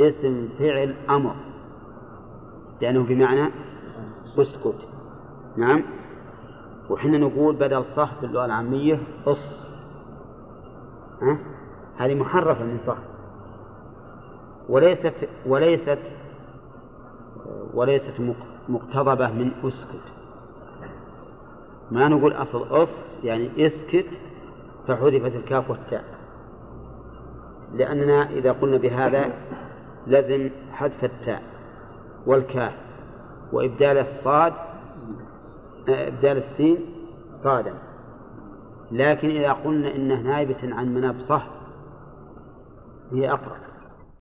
اسم 0.00 0.48
فعل 0.58 0.94
أمر 1.10 1.34
لأنه 2.80 3.02
بمعنى 3.02 3.50
أسكت. 4.38 4.88
نعم؟ 5.56 5.82
وحنا 6.90 7.18
نقول 7.18 7.56
بدل 7.56 7.84
صح 7.84 8.14
في 8.14 8.26
اللغة 8.26 8.44
العامية 8.44 9.00
ها؟ 11.22 11.38
هذه 11.96 12.14
محرفة 12.14 12.64
من 12.64 12.78
صح. 12.78 12.98
وليست 14.68 15.28
وليست 15.46 15.98
وليست 17.74 18.14
مقتضبة 18.68 19.30
من 19.30 19.50
أسكت. 19.64 20.14
ما 21.90 22.08
نقول 22.08 22.32
أصل 22.32 22.82
أص 22.82 23.16
يعني 23.24 23.66
إسكت 23.66 24.06
فحذفت 24.88 25.34
الكاف 25.36 25.70
والتاء. 25.70 26.04
لأننا 27.72 28.30
إذا 28.30 28.52
قلنا 28.52 28.78
بهذا 28.78 29.32
لزم 30.06 30.50
حذف 30.72 31.04
التاء 31.04 31.42
والكاف 32.26 32.76
وإبدال 33.52 33.98
الصاد 33.98 34.52
إبدال 35.88 36.36
السين 36.36 36.78
صادا. 37.44 37.74
لكن 38.92 39.30
إذا 39.30 39.52
قلنا 39.52 39.94
إنه 39.94 40.20
نائبة 40.20 40.74
عن 40.74 40.94
مناب 40.94 41.20
صح 41.20 41.46
هي 43.12 43.32
أقرب. 43.32 43.69